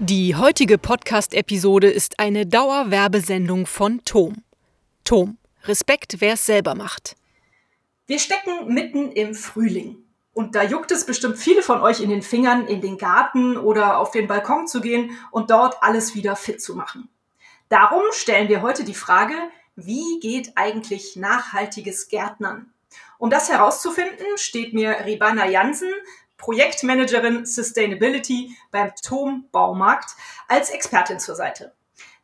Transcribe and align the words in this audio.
Die 0.00 0.36
heutige 0.36 0.78
Podcast-Episode 0.78 1.90
ist 1.90 2.20
eine 2.20 2.46
Dauerwerbesendung 2.46 3.66
von 3.66 4.00
Tom. 4.04 4.44
Tom, 5.02 5.38
Respekt, 5.64 6.20
wer 6.20 6.34
es 6.34 6.46
selber 6.46 6.76
macht. 6.76 7.16
Wir 8.06 8.20
stecken 8.20 8.72
mitten 8.72 9.10
im 9.10 9.34
Frühling. 9.34 9.96
Und 10.32 10.54
da 10.54 10.62
juckt 10.62 10.92
es 10.92 11.04
bestimmt 11.04 11.36
viele 11.36 11.62
von 11.62 11.80
euch 11.80 12.00
in 12.00 12.10
den 12.10 12.22
Fingern, 12.22 12.68
in 12.68 12.80
den 12.80 12.96
Garten 12.96 13.56
oder 13.56 13.98
auf 13.98 14.12
den 14.12 14.28
Balkon 14.28 14.68
zu 14.68 14.80
gehen 14.80 15.18
und 15.32 15.50
dort 15.50 15.82
alles 15.82 16.14
wieder 16.14 16.36
fit 16.36 16.62
zu 16.62 16.76
machen. 16.76 17.08
Darum 17.68 18.02
stellen 18.12 18.48
wir 18.48 18.62
heute 18.62 18.84
die 18.84 18.94
Frage, 18.94 19.34
wie 19.74 20.20
geht 20.20 20.52
eigentlich 20.54 21.16
nachhaltiges 21.16 22.06
Gärtnern? 22.06 22.72
Um 23.18 23.30
das 23.30 23.50
herauszufinden, 23.50 24.26
steht 24.36 24.74
mir 24.74 25.06
Ribana 25.06 25.48
Jansen, 25.48 25.90
Projektmanagerin 26.38 27.44
Sustainability 27.44 28.56
beim 28.70 28.92
Tom 29.02 29.44
Baumarkt, 29.52 30.12
als 30.46 30.70
Expertin 30.70 31.18
zur 31.18 31.34
Seite. 31.34 31.72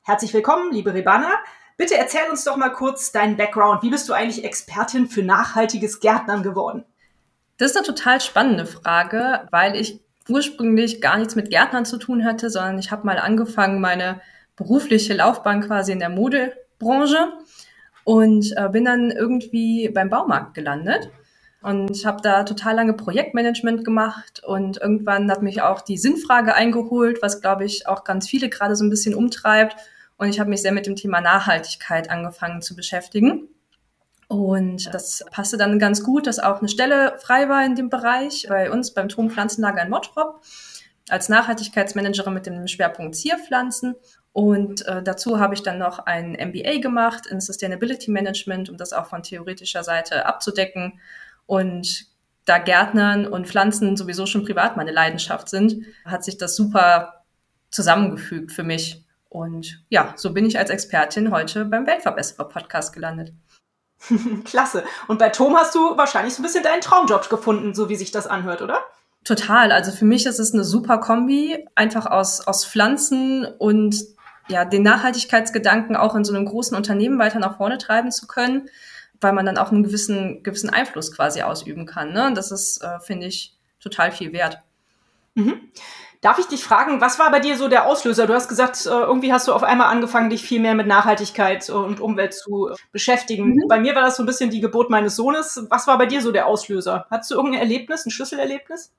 Herzlich 0.03 0.33
willkommen, 0.33 0.73
liebe 0.73 0.95
Ribana. 0.95 1.31
Bitte 1.77 1.97
erzähl 1.97 2.31
uns 2.31 2.45
doch 2.45 2.57
mal 2.57 2.71
kurz 2.71 3.11
deinen 3.11 3.37
Background. 3.37 3.83
Wie 3.83 3.91
bist 3.91 4.09
du 4.09 4.13
eigentlich 4.13 4.45
Expertin 4.45 5.09
für 5.09 5.23
nachhaltiges 5.23 5.99
Gärtnern 5.99 6.43
geworden? 6.43 6.85
Das 7.59 7.73
ist 7.73 7.77
eine 7.77 7.87
total 7.87 8.21
spannende 8.21 8.67
Frage, 8.67 9.49
weil 9.51 9.77
ich 9.77 10.01
ursprünglich 10.29 11.01
gar 11.01 11.19
nichts 11.19 11.35
mit 11.35 11.51
Gärtnern 11.51 11.85
zu 11.85 11.99
tun 11.99 12.25
hatte, 12.25 12.49
sondern 12.49 12.79
ich 12.79 12.91
habe 12.91 13.05
mal 13.05 13.19
angefangen, 13.19 13.81
meine 13.81 14.21
berufliche 14.57 15.15
Laufbahn 15.15 15.61
quasi 15.61 15.93
in 15.93 15.99
der 15.99 16.09
Mode 16.09 16.57
Branche 16.79 17.33
und 18.05 18.55
äh, 18.57 18.69
bin 18.69 18.85
dann 18.85 19.11
irgendwie 19.11 19.89
beim 19.89 20.11
Baumarkt 20.11 20.55
gelandet 20.55 21.11
und 21.65 22.05
habe 22.05 22.21
da 22.21 22.45
total 22.45 22.77
lange 22.77 22.93
Projektmanagement 22.93 23.87
gemacht 23.87 24.43
und 24.45 24.77
irgendwann 24.77 25.31
hat 25.31 25.41
mich 25.41 25.63
auch 25.63 25.81
die 25.81 25.97
Sinnfrage 25.97 26.55
eingeholt, 26.55 27.23
was 27.23 27.41
glaube 27.41 27.65
ich 27.65 27.89
auch 27.89 28.05
ganz 28.05 28.29
viele 28.29 28.51
gerade 28.51 28.77
so 28.77 28.85
ein 28.85 28.91
bisschen 28.91 29.15
umtreibt 29.15 29.75
und 30.19 30.29
ich 30.29 30.39
habe 30.39 30.51
mich 30.51 30.61
sehr 30.61 30.73
mit 30.73 30.87
dem 30.87 30.95
Thema 30.95 31.23
Nachhaltigkeit 31.23 32.11
angefangen 32.11 32.61
zu 32.61 32.77
beschäftigen. 32.77 33.49
Und 34.29 34.93
das 34.93 35.25
passte 35.31 35.57
dann 35.57 35.79
ganz 35.79 36.05
gut, 36.05 36.27
dass 36.27 36.39
auch 36.39 36.59
eine 36.59 36.69
Stelle 36.69 37.17
frei 37.19 37.49
war 37.49 37.65
in 37.65 37.77
dem 37.77 37.89
Bereich 37.89 38.47
bei 38.49 38.71
uns 38.71 38.93
beim 38.93 39.09
Turmpflanzenlager 39.09 39.83
in 39.83 39.91
Mottrop 39.91 40.43
als 41.09 41.31
Nachhaltigkeitsmanagerin 41.31 42.35
mit 42.35 42.45
dem 42.47 42.67
Schwerpunkt 42.67 43.17
Zierpflanzen. 43.17 43.95
Und 44.33 44.87
äh, 44.87 45.03
dazu 45.03 45.39
habe 45.39 45.55
ich 45.55 45.63
dann 45.63 45.79
noch 45.79 46.01
ein 46.01 46.33
MBA 46.33 46.79
gemacht 46.81 47.27
in 47.27 47.41
Sustainability 47.41 48.11
Management, 48.11 48.69
um 48.69 48.77
das 48.77 48.93
auch 48.93 49.07
von 49.07 49.23
theoretischer 49.23 49.85
Seite 49.85 50.27
abzudecken. 50.27 51.01
Und 51.47 52.07
da 52.45 52.59
Gärtnern 52.59 53.27
und 53.27 53.47
Pflanzen 53.49 53.97
sowieso 53.97 54.27
schon 54.27 54.45
privat 54.45 54.77
meine 54.77 54.93
Leidenschaft 54.93 55.49
sind, 55.49 55.85
hat 56.05 56.25
sich 56.25 56.37
das 56.37 56.57
super 56.57 57.25
zusammengefügt 57.71 58.53
für 58.53 58.63
mich. 58.63 59.05
Und 59.29 59.85
ja, 59.89 60.13
so 60.17 60.33
bin 60.33 60.47
ich 60.47 60.59
als 60.59 60.71
Expertin 60.71 61.31
heute 61.31 61.65
beim 61.65 61.87
Weltverbesserer 61.87 62.49
Podcast 62.49 62.93
gelandet. 62.93 63.33
Klasse. 64.45 64.85
Und 65.09 65.19
bei 65.19 65.31
Tom 65.31 65.57
hast 65.57 65.75
du 65.75 65.97
wahrscheinlich 65.97 66.35
so 66.35 66.43
ein 66.43 66.45
bisschen 66.45 66.63
deinen 66.63 66.81
Traumjob 66.81 67.29
gefunden, 67.29 67.75
so 67.75 67.89
wie 67.89 67.97
sich 67.97 68.11
das 68.11 68.27
anhört, 68.27 68.63
oder? 68.63 68.81
Total. 69.25 69.73
Also 69.73 69.91
für 69.91 70.05
mich 70.05 70.27
ist 70.27 70.39
es 70.39 70.53
eine 70.53 70.65
super 70.65 70.99
Kombi, 70.99 71.67
einfach 71.75 72.07
aus, 72.07 72.47
aus 72.47 72.67
Pflanzen 72.67 73.47
und 73.59 73.97
ja, 74.49 74.67
den 74.67 74.83
Nachhaltigkeitsgedanken 74.83 75.97
auch 75.97 76.15
in 76.15 76.25
so 76.25 76.35
einem 76.35 76.45
großen 76.45 76.77
Unternehmen 76.77 77.19
weiter 77.19 77.39
nach 77.39 77.57
vorne 77.57 77.79
treiben 77.79 78.13
zu 78.13 78.27
können, 78.27 78.69
weil 79.25 79.33
man 79.33 79.47
dann 79.47 79.59
auch 79.59 79.73
einen 79.73 79.83
gewissen, 79.83 80.45
gewissen 80.45 80.71
Einfluss 80.71 81.11
quasi 81.11 81.43
ausüben 81.43 81.87
kann. 81.87 82.13
Ne? 82.13 82.33
Das 82.35 82.53
ist, 82.53 82.81
äh, 82.85 83.01
finde 83.01 83.27
ich, 83.27 83.57
total 83.81 84.13
viel 84.13 84.33
wert. 84.33 84.59
Mhm. 85.35 85.73
Darf 86.21 86.39
ich 86.39 86.47
dich 86.47 86.65
fragen, 86.65 87.01
was 87.01 87.19
war 87.19 87.31
bei 87.31 87.41
dir 87.41 87.59
so 87.59 87.69
der 87.69 87.87
Auslöser? 87.87 88.27
Du 88.27 88.33
hast 88.33 88.49
gesagt, 88.49 88.87
äh, 88.87 88.89
irgendwie 88.89 89.33
hast 89.33 89.49
du 89.49 89.53
auf 89.53 89.63
einmal 89.63 89.89
angefangen, 89.89 90.31
dich 90.31 90.43
viel 90.43 90.61
mehr 90.61 90.75
mit 90.75 90.87
Nachhaltigkeit 90.87 91.69
und 91.69 92.01
Umwelt 92.01 92.33
zu 92.33 92.71
beschäftigen. 92.93 93.57
Mhm. 93.57 93.69
Bei 93.69 93.81
mir 93.81 93.95
war 93.95 94.03
das 94.03 94.17
so 94.17 94.23
ein 94.23 94.27
bisschen 94.27 94.51
die 94.51 94.61
Geburt 94.61 94.89
meines 94.89 95.17
Sohnes. 95.17 95.67
Was 95.69 95.87
war 95.87 95.99
bei 95.99 96.07
dir 96.07 96.23
so 96.23 96.33
der 96.33 96.47
Auslöser? 96.47 97.07
Hattest 97.11 97.31
du 97.31 97.35
irgendein 97.35 97.61
Erlebnis, 97.61 98.07
ein 98.07 98.11
Schlüsselerlebnis? 98.11 98.93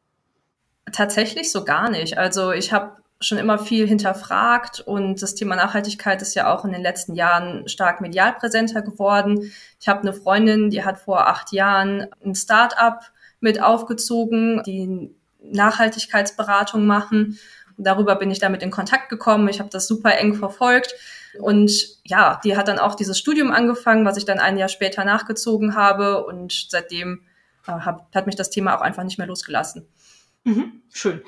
Tatsächlich 0.92 1.52
so 1.52 1.64
gar 1.64 1.90
nicht. 1.90 2.18
Also 2.18 2.52
ich 2.52 2.74
habe 2.74 2.98
schon 3.22 3.38
immer 3.38 3.58
viel 3.58 3.88
hinterfragt 3.88 4.82
und 4.82 5.22
das 5.22 5.36
Thema 5.36 5.56
Nachhaltigkeit 5.56 6.22
ist 6.22 6.36
ja 6.36 6.54
auch 6.54 6.66
in 6.66 6.72
den 6.72 6.82
letzten 6.82 7.16
Jahren 7.16 7.68
stark 7.68 8.02
medial 8.02 8.34
präsenter 8.34 8.82
geworden. 8.82 9.52
Ich 9.80 9.88
habe 9.88 10.02
eine 10.02 10.14
Freundin, 10.14 10.70
die 10.70 10.84
hat 10.84 11.00
vor 11.00 11.28
acht 11.28 11.52
Jahren 11.54 12.08
ein 12.24 12.36
Start-up 12.36 13.12
mit 13.40 13.62
aufgezogen, 13.62 14.62
die 14.66 15.12
Nachhaltigkeitsberatung 15.40 16.86
machen. 16.86 17.40
darüber 17.78 18.16
bin 18.16 18.32
ich 18.32 18.40
damit 18.40 18.64
in 18.64 18.72
Kontakt 18.72 19.10
gekommen. 19.10 19.50
Ich 19.50 19.60
habe 19.60 19.70
das 19.70 19.88
super 19.88 20.18
eng 20.18 20.36
verfolgt. 20.36 20.96
Und 21.40 21.72
ja, 22.06 22.40
die 22.44 22.56
hat 22.56 22.68
dann 22.68 22.80
auch 22.80 22.96
dieses 22.96 23.20
Studium 23.20 23.52
angefangen, 23.52 24.06
was 24.06 24.18
ich 24.18 24.26
dann 24.26 24.40
ein 24.40 24.58
Jahr 24.58 24.70
später 24.70 25.04
nachgezogen 25.04 25.76
habe. 25.76 26.26
Und 26.26 26.68
seitdem 26.70 27.22
äh, 27.68 27.72
hab, 27.72 28.14
hat 28.16 28.26
mich 28.26 28.36
das 28.36 28.50
Thema 28.50 28.78
auch 28.78 28.82
einfach 28.82 29.04
nicht 29.04 29.18
mehr 29.18 29.28
losgelassen. 29.28 29.88
Mhm, 30.46 30.82
schön. 30.94 31.22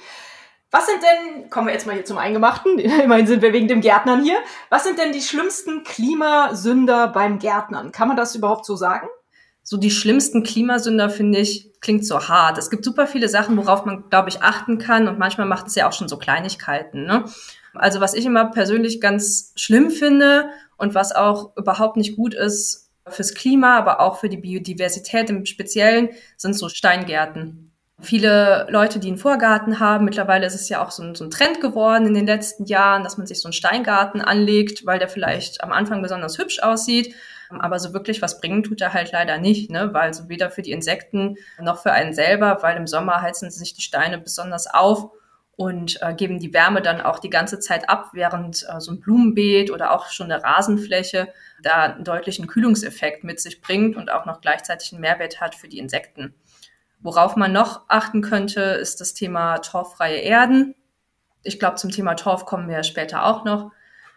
Was 0.69 0.85
sind 0.85 0.99
denn, 1.01 1.49
kommen 1.49 1.67
wir 1.67 1.73
jetzt 1.73 1.87
mal 1.87 1.93
hier 1.93 2.05
zum 2.05 2.17
Eingemachten, 2.17 2.77
immerhin 2.79 3.27
sind 3.27 3.41
wir 3.41 3.53
wegen 3.53 3.67
dem 3.67 3.81
Gärtnern 3.81 4.23
hier, 4.23 4.37
was 4.69 4.83
sind 4.83 4.99
denn 4.99 5.13
die 5.13 5.21
schlimmsten 5.21 5.83
Klimasünder 5.83 7.07
beim 7.07 7.39
Gärtnern? 7.39 7.91
Kann 7.91 8.07
man 8.07 8.17
das 8.17 8.35
überhaupt 8.35 8.65
so 8.65 8.75
sagen? 8.75 9.07
So 9.63 9.77
die 9.77 9.91
schlimmsten 9.91 10.43
Klimasünder, 10.43 11.09
finde 11.09 11.39
ich, 11.39 11.71
klingt 11.81 12.05
so 12.05 12.27
hart. 12.27 12.57
Es 12.57 12.69
gibt 12.69 12.85
super 12.85 13.07
viele 13.07 13.29
Sachen, 13.29 13.57
worauf 13.57 13.85
man, 13.85 14.09
glaube 14.09 14.29
ich, 14.29 14.41
achten 14.41 14.77
kann 14.77 15.07
und 15.07 15.19
manchmal 15.19 15.47
macht 15.47 15.67
es 15.67 15.75
ja 15.75 15.87
auch 15.87 15.93
schon 15.93 16.07
so 16.07 16.17
Kleinigkeiten. 16.17 17.05
Ne? 17.05 17.25
Also 17.73 17.99
was 17.99 18.13
ich 18.13 18.25
immer 18.25 18.45
persönlich 18.45 19.01
ganz 19.01 19.53
schlimm 19.55 19.89
finde 19.91 20.49
und 20.77 20.95
was 20.95 21.15
auch 21.15 21.55
überhaupt 21.57 21.97
nicht 21.97 22.15
gut 22.15 22.33
ist 22.33 22.89
fürs 23.07 23.33
Klima, 23.33 23.77
aber 23.77 23.99
auch 23.99 24.19
für 24.19 24.29
die 24.29 24.37
Biodiversität 24.37 25.29
im 25.29 25.45
Speziellen, 25.45 26.09
sind 26.35 26.53
so 26.53 26.69
Steingärten 26.69 27.66
viele 27.99 28.67
Leute, 28.69 28.99
die 28.99 29.07
einen 29.07 29.17
Vorgarten 29.17 29.79
haben. 29.79 30.05
Mittlerweile 30.05 30.45
ist 30.45 30.55
es 30.55 30.69
ja 30.69 30.85
auch 30.85 30.91
so 30.91 31.03
ein, 31.03 31.15
so 31.15 31.23
ein, 31.23 31.31
Trend 31.31 31.61
geworden 31.61 32.05
in 32.05 32.13
den 32.13 32.27
letzten 32.27 32.65
Jahren, 32.65 33.03
dass 33.03 33.17
man 33.17 33.25
sich 33.25 33.41
so 33.41 33.47
einen 33.47 33.53
Steingarten 33.53 34.21
anlegt, 34.21 34.85
weil 34.85 34.99
der 34.99 35.09
vielleicht 35.09 35.63
am 35.63 35.71
Anfang 35.71 36.01
besonders 36.01 36.37
hübsch 36.37 36.59
aussieht. 36.59 37.15
Aber 37.49 37.79
so 37.79 37.93
wirklich 37.93 38.21
was 38.21 38.39
bringen 38.39 38.63
tut 38.63 38.81
er 38.81 38.93
halt 38.93 39.11
leider 39.13 39.37
nicht, 39.37 39.71
ne? 39.71 39.93
weil 39.93 40.13
so 40.13 40.29
weder 40.29 40.51
für 40.51 40.61
die 40.61 40.71
Insekten 40.71 41.37
noch 41.61 41.81
für 41.81 41.93
einen 41.93 42.13
selber, 42.13 42.59
weil 42.61 42.77
im 42.77 42.87
Sommer 42.87 43.21
heizen 43.21 43.49
sich 43.49 43.73
die 43.73 43.81
Steine 43.81 44.17
besonders 44.17 44.67
auf 44.67 45.11
und 45.55 45.99
äh, 46.01 46.13
geben 46.13 46.39
die 46.39 46.53
Wärme 46.53 46.81
dann 46.81 47.01
auch 47.01 47.19
die 47.19 47.29
ganze 47.29 47.59
Zeit 47.59 47.89
ab, 47.89 48.09
während 48.13 48.67
äh, 48.69 48.79
so 48.79 48.91
ein 48.91 48.99
Blumenbeet 48.99 49.71
oder 49.71 49.91
auch 49.91 50.09
schon 50.09 50.31
eine 50.31 50.43
Rasenfläche 50.43 51.29
da 51.63 51.83
einen 51.83 52.03
deutlichen 52.03 52.47
Kühlungseffekt 52.47 53.23
mit 53.23 53.39
sich 53.39 53.61
bringt 53.61 53.95
und 53.95 54.11
auch 54.11 54.25
noch 54.25 54.41
gleichzeitig 54.41 54.91
einen 54.91 55.01
Mehrwert 55.01 55.41
hat 55.41 55.55
für 55.55 55.67
die 55.67 55.79
Insekten. 55.79 56.35
Worauf 56.99 57.35
man 57.35 57.53
noch 57.53 57.81
achten 57.87 58.21
könnte, 58.21 58.61
ist 58.61 59.01
das 59.01 59.13
Thema 59.13 59.59
torffreie 59.59 60.17
Erden. 60.17 60.75
Ich 61.43 61.59
glaube, 61.59 61.75
zum 61.75 61.91
Thema 61.91 62.15
Torf 62.15 62.45
kommen 62.45 62.67
wir 62.67 62.83
später 62.83 63.25
auch 63.25 63.45
noch. 63.45 63.71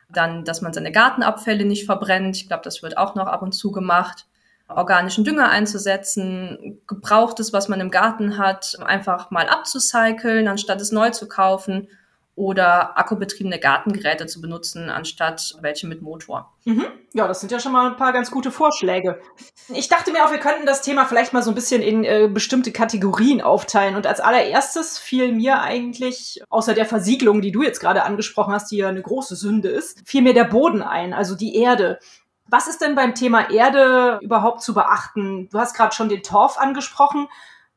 Dann, 0.08 0.44
dass 0.44 0.60
man 0.60 0.72
seine 0.72 0.90
Gartenabfälle 0.90 1.64
nicht 1.64 1.86
verbrennt. 1.86 2.36
Ich 2.36 2.48
glaube, 2.48 2.64
das 2.64 2.82
wird 2.82 2.98
auch 2.98 3.14
noch 3.14 3.26
ab 3.26 3.42
und 3.42 3.52
zu 3.52 3.70
gemacht. 3.70 4.26
Organischen 4.68 5.24
Dünger 5.24 5.50
einzusetzen, 5.50 6.80
gebrauchtes, 6.86 7.52
was 7.52 7.68
man 7.68 7.80
im 7.80 7.90
Garten 7.90 8.38
hat, 8.38 8.76
einfach 8.84 9.30
mal 9.30 9.48
abzucyceln, 9.48 10.48
anstatt 10.48 10.80
es 10.80 10.92
neu 10.92 11.10
zu 11.10 11.28
kaufen 11.28 11.88
oder 12.34 12.96
akkubetriebene 12.98 13.58
Gartengeräte 13.58 14.26
zu 14.26 14.40
benutzen, 14.40 14.88
anstatt 14.88 15.56
welche 15.60 15.86
mit 15.86 16.00
Motor. 16.00 16.52
Mhm. 16.64 16.86
Ja, 17.12 17.26
das 17.28 17.40
sind 17.40 17.52
ja 17.52 17.60
schon 17.60 17.72
mal 17.72 17.90
ein 17.90 17.96
paar 17.96 18.12
ganz 18.12 18.30
gute 18.30 18.50
Vorschläge. 18.50 19.20
Ich 19.68 19.88
dachte 19.88 20.12
mir 20.12 20.24
auch, 20.24 20.30
wir 20.30 20.38
könnten 20.38 20.64
das 20.64 20.80
Thema 20.80 21.04
vielleicht 21.04 21.32
mal 21.32 21.42
so 21.42 21.50
ein 21.50 21.54
bisschen 21.54 21.82
in 21.82 22.04
äh, 22.04 22.28
bestimmte 22.32 22.72
Kategorien 22.72 23.42
aufteilen. 23.42 23.96
Und 23.96 24.06
als 24.06 24.20
allererstes 24.20 24.98
fiel 24.98 25.32
mir 25.32 25.60
eigentlich, 25.60 26.40
außer 26.48 26.72
der 26.72 26.86
Versiegelung, 26.86 27.42
die 27.42 27.52
du 27.52 27.62
jetzt 27.62 27.80
gerade 27.80 28.04
angesprochen 28.04 28.54
hast, 28.54 28.70
die 28.70 28.78
ja 28.78 28.88
eine 28.88 29.02
große 29.02 29.36
Sünde 29.36 29.68
ist, 29.68 30.00
fiel 30.06 30.22
mir 30.22 30.34
der 30.34 30.44
Boden 30.44 30.82
ein, 30.82 31.12
also 31.12 31.34
die 31.34 31.56
Erde. 31.56 31.98
Was 32.46 32.68
ist 32.68 32.80
denn 32.80 32.94
beim 32.94 33.14
Thema 33.14 33.50
Erde 33.50 34.18
überhaupt 34.22 34.62
zu 34.62 34.72
beachten? 34.72 35.48
Du 35.50 35.58
hast 35.58 35.74
gerade 35.74 35.94
schon 35.94 36.08
den 36.08 36.22
Torf 36.22 36.58
angesprochen 36.58 37.28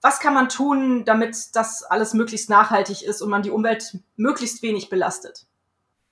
was 0.03 0.19
kann 0.19 0.33
man 0.33 0.49
tun, 0.49 1.05
damit 1.05 1.55
das 1.55 1.81
alles 1.83 2.13
möglichst 2.13 2.49
nachhaltig 2.49 3.03
ist 3.03 3.21
und 3.21 3.29
man 3.29 3.41
die 3.41 3.51
Umwelt 3.51 3.97
möglichst 4.17 4.61
wenig 4.61 4.89
belastet? 4.89 5.45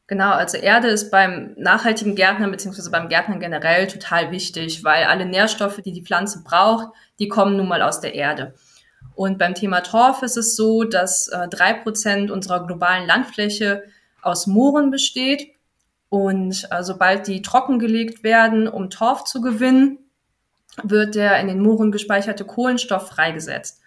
Genau, 0.08 0.32
also 0.32 0.58
Erde 0.58 0.88
ist 0.88 1.12
beim 1.12 1.54
nachhaltigen 1.58 2.16
Gärtnern 2.16 2.52
beziehungsweise 2.52 2.90
beim 2.90 3.10
Gärtnern 3.10 3.42
generell 3.42 3.88
total 3.88 4.32
wichtig, 4.32 4.84
weil 4.86 5.04
alle 5.04 5.26
Nährstoffe, 5.26 5.82
die 5.82 5.92
die 5.92 6.04
Pflanze 6.04 6.42
braucht, 6.44 6.88
die 7.20 7.28
kommen 7.28 7.58
nun 7.58 7.68
mal 7.68 7.82
aus 7.82 8.00
der 8.00 8.16
Erde. 8.16 8.54
Und 9.14 9.38
beim 9.38 9.56
Thema 9.56 9.82
Torf 9.82 10.22
ist 10.22 10.38
es 10.38 10.56
so, 10.56 10.86
dass 10.86 11.28
äh, 11.28 11.50
drei 11.50 11.72
äh, 11.72 11.82
Prozent 11.82 12.32
unserer 12.32 12.66
globalen 12.66 13.06
Landfläche 13.06 13.84
aus 14.22 14.48
Mooren 14.48 14.90
besteht. 14.90 15.52
Und 16.08 16.68
äh, 16.72 16.84
sobald 16.84 17.28
die 17.28 17.42
trockengelegt 17.42 18.24
werden, 18.24 18.70
um 18.70 18.90
Torf 18.90 19.26
zu 19.26 19.42
gewinnen, 19.42 20.00
wird 20.82 21.16
der 21.16 21.40
in 21.42 21.48
den 21.48 21.62
Mooren 21.62 21.92
gespeicherte 21.92 22.46
Kohlenstoff 22.46 23.10
freigesetzt. 23.10 23.81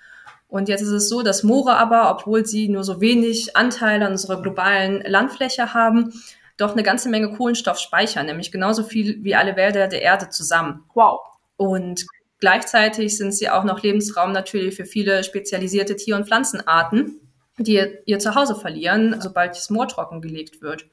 Und 0.49 0.69
jetzt 0.69 0.82
ist 0.82 0.88
es 0.88 1.08
so, 1.08 1.23
dass 1.23 1.43
Moore 1.43 1.76
aber, 1.76 2.11
obwohl 2.11 2.46
sie 2.46 2.69
nur 2.69 2.85
so 2.85 3.00
wenig 3.00 3.56
Anteil 3.56 4.02
an 4.02 4.12
unserer 4.12 4.41
globalen 4.41 5.02
Landfläche 5.02 5.75
haben, 5.75 6.12
doch 6.56 6.73
eine 6.73 6.82
ganze 6.82 7.08
Menge 7.08 7.35
Kohlenstoff 7.35 7.79
speichern, 7.79 8.26
nämlich 8.26 8.52
genauso 8.52 8.85
viel 8.85 9.23
wie 9.25 9.35
alle 9.35 9.56
Wälder 9.56 9.88
der 9.88 10.02
Erde 10.02 10.29
zusammen. 10.29 10.85
Wow. 10.94 11.20
Und 11.56 12.06
gleichzeitig 12.38 13.17
sind 13.17 13.32
sie 13.32 13.50
auch 13.50 13.64
noch 13.64 13.82
Lebensraum 13.82 14.32
natürlich 14.32 14.76
für 14.76 14.85
viele 14.85 15.25
spezialisierte 15.25 15.96
Tier- 15.96 16.17
und 16.17 16.26
Pflanzenarten, 16.26 17.20
die 17.58 17.82
ihr 18.06 18.19
Zuhause 18.19 18.55
verlieren, 18.55 19.20
sobald 19.20 19.56
das 19.56 19.70
Moor 19.70 19.88
trockengelegt 19.88 20.62
wird. 20.62 20.87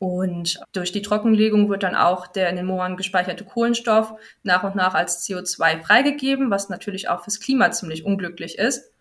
Und 0.00 0.58
durch 0.72 0.92
die 0.92 1.02
Trockenlegung 1.02 1.68
wird 1.68 1.82
dann 1.82 1.94
auch 1.94 2.26
der 2.26 2.48
in 2.48 2.56
den 2.56 2.64
Mooren 2.64 2.96
gespeicherte 2.96 3.44
Kohlenstoff 3.44 4.14
nach 4.42 4.64
und 4.64 4.74
nach 4.74 4.94
als 4.94 5.28
CO2 5.28 5.82
freigegeben, 5.82 6.50
was 6.50 6.70
natürlich 6.70 7.10
auch 7.10 7.22
fürs 7.22 7.38
Klima 7.38 7.70
ziemlich 7.70 8.06
unglücklich 8.06 8.58
ist. 8.58 8.92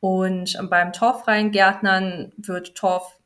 Und 0.00 0.56
beim 0.70 0.94
torffreien 0.94 1.50
Gärtnern 1.50 2.32
wird 2.38 2.74
Torf, 2.76 3.18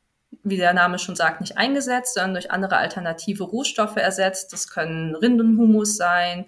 wie 0.43 0.57
der 0.57 0.73
Name 0.73 0.99
schon 0.99 1.15
sagt, 1.15 1.39
nicht 1.39 1.57
eingesetzt, 1.57 2.15
sondern 2.15 2.33
durch 2.33 2.51
andere 2.51 2.75
alternative 2.75 3.45
Rohstoffe 3.45 3.95
ersetzt. 3.95 4.51
Das 4.51 4.67
können 4.67 5.15
Rindenhumus 5.15 5.95
sein, 5.95 6.47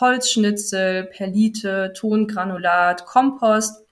Holzschnitzel, 0.00 1.04
Perlite, 1.04 1.92
Tongranulat, 1.94 3.04
Kompost. 3.04 3.84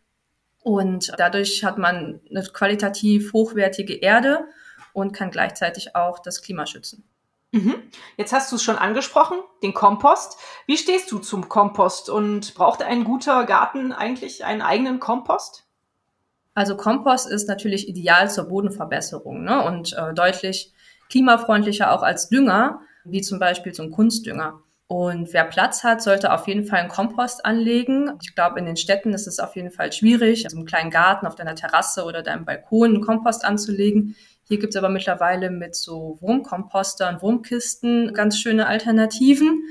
Und 0.63 1.13
dadurch 1.19 1.63
hat 1.63 1.77
man 1.77 2.21
eine 2.31 2.43
qualitativ 2.43 3.35
hochwertige 3.35 3.97
Erde 3.97 4.47
und 4.93 5.13
kann 5.13 5.31
gleichzeitig 5.31 5.97
auch 5.97 6.19
das 6.19 6.43
Klima 6.43 6.67
schützen. 6.67 7.05
Mhm. 7.53 7.75
Jetzt 8.17 8.33
hast 8.33 8.51
du 8.51 8.57
es 8.57 8.63
schon 8.63 8.77
angesprochen, 8.77 9.39
den 9.63 9.75
Kompost. 9.75 10.39
Wie 10.67 10.79
stehst 10.79 11.13
du 11.13 11.19
zum 11.19 11.49
Kompost 11.49 12.09
und 12.09 12.55
braucht 12.55 12.83
ein 12.83 13.05
guter 13.05 13.45
Garten 13.45 13.93
eigentlich 13.93 14.45
einen 14.45 14.63
eigenen 14.63 15.01
Kompost? 15.01 15.67
Also 16.55 16.77
Kompost 16.77 17.29
ist 17.31 17.49
natürlich 17.49 17.89
ideal 17.89 18.31
zur 18.31 18.45
Bodenverbesserung 18.45 19.43
ne? 19.43 19.65
und 19.65 19.93
äh, 19.95 20.15
deutlich 20.15 20.73
klimafreundlicher 21.11 21.93
auch 21.93 22.03
als 22.03 22.29
Dünger, 22.31 22.81
wie 23.05 23.21
zum 23.21 23.39
Beispiel 23.39 23.75
so 23.75 23.83
ein 23.83 23.91
Kunstdünger. 23.91 24.61
Und 24.87 25.33
wer 25.33 25.45
Platz 25.45 25.85
hat, 25.85 26.03
sollte 26.03 26.33
auf 26.33 26.47
jeden 26.47 26.67
Fall 26.67 26.81
einen 26.81 26.91
Kompost 26.91 27.47
anlegen. 27.47 28.13
Ich 28.23 28.35
glaube, 28.35 28.59
in 28.59 28.67
den 28.67 28.77
Städten 28.77 29.15
ist 29.15 29.27
es 29.27 29.41
auf 29.41 29.57
jeden 29.57 29.71
Fall 29.71 29.91
schwierig, 29.91 30.45
also 30.45 30.59
im 30.59 30.67
kleinen 30.67 30.91
Garten 30.91 31.27
auf 31.27 31.35
deiner 31.35 31.55
Terrasse 31.55 32.05
oder 32.05 32.23
deinem 32.23 32.45
Balkon 32.45 32.97
einen 32.97 33.01
Kompost 33.01 33.43
anzulegen. 33.43 34.17
Hier 34.45 34.59
gibt 34.59 34.75
es 34.75 34.77
aber 34.77 34.89
mittlerweile 34.89 35.51
mit 35.51 35.75
so 35.75 36.19
Wurmkompostern, 36.21 37.23
Wurmkisten 37.23 38.13
ganz 38.13 38.39
schöne 38.39 38.67
Alternativen. 38.67 39.63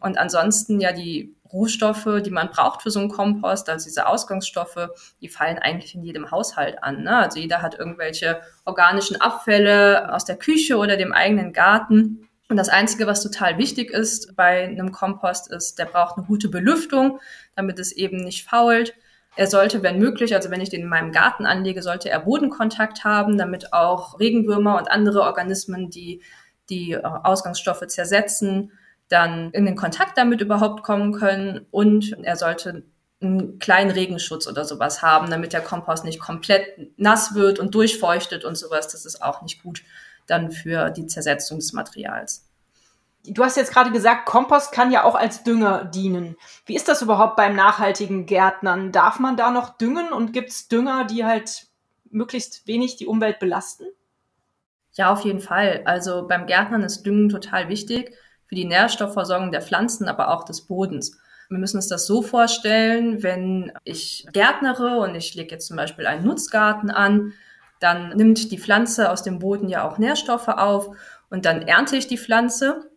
Und 0.00 0.18
ansonsten 0.18 0.80
ja 0.80 0.92
die 0.92 1.36
Rohstoffe, 1.52 2.08
die 2.24 2.30
man 2.30 2.50
braucht 2.50 2.82
für 2.82 2.90
so 2.90 3.00
einen 3.00 3.08
Kompost, 3.08 3.68
also 3.68 3.84
diese 3.84 4.06
Ausgangsstoffe, 4.06 4.88
die 5.20 5.28
fallen 5.28 5.58
eigentlich 5.58 5.94
in 5.94 6.02
jedem 6.02 6.30
Haushalt 6.30 6.82
an. 6.82 7.04
Ne? 7.04 7.16
Also 7.16 7.38
jeder 7.38 7.62
hat 7.62 7.78
irgendwelche 7.78 8.40
organischen 8.64 9.20
Abfälle 9.20 10.12
aus 10.12 10.24
der 10.24 10.36
Küche 10.36 10.76
oder 10.76 10.96
dem 10.96 11.12
eigenen 11.12 11.52
Garten. 11.52 12.28
Und 12.48 12.56
das 12.56 12.68
Einzige, 12.68 13.06
was 13.06 13.22
total 13.22 13.58
wichtig 13.58 13.90
ist 13.90 14.36
bei 14.36 14.64
einem 14.64 14.92
Kompost, 14.92 15.50
ist, 15.50 15.78
der 15.78 15.86
braucht 15.86 16.16
eine 16.16 16.26
gute 16.26 16.48
Belüftung, 16.48 17.20
damit 17.54 17.78
es 17.78 17.92
eben 17.92 18.18
nicht 18.18 18.48
fault. 18.48 18.94
Er 19.36 19.46
sollte, 19.46 19.82
wenn 19.82 19.98
möglich, 19.98 20.34
also 20.34 20.50
wenn 20.50 20.60
ich 20.60 20.70
den 20.70 20.82
in 20.82 20.88
meinem 20.88 21.12
Garten 21.12 21.44
anlege, 21.44 21.82
sollte 21.82 22.08
er 22.08 22.20
Bodenkontakt 22.20 23.04
haben, 23.04 23.36
damit 23.36 23.72
auch 23.72 24.18
Regenwürmer 24.18 24.78
und 24.78 24.90
andere 24.90 25.22
Organismen, 25.22 25.90
die 25.90 26.22
die 26.70 26.92
äh, 26.92 27.02
Ausgangsstoffe 27.02 27.86
zersetzen, 27.86 28.72
dann 29.08 29.50
in 29.52 29.66
den 29.66 29.76
Kontakt 29.76 30.18
damit 30.18 30.40
überhaupt 30.40 30.82
kommen 30.82 31.12
können. 31.12 31.66
Und 31.70 32.16
er 32.22 32.36
sollte 32.36 32.84
einen 33.20 33.58
kleinen 33.58 33.90
Regenschutz 33.90 34.46
oder 34.46 34.64
sowas 34.64 35.02
haben, 35.02 35.30
damit 35.30 35.52
der 35.52 35.60
Kompost 35.60 36.04
nicht 36.04 36.18
komplett 36.18 36.98
nass 36.98 37.34
wird 37.34 37.58
und 37.58 37.74
durchfeuchtet 37.74 38.44
und 38.44 38.56
sowas. 38.56 38.88
Das 38.88 39.04
ist 39.04 39.22
auch 39.22 39.42
nicht 39.42 39.62
gut 39.62 39.82
dann 40.26 40.50
für 40.50 40.90
die 40.90 41.06
Zersetzung 41.06 41.58
des 41.58 41.72
Materials. 41.72 42.45
Du 43.28 43.44
hast 43.44 43.56
jetzt 43.56 43.72
gerade 43.72 43.90
gesagt, 43.90 44.26
Kompost 44.26 44.72
kann 44.72 44.90
ja 44.90 45.04
auch 45.04 45.14
als 45.14 45.42
Dünger 45.42 45.84
dienen. 45.84 46.36
Wie 46.64 46.76
ist 46.76 46.88
das 46.88 47.02
überhaupt 47.02 47.36
beim 47.36 47.56
nachhaltigen 47.56 48.26
Gärtnern? 48.26 48.92
Darf 48.92 49.18
man 49.18 49.36
da 49.36 49.50
noch 49.50 49.76
düngen 49.76 50.12
und 50.12 50.32
gibt 50.32 50.50
es 50.50 50.68
Dünger, 50.68 51.04
die 51.04 51.24
halt 51.24 51.66
möglichst 52.10 52.66
wenig 52.66 52.96
die 52.96 53.06
Umwelt 53.06 53.38
belasten? 53.38 53.84
Ja, 54.92 55.12
auf 55.12 55.20
jeden 55.22 55.40
Fall. 55.40 55.82
Also 55.84 56.26
beim 56.26 56.46
Gärtnern 56.46 56.82
ist 56.82 57.04
Düngen 57.04 57.28
total 57.28 57.68
wichtig 57.68 58.14
für 58.46 58.54
die 58.54 58.64
Nährstoffversorgung 58.64 59.52
der 59.52 59.62
Pflanzen, 59.62 60.08
aber 60.08 60.30
auch 60.30 60.44
des 60.44 60.62
Bodens. 60.62 61.18
Wir 61.48 61.58
müssen 61.58 61.76
uns 61.76 61.88
das 61.88 62.06
so 62.06 62.22
vorstellen, 62.22 63.22
wenn 63.22 63.72
ich 63.84 64.26
gärtnere 64.32 64.98
und 64.98 65.14
ich 65.14 65.34
lege 65.34 65.52
jetzt 65.52 65.68
zum 65.68 65.76
Beispiel 65.76 66.06
einen 66.06 66.24
Nutzgarten 66.24 66.90
an, 66.90 67.34
dann 67.78 68.16
nimmt 68.16 68.50
die 68.50 68.58
Pflanze 68.58 69.10
aus 69.10 69.22
dem 69.22 69.38
Boden 69.38 69.68
ja 69.68 69.86
auch 69.86 69.98
Nährstoffe 69.98 70.48
auf 70.48 70.90
und 71.28 71.44
dann 71.44 71.62
ernte 71.62 71.96
ich 71.96 72.06
die 72.06 72.18
Pflanze 72.18 72.90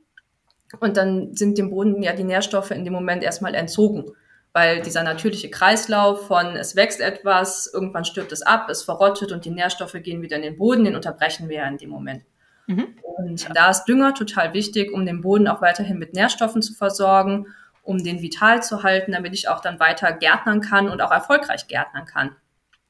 und 0.80 0.98
dann 0.98 1.36
sind 1.36 1.57
dem 1.57 1.69
Boden 1.69 2.01
ja 2.04 2.13
die 2.13 2.24
Nährstoffe 2.24 2.71
in 2.71 2.83
dem 2.83 2.94
Moment 2.94 3.24
erstmal 3.24 3.56
entzogen, 3.56 4.06
weil 4.54 4.81
dieser 4.81 5.04
natürliche 5.04 5.50
Kreislauf 5.50 6.27
von 6.27 6.56
es 6.56 6.75
wächst 6.75 7.01
etwas, 7.01 7.71
irgendwann 7.74 8.06
stirbt 8.06 8.31
es 8.31 8.42
ab, 8.42 8.69
es 8.69 8.83
verrottet 8.83 9.31
und 9.31 9.45
die 9.45 9.51
Nährstoffe 9.51 9.98
gehen 10.01 10.21
wieder 10.21 10.36
in 10.36 10.44
den 10.44 10.57
Boden, 10.57 10.83
den 10.83 10.95
unterbrechen 10.95 11.50
wir 11.50 11.57
ja 11.57 11.68
in 11.68 11.77
dem 11.77 11.89
Moment. 11.89 12.24
Mhm. 12.68 12.95
Und 13.01 13.50
da 13.56 13.69
ist 13.71 13.86
Dünger 13.86 14.13
total 14.13 14.54
wichtig, 14.54 14.94
um 14.94 15.06
den 15.06 15.21
Boden 15.21 15.48
auch 15.48 15.62
weiterhin 15.62 15.98
mit 15.98 16.13
Nährstoffen 16.13 16.62
zu 16.62 16.74
versorgen, 16.74 17.48
um 17.81 18.04
den 18.04 18.22
vital 18.22 18.62
zu 18.62 18.83
halten, 18.83 19.12
damit 19.12 19.33
ich 19.33 19.50
auch 19.50 19.62
dann 19.62 19.80
weiter 19.80 20.13
gärtnern 20.13 20.62
kann 20.62 20.89
und 20.89 21.01
auch 21.01 21.12
erfolgreich 21.12 21.68
gärtnern 21.68 22.06
kann. 22.06 22.36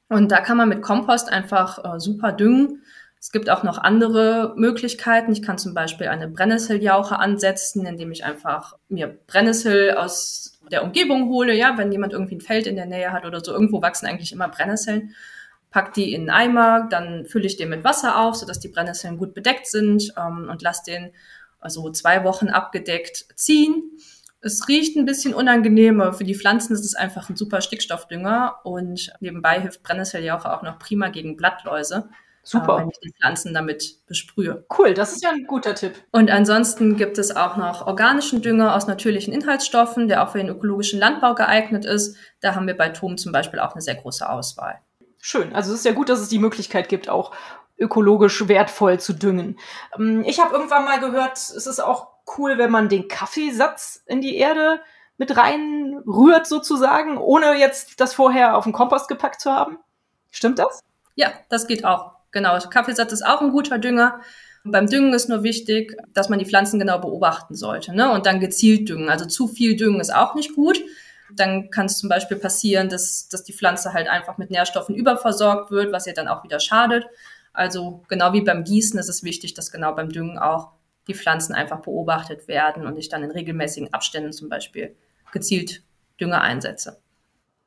Und 0.08 0.32
da 0.32 0.40
kann 0.40 0.56
man 0.56 0.68
mit 0.68 0.82
Kompost 0.82 1.32
einfach 1.32 1.82
äh, 1.84 2.00
super 2.00 2.32
düngen. 2.32 2.82
Es 3.20 3.30
gibt 3.30 3.50
auch 3.50 3.62
noch 3.62 3.76
andere 3.76 4.54
Möglichkeiten. 4.56 5.32
Ich 5.32 5.42
kann 5.42 5.58
zum 5.58 5.74
Beispiel 5.74 6.08
eine 6.08 6.26
Brennnesseljauche 6.26 7.18
ansetzen, 7.18 7.84
indem 7.84 8.10
ich 8.12 8.24
einfach 8.24 8.78
mir 8.88 9.18
Brennnessel 9.26 9.92
aus 9.92 10.58
der 10.72 10.82
Umgebung 10.82 11.28
hole. 11.28 11.54
Ja, 11.54 11.76
wenn 11.76 11.92
jemand 11.92 12.14
irgendwie 12.14 12.36
ein 12.36 12.40
Feld 12.40 12.66
in 12.66 12.76
der 12.76 12.86
Nähe 12.86 13.12
hat 13.12 13.26
oder 13.26 13.44
so, 13.44 13.52
irgendwo 13.52 13.82
wachsen 13.82 14.06
eigentlich 14.06 14.32
immer 14.32 14.48
Brennnesseln. 14.48 15.14
Pack 15.70 15.92
die 15.92 16.14
in 16.14 16.22
einen 16.22 16.30
Eimer, 16.30 16.88
dann 16.90 17.26
fülle 17.26 17.46
ich 17.46 17.58
den 17.58 17.68
mit 17.68 17.84
Wasser 17.84 18.18
auf, 18.18 18.36
sodass 18.36 18.58
die 18.58 18.68
Brennnesseln 18.68 19.18
gut 19.18 19.34
bedeckt 19.34 19.66
sind 19.66 20.14
ähm, 20.16 20.48
und 20.50 20.62
lasse 20.62 20.84
den 20.86 21.12
also 21.60 21.90
zwei 21.90 22.24
Wochen 22.24 22.48
abgedeckt 22.48 23.26
ziehen. 23.36 23.82
Es 24.40 24.66
riecht 24.66 24.96
ein 24.96 25.04
bisschen 25.04 25.34
unangenehm, 25.34 26.00
aber 26.00 26.14
für 26.14 26.24
die 26.24 26.34
Pflanzen 26.34 26.72
ist 26.72 26.86
es 26.86 26.94
einfach 26.94 27.28
ein 27.28 27.36
super 27.36 27.60
Stickstoffdünger 27.60 28.60
und 28.64 29.12
nebenbei 29.20 29.60
hilft 29.60 29.82
Brennnesseljauche 29.82 30.50
auch 30.50 30.62
noch 30.62 30.78
prima 30.78 31.08
gegen 31.08 31.36
Blattläuse. 31.36 32.08
Super. 32.50 32.78
Äh, 32.78 32.80
wenn 32.80 32.90
ich 32.90 32.98
die 32.98 33.12
Pflanzen 33.12 33.54
damit 33.54 34.04
besprühe. 34.06 34.64
Cool, 34.76 34.92
das 34.92 35.12
ist 35.12 35.22
ja 35.22 35.30
ein 35.30 35.46
guter 35.46 35.76
Tipp. 35.76 35.94
Und 36.10 36.32
ansonsten 36.32 36.96
gibt 36.96 37.16
es 37.16 37.36
auch 37.36 37.56
noch 37.56 37.86
organischen 37.86 38.42
Dünger 38.42 38.74
aus 38.74 38.88
natürlichen 38.88 39.32
Inhaltsstoffen, 39.32 40.08
der 40.08 40.24
auch 40.24 40.32
für 40.32 40.38
den 40.38 40.48
ökologischen 40.48 40.98
Landbau 40.98 41.36
geeignet 41.36 41.84
ist. 41.84 42.16
Da 42.40 42.56
haben 42.56 42.66
wir 42.66 42.76
bei 42.76 42.88
Tom 42.88 43.18
zum 43.18 43.30
Beispiel 43.30 43.60
auch 43.60 43.74
eine 43.74 43.82
sehr 43.82 43.94
große 43.94 44.28
Auswahl. 44.28 44.80
Schön. 45.20 45.54
Also 45.54 45.72
es 45.72 45.80
ist 45.80 45.84
ja 45.84 45.92
gut, 45.92 46.08
dass 46.08 46.18
es 46.18 46.28
die 46.28 46.40
Möglichkeit 46.40 46.88
gibt, 46.88 47.08
auch 47.08 47.32
ökologisch 47.78 48.48
wertvoll 48.48 48.98
zu 48.98 49.12
düngen. 49.12 49.56
Ähm, 49.96 50.24
ich 50.26 50.40
habe 50.40 50.52
irgendwann 50.52 50.84
mal 50.84 50.98
gehört, 50.98 51.36
es 51.36 51.66
ist 51.66 51.78
auch 51.78 52.08
cool, 52.36 52.58
wenn 52.58 52.72
man 52.72 52.88
den 52.88 53.06
Kaffeesatz 53.06 54.02
in 54.06 54.20
die 54.20 54.36
Erde 54.36 54.80
mit 55.18 55.36
reinrührt 55.36 56.48
sozusagen, 56.48 57.16
ohne 57.16 57.54
jetzt 57.54 58.00
das 58.00 58.12
vorher 58.12 58.56
auf 58.56 58.64
den 58.64 58.72
Kompost 58.72 59.06
gepackt 59.06 59.40
zu 59.40 59.52
haben. 59.52 59.78
Stimmt 60.32 60.58
das? 60.58 60.80
Ja, 61.14 61.30
das 61.48 61.68
geht 61.68 61.84
auch. 61.84 62.19
Genau, 62.32 62.58
Kaffeesatz 62.58 63.12
ist 63.12 63.26
auch 63.26 63.40
ein 63.40 63.50
guter 63.50 63.78
Dünger. 63.78 64.20
Beim 64.64 64.86
Düngen 64.86 65.14
ist 65.14 65.28
nur 65.28 65.42
wichtig, 65.42 65.96
dass 66.12 66.28
man 66.28 66.38
die 66.38 66.44
Pflanzen 66.44 66.78
genau 66.78 66.98
beobachten 66.98 67.54
sollte 67.54 67.94
ne? 67.94 68.12
und 68.12 68.26
dann 68.26 68.40
gezielt 68.40 68.88
düngen. 68.88 69.08
Also 69.08 69.24
zu 69.24 69.48
viel 69.48 69.76
düngen 69.76 70.00
ist 70.00 70.14
auch 70.14 70.34
nicht 70.34 70.54
gut. 70.54 70.80
Dann 71.34 71.70
kann 71.70 71.86
es 71.86 71.98
zum 71.98 72.08
Beispiel 72.08 72.36
passieren, 72.36 72.88
dass, 72.88 73.28
dass 73.28 73.44
die 73.44 73.52
Pflanze 73.52 73.92
halt 73.94 74.08
einfach 74.08 74.36
mit 74.36 74.50
Nährstoffen 74.50 74.94
überversorgt 74.94 75.70
wird, 75.70 75.92
was 75.92 76.06
ihr 76.06 76.14
dann 76.14 76.28
auch 76.28 76.44
wieder 76.44 76.60
schadet. 76.60 77.06
Also 77.52 78.02
genau 78.08 78.32
wie 78.32 78.42
beim 78.42 78.64
Gießen 78.64 78.98
ist 78.98 79.08
es 79.08 79.22
wichtig, 79.24 79.54
dass 79.54 79.72
genau 79.72 79.94
beim 79.94 80.10
Düngen 80.10 80.38
auch 80.38 80.72
die 81.08 81.14
Pflanzen 81.14 81.54
einfach 81.54 81.80
beobachtet 81.80 82.46
werden 82.46 82.86
und 82.86 82.96
ich 82.98 83.08
dann 83.08 83.24
in 83.24 83.30
regelmäßigen 83.30 83.92
Abständen 83.94 84.32
zum 84.32 84.48
Beispiel 84.48 84.94
gezielt 85.32 85.82
Dünger 86.20 86.42
einsetze 86.42 87.00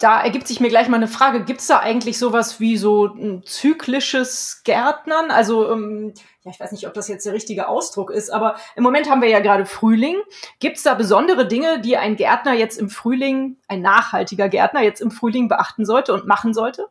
da 0.04 0.22
ergibt 0.22 0.50
sich 0.50 0.60
mir 0.60 0.68
gleich 0.68 0.90
mal 0.90 0.98
eine 0.98 1.08
Frage, 1.08 1.46
gibt 1.46 1.62
es 1.62 1.68
da 1.68 1.80
eigentlich 1.80 2.20
sowas 2.20 2.60
wie 2.60 2.76
so 2.76 3.06
ein 3.06 3.42
zyklisches 3.46 4.62
Gärtnern? 4.66 5.32
Also 5.32 5.72
ähm, 5.72 6.14
ja, 6.44 6.52
ich 6.52 6.60
weiß 6.60 6.74
nicht, 6.74 6.86
ob 6.88 6.94
das 6.94 7.08
jetzt 7.08 7.26
der 7.26 7.32
richtige 7.32 7.70
Ausdruck 7.70 8.12
ist, 8.12 8.30
aber 8.30 8.58
im 8.76 8.84
Moment 8.84 9.10
haben 9.10 9.22
wir 9.22 9.30
ja 9.30 9.40
gerade 9.40 9.66
Frühling. 9.66 10.18
Gibt 10.60 10.76
es 10.76 10.84
da 10.84 10.94
besondere 10.94 11.48
Dinge, 11.48 11.80
die 11.80 11.96
ein 11.96 12.18
Gärtner 12.18 12.54
jetzt 12.54 12.78
im 12.78 12.90
Frühling, 12.90 13.56
ein 13.70 13.82
nachhaltiger 13.82 14.50
Gärtner 14.50 14.82
jetzt 14.82 15.00
im 15.00 15.10
Frühling 15.10 15.48
beachten 15.48 15.86
sollte 15.86 16.14
und 16.14 16.28
machen 16.28 16.54
sollte? 16.54 16.88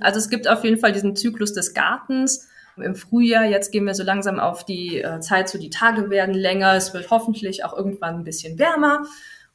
Also 0.00 0.20
es 0.20 0.28
gibt 0.28 0.46
auf 0.46 0.62
jeden 0.62 0.78
Fall 0.78 0.92
diesen 0.92 1.16
Zyklus 1.16 1.52
des 1.52 1.74
Gartens. 1.74 2.48
Im 2.76 2.94
Frühjahr, 2.94 3.46
jetzt 3.46 3.72
gehen 3.72 3.86
wir 3.86 3.94
so 3.94 4.04
langsam 4.04 4.38
auf 4.38 4.64
die 4.64 5.00
äh, 5.00 5.18
Zeit 5.18 5.48
so 5.48 5.58
die 5.58 5.70
Tage 5.70 6.10
werden 6.10 6.34
länger. 6.34 6.74
Es 6.74 6.94
wird 6.94 7.10
hoffentlich 7.10 7.64
auch 7.64 7.76
irgendwann 7.76 8.16
ein 8.16 8.24
bisschen 8.24 8.56
wärmer. 8.58 9.02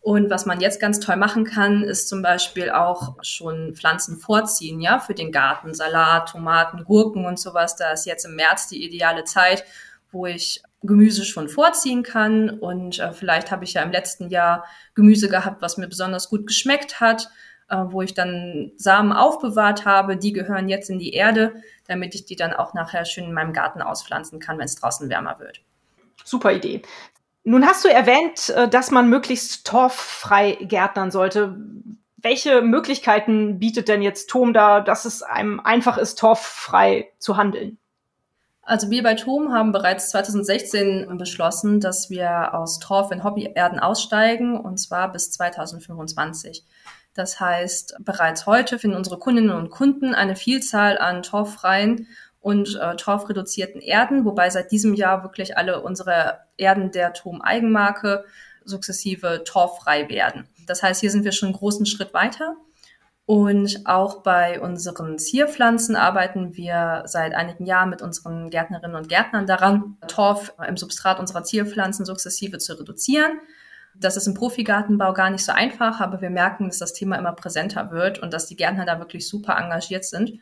Und 0.01 0.31
was 0.31 0.47
man 0.47 0.59
jetzt 0.59 0.81
ganz 0.81 0.99
toll 0.99 1.15
machen 1.15 1.45
kann, 1.45 1.83
ist 1.83 2.09
zum 2.09 2.23
Beispiel 2.23 2.71
auch 2.71 3.17
schon 3.21 3.75
Pflanzen 3.75 4.17
vorziehen, 4.17 4.81
ja, 4.81 4.99
für 4.99 5.13
den 5.13 5.31
Garten, 5.31 5.75
Salat, 5.75 6.31
Tomaten, 6.31 6.83
Gurken 6.85 7.25
und 7.25 7.39
sowas. 7.39 7.75
Da 7.75 7.91
ist 7.91 8.07
jetzt 8.07 8.25
im 8.25 8.35
März 8.35 8.67
die 8.67 8.83
ideale 8.83 9.25
Zeit, 9.25 9.63
wo 10.11 10.25
ich 10.25 10.63
Gemüse 10.81 11.23
schon 11.23 11.49
vorziehen 11.49 12.01
kann. 12.01 12.49
Und 12.49 12.97
äh, 12.97 13.13
vielleicht 13.13 13.51
habe 13.51 13.63
ich 13.63 13.73
ja 13.73 13.83
im 13.83 13.91
letzten 13.91 14.29
Jahr 14.29 14.65
Gemüse 14.95 15.29
gehabt, 15.29 15.61
was 15.61 15.77
mir 15.77 15.87
besonders 15.87 16.29
gut 16.29 16.47
geschmeckt 16.47 16.99
hat, 16.99 17.29
äh, 17.69 17.77
wo 17.77 18.01
ich 18.01 18.15
dann 18.15 18.71
Samen 18.77 19.11
aufbewahrt 19.11 19.85
habe. 19.85 20.17
Die 20.17 20.33
gehören 20.33 20.67
jetzt 20.67 20.89
in 20.89 20.97
die 20.97 21.13
Erde, 21.13 21.53
damit 21.87 22.15
ich 22.15 22.25
die 22.25 22.35
dann 22.35 22.53
auch 22.53 22.73
nachher 22.73 23.05
schön 23.05 23.25
in 23.25 23.33
meinem 23.33 23.53
Garten 23.53 23.83
auspflanzen 23.83 24.39
kann, 24.39 24.57
wenn 24.57 24.65
es 24.65 24.75
draußen 24.75 25.09
wärmer 25.09 25.37
wird. 25.39 25.61
Super 26.23 26.53
Idee. 26.53 26.81
Nun 27.43 27.65
hast 27.65 27.83
du 27.83 27.89
erwähnt, 27.89 28.49
äh, 28.49 28.67
dass 28.67 28.91
man 28.91 29.09
möglichst 29.09 29.65
torffrei 29.65 30.57
gärtnern 30.61 31.11
sollte. 31.11 31.57
Welche 32.17 32.61
Möglichkeiten 32.61 33.57
bietet 33.57 33.87
denn 33.87 34.03
jetzt 34.03 34.29
Tom 34.29 34.53
da, 34.53 34.79
dass 34.79 35.05
es 35.05 35.23
einem 35.23 35.59
einfach 35.59 35.97
ist, 35.97 36.19
torffrei 36.19 37.11
zu 37.17 37.37
handeln? 37.37 37.79
Also 38.61 38.91
wir 38.91 39.01
bei 39.01 39.15
Tom 39.15 39.51
haben 39.51 39.71
bereits 39.71 40.11
2016 40.11 41.17
beschlossen, 41.17 41.79
dass 41.79 42.11
wir 42.11 42.53
aus 42.53 42.77
Torf 42.77 43.11
in 43.11 43.23
Hobbyerden 43.23 43.79
aussteigen 43.79 44.59
und 44.59 44.77
zwar 44.77 45.11
bis 45.11 45.31
2025. 45.31 46.63
Das 47.15 47.39
heißt, 47.39 47.97
bereits 47.99 48.45
heute 48.45 48.77
finden 48.77 48.95
unsere 48.95 49.17
Kundinnen 49.17 49.51
und 49.51 49.71
Kunden 49.71 50.13
eine 50.13 50.35
Vielzahl 50.35 50.97
an 50.99 51.23
torffreien 51.23 52.07
und 52.41 52.75
äh, 52.81 52.95
torfreduzierten 52.95 53.81
Erden, 53.81 54.25
wobei 54.25 54.49
seit 54.49 54.71
diesem 54.71 54.95
Jahr 54.95 55.23
wirklich 55.23 55.57
alle 55.57 55.81
unsere 55.81 56.39
Erden 56.57 56.91
der 56.91 57.13
Turm-Eigenmarke 57.13 58.25
sukzessive 58.65 59.43
torffrei 59.45 60.09
werden. 60.09 60.47
Das 60.67 60.83
heißt, 60.83 61.01
hier 61.01 61.11
sind 61.11 61.23
wir 61.23 61.31
schon 61.31 61.47
einen 61.47 61.57
großen 61.57 61.85
Schritt 61.85 62.13
weiter. 62.13 62.55
Und 63.25 63.85
auch 63.85 64.23
bei 64.23 64.59
unseren 64.59 65.17
Zierpflanzen 65.17 65.95
arbeiten 65.95 66.57
wir 66.57 67.03
seit 67.05 67.33
einigen 67.33 67.65
Jahren 67.65 67.89
mit 67.89 68.01
unseren 68.01 68.49
Gärtnerinnen 68.49 68.97
und 68.97 69.07
Gärtnern 69.07 69.45
daran, 69.45 69.97
Torf 70.07 70.53
im 70.67 70.75
Substrat 70.75 71.19
unserer 71.19 71.43
Zierpflanzen 71.43 72.05
sukzessive 72.05 72.57
zu 72.57 72.77
reduzieren. 72.77 73.39
Das 73.95 74.17
ist 74.17 74.27
im 74.27 74.33
Profigartenbau 74.33 75.13
gar 75.13 75.29
nicht 75.29 75.45
so 75.45 75.51
einfach, 75.51 76.01
aber 76.01 76.21
wir 76.21 76.29
merken, 76.29 76.67
dass 76.67 76.79
das 76.79 76.93
Thema 76.93 77.17
immer 77.17 77.33
präsenter 77.33 77.91
wird 77.91 78.19
und 78.19 78.33
dass 78.33 78.47
die 78.47 78.55
Gärtner 78.55 78.85
da 78.85 78.99
wirklich 78.99 79.27
super 79.27 79.57
engagiert 79.57 80.05
sind. 80.05 80.39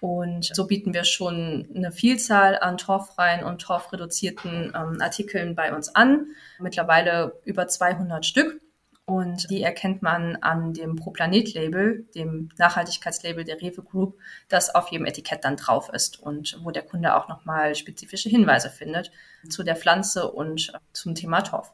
Und 0.00 0.50
so 0.54 0.66
bieten 0.66 0.94
wir 0.94 1.04
schon 1.04 1.68
eine 1.74 1.92
Vielzahl 1.92 2.58
an 2.58 2.78
torffreien 2.78 3.44
und 3.44 3.60
torfreduzierten 3.60 4.72
ähm, 4.74 5.00
Artikeln 5.00 5.54
bei 5.54 5.74
uns 5.74 5.94
an. 5.94 6.26
Mittlerweile 6.58 7.40
über 7.44 7.68
200 7.68 8.24
Stück. 8.24 8.60
Und 9.08 9.48
die 9.50 9.62
erkennt 9.62 10.02
man 10.02 10.34
an 10.42 10.74
dem 10.74 10.96
ProPlanet-Label, 10.96 12.08
dem 12.16 12.48
Nachhaltigkeitslabel 12.58 13.44
der 13.44 13.62
Rewe 13.62 13.82
Group, 13.82 14.18
das 14.48 14.74
auf 14.74 14.88
jedem 14.88 15.06
Etikett 15.06 15.44
dann 15.44 15.56
drauf 15.56 15.88
ist 15.92 16.20
und 16.20 16.58
wo 16.64 16.72
der 16.72 16.82
Kunde 16.82 17.14
auch 17.14 17.28
nochmal 17.28 17.76
spezifische 17.76 18.28
Hinweise 18.28 18.68
findet 18.68 19.12
zu 19.48 19.62
der 19.62 19.76
Pflanze 19.76 20.28
und 20.32 20.72
zum 20.92 21.14
Thema 21.14 21.42
Torf. 21.42 21.72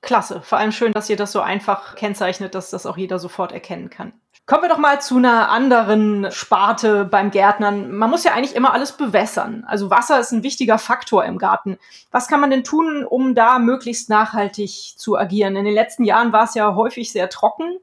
Klasse. 0.00 0.42
Vor 0.42 0.58
allem 0.58 0.70
schön, 0.70 0.92
dass 0.92 1.10
ihr 1.10 1.16
das 1.16 1.32
so 1.32 1.40
einfach 1.40 1.96
kennzeichnet, 1.96 2.54
dass 2.54 2.70
das 2.70 2.86
auch 2.86 2.96
jeder 2.96 3.18
sofort 3.18 3.50
erkennen 3.50 3.90
kann. 3.90 4.12
Kommen 4.44 4.62
wir 4.62 4.68
doch 4.68 4.78
mal 4.78 5.00
zu 5.00 5.18
einer 5.18 5.50
anderen 5.50 6.30
Sparte 6.32 7.04
beim 7.04 7.30
Gärtnern. 7.30 7.92
Man 7.92 8.10
muss 8.10 8.24
ja 8.24 8.32
eigentlich 8.32 8.56
immer 8.56 8.74
alles 8.74 8.92
bewässern. 8.96 9.64
Also 9.68 9.88
Wasser 9.88 10.18
ist 10.18 10.32
ein 10.32 10.42
wichtiger 10.42 10.78
Faktor 10.78 11.24
im 11.24 11.38
Garten. 11.38 11.78
Was 12.10 12.26
kann 12.26 12.40
man 12.40 12.50
denn 12.50 12.64
tun, 12.64 13.04
um 13.04 13.36
da 13.36 13.60
möglichst 13.60 14.10
nachhaltig 14.10 14.94
zu 14.96 15.16
agieren? 15.16 15.54
In 15.54 15.64
den 15.64 15.74
letzten 15.74 16.02
Jahren 16.02 16.32
war 16.32 16.44
es 16.44 16.54
ja 16.54 16.74
häufig 16.74 17.12
sehr 17.12 17.28
trocken. 17.28 17.78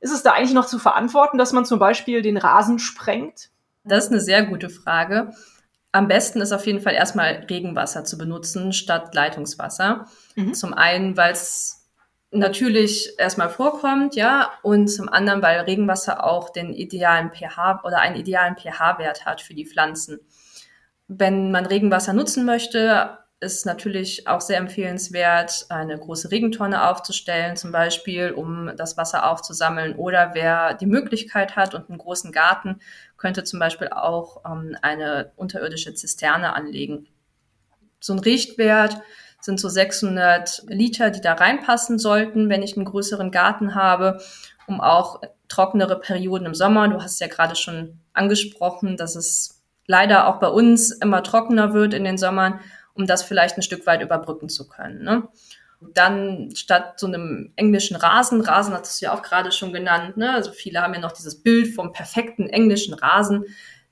Ist 0.00 0.12
es 0.12 0.22
da 0.22 0.32
eigentlich 0.32 0.52
noch 0.52 0.66
zu 0.66 0.78
verantworten, 0.78 1.38
dass 1.38 1.52
man 1.52 1.64
zum 1.64 1.78
Beispiel 1.78 2.20
den 2.20 2.36
Rasen 2.36 2.78
sprengt? 2.78 3.48
Das 3.84 4.04
ist 4.04 4.10
eine 4.10 4.20
sehr 4.20 4.44
gute 4.44 4.68
Frage. 4.68 5.32
Am 5.92 6.08
besten 6.08 6.42
ist 6.42 6.52
auf 6.52 6.66
jeden 6.66 6.80
Fall 6.80 6.94
erstmal 6.94 7.46
Regenwasser 7.48 8.04
zu 8.04 8.18
benutzen 8.18 8.72
statt 8.72 9.14
Leitungswasser. 9.14 10.06
Mhm. 10.36 10.54
Zum 10.54 10.74
einen, 10.74 11.16
weil 11.16 11.32
es 11.32 11.79
natürlich 12.30 13.18
erstmal 13.18 13.50
vorkommt, 13.50 14.14
ja, 14.14 14.52
und 14.62 14.88
zum 14.88 15.08
anderen, 15.08 15.42
weil 15.42 15.60
Regenwasser 15.60 16.24
auch 16.24 16.50
den 16.50 16.72
idealen 16.72 17.30
pH 17.32 17.82
oder 17.84 18.00
einen 18.00 18.16
idealen 18.16 18.56
pH-Wert 18.56 19.26
hat 19.26 19.40
für 19.40 19.54
die 19.54 19.66
Pflanzen. 19.66 20.20
Wenn 21.08 21.50
man 21.50 21.66
Regenwasser 21.66 22.12
nutzen 22.12 22.44
möchte, 22.44 23.18
ist 23.40 23.64
natürlich 23.64 24.28
auch 24.28 24.42
sehr 24.42 24.58
empfehlenswert, 24.58 25.66
eine 25.70 25.98
große 25.98 26.30
Regentonne 26.30 26.86
aufzustellen, 26.88 27.56
zum 27.56 27.72
Beispiel, 27.72 28.32
um 28.32 28.70
das 28.76 28.98
Wasser 28.98 29.28
aufzusammeln. 29.28 29.96
Oder 29.96 30.34
wer 30.34 30.74
die 30.74 30.86
Möglichkeit 30.86 31.56
hat 31.56 31.74
und 31.74 31.88
einen 31.88 31.98
großen 31.98 32.32
Garten, 32.32 32.80
könnte 33.16 33.42
zum 33.42 33.58
Beispiel 33.58 33.88
auch 33.88 34.44
ähm, 34.44 34.76
eine 34.82 35.32
unterirdische 35.36 35.94
Zisterne 35.94 36.54
anlegen. 36.54 37.08
So 37.98 38.12
ein 38.12 38.18
Richtwert 38.18 39.00
sind 39.40 39.60
so 39.60 39.68
600 39.68 40.64
Liter, 40.66 41.10
die 41.10 41.20
da 41.20 41.34
reinpassen 41.34 41.98
sollten, 41.98 42.48
wenn 42.48 42.62
ich 42.62 42.76
einen 42.76 42.84
größeren 42.84 43.30
Garten 43.30 43.74
habe, 43.74 44.20
um 44.66 44.80
auch 44.80 45.20
trockenere 45.48 45.98
Perioden 45.98 46.46
im 46.46 46.54
Sommer. 46.54 46.88
Du 46.88 47.02
hast 47.02 47.20
ja 47.20 47.26
gerade 47.26 47.56
schon 47.56 47.98
angesprochen, 48.12 48.96
dass 48.96 49.16
es 49.16 49.62
leider 49.86 50.28
auch 50.28 50.38
bei 50.38 50.48
uns 50.48 50.92
immer 50.92 51.22
trockener 51.22 51.74
wird 51.74 51.94
in 51.94 52.04
den 52.04 52.18
Sommern, 52.18 52.60
um 52.94 53.06
das 53.06 53.22
vielleicht 53.22 53.56
ein 53.56 53.62
Stück 53.62 53.86
weit 53.86 54.02
überbrücken 54.02 54.48
zu 54.48 54.68
können. 54.68 55.02
Ne? 55.02 55.28
Dann 55.94 56.50
statt 56.54 57.00
so 57.00 57.06
einem 57.06 57.52
englischen 57.56 57.96
Rasen, 57.96 58.40
Rasen 58.40 58.74
hat 58.74 58.84
es 58.84 59.00
ja 59.00 59.12
auch 59.12 59.22
gerade 59.22 59.50
schon 59.50 59.72
genannt, 59.72 60.16
ne? 60.16 60.32
also 60.32 60.52
viele 60.52 60.80
haben 60.82 60.94
ja 60.94 61.00
noch 61.00 61.12
dieses 61.12 61.42
Bild 61.42 61.74
vom 61.74 61.92
perfekten 61.92 62.48
englischen 62.48 62.94
Rasen. 62.94 63.44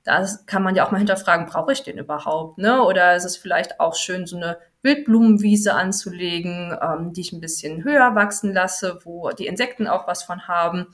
Da 0.03 0.25
kann 0.45 0.63
man 0.63 0.75
ja 0.75 0.85
auch 0.85 0.91
mal 0.91 0.99
hinterfragen, 0.99 1.47
brauche 1.47 1.73
ich 1.73 1.83
den 1.83 1.97
überhaupt? 1.97 2.57
Ne? 2.57 2.81
Oder 2.81 3.15
ist 3.15 3.25
es 3.25 3.35
vielleicht 3.35 3.79
auch 3.79 3.95
schön, 3.95 4.25
so 4.25 4.37
eine 4.37 4.57
Wildblumenwiese 4.81 5.73
anzulegen, 5.73 6.77
ähm, 6.81 7.13
die 7.13 7.21
ich 7.21 7.33
ein 7.33 7.41
bisschen 7.41 7.83
höher 7.83 8.15
wachsen 8.15 8.53
lasse, 8.53 8.99
wo 9.03 9.29
die 9.31 9.47
Insekten 9.47 9.87
auch 9.87 10.07
was 10.07 10.23
von 10.23 10.47
haben. 10.47 10.87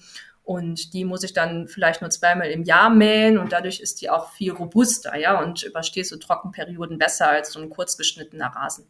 Und 0.43 0.93
die 0.93 1.05
muss 1.05 1.23
ich 1.23 1.33
dann 1.33 1.67
vielleicht 1.67 2.01
nur 2.01 2.11
zweimal 2.11 2.51
im 2.51 2.63
Jahr 2.63 2.91
mähen 2.91 3.39
und 3.39 3.51
dadurch 3.51 3.79
ist 3.79 4.01
die 4.01 4.11
auch 4.11 4.31
viel 4.31 4.51
robuster, 4.51 5.17
ja, 5.17 5.41
und 5.41 5.63
übersteht 5.63 6.05
so 6.05 6.17
Trockenperioden 6.17 6.99
besser 6.99 7.29
als 7.29 7.53
so 7.53 7.59
ein 7.59 7.69
kurzgeschnittener 7.69 8.47
Rasen. 8.47 8.85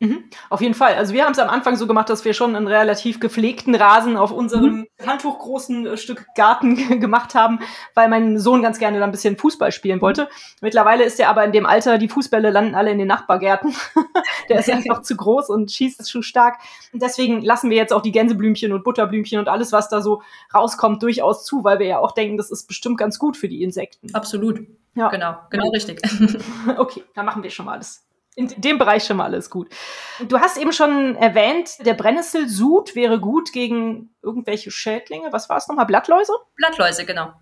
Mhm. 0.00 0.30
Auf 0.48 0.60
jeden 0.60 0.74
Fall. 0.74 0.94
Also 0.94 1.12
wir 1.12 1.24
haben 1.24 1.32
es 1.32 1.40
am 1.40 1.48
Anfang 1.48 1.74
so 1.74 1.88
gemacht, 1.88 2.08
dass 2.08 2.24
wir 2.24 2.32
schon 2.32 2.54
einen 2.54 2.68
relativ 2.68 3.18
gepflegten 3.18 3.74
Rasen 3.74 4.16
auf 4.16 4.30
unserem 4.30 4.76
mhm. 4.76 4.86
handtuchgroßen 5.04 5.86
äh, 5.86 5.96
Stück 5.96 6.24
Garten 6.36 6.76
gemacht 7.00 7.34
haben, 7.34 7.58
weil 7.94 8.08
mein 8.08 8.38
Sohn 8.38 8.62
ganz 8.62 8.78
gerne 8.78 9.00
da 9.00 9.04
ein 9.04 9.10
bisschen 9.10 9.36
Fußball 9.36 9.72
spielen 9.72 10.00
wollte. 10.00 10.28
Mittlerweile 10.60 11.02
ist 11.02 11.18
er 11.18 11.28
aber 11.28 11.44
in 11.44 11.50
dem 11.50 11.66
Alter, 11.66 11.98
die 11.98 12.08
Fußbälle 12.08 12.50
landen 12.50 12.76
alle 12.76 12.92
in 12.92 12.98
den 12.98 13.08
Nachbargärten. 13.08 13.74
Der 14.48 14.60
ist 14.60 14.70
einfach 14.70 15.02
zu 15.02 15.16
groß 15.16 15.50
und 15.50 15.72
schießt 15.72 16.04
zu 16.04 16.22
stark. 16.22 16.58
Und 16.92 17.02
deswegen 17.02 17.42
lassen 17.42 17.68
wir 17.68 17.76
jetzt 17.76 17.92
auch 17.92 18.02
die 18.02 18.12
Gänseblümchen 18.12 18.72
und 18.72 18.84
Butterblümchen 18.84 19.40
und 19.40 19.48
alles, 19.48 19.72
was 19.72 19.88
da 19.88 20.00
so 20.00 20.22
rauskommt, 20.54 21.02
durchaus 21.02 21.44
zu, 21.44 21.64
weil 21.64 21.80
wir 21.80 21.86
ja 21.86 21.98
auch 21.98 22.12
denken, 22.12 22.36
das 22.36 22.52
ist 22.52 22.68
bestimmt 22.68 22.98
ganz 22.98 23.18
gut 23.18 23.36
für 23.36 23.48
die 23.48 23.64
Insekten. 23.64 24.14
Absolut. 24.14 24.60
Ja. 24.94 25.08
Genau, 25.08 25.36
genau 25.50 25.70
richtig. 25.70 26.00
Okay, 26.76 27.02
dann 27.14 27.26
machen 27.26 27.42
wir 27.42 27.50
schon 27.50 27.66
mal 27.66 27.74
alles 27.74 28.07
in 28.38 28.54
dem 28.56 28.78
Bereich 28.78 29.04
schon 29.04 29.16
mal 29.16 29.24
alles 29.24 29.50
gut. 29.50 29.68
Du 30.28 30.38
hast 30.38 30.58
eben 30.58 30.72
schon 30.72 31.16
erwähnt, 31.16 31.84
der 31.84 31.94
Brennnesselsud 31.94 32.94
wäre 32.94 33.18
gut 33.18 33.52
gegen 33.52 34.14
irgendwelche 34.22 34.70
Schädlinge. 34.70 35.32
Was 35.32 35.48
war 35.48 35.56
es 35.56 35.66
nochmal? 35.66 35.86
Blattläuse? 35.86 36.32
Blattläuse, 36.54 37.04
genau. 37.04 37.32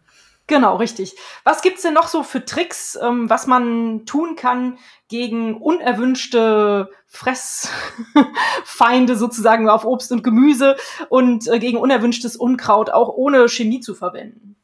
Genau, 0.47 0.76
richtig. 0.76 1.15
Was 1.45 1.61
gibt's 1.61 1.83
denn 1.83 1.93
noch 1.93 2.07
so 2.07 2.23
für 2.23 2.47
Tricks, 2.47 2.99
ähm, 3.03 3.29
was 3.29 3.47
man 3.47 4.07
tun 4.07 4.37
kann 4.37 4.79
gegen 5.09 5.61
unerwünschte 5.61 6.88
Fressfeinde 7.09 9.17
sozusagen 9.17 9.69
auf 9.69 9.85
Obst 9.85 10.12
und 10.12 10.23
Gemüse 10.23 10.76
und 11.11 11.47
äh, 11.47 11.59
gegen 11.59 11.76
unerwünschtes 11.76 12.37
Unkraut 12.37 12.88
auch 12.88 13.11
ohne 13.11 13.50
Chemie 13.50 13.81
zu 13.81 13.95
verwenden? 13.95 14.57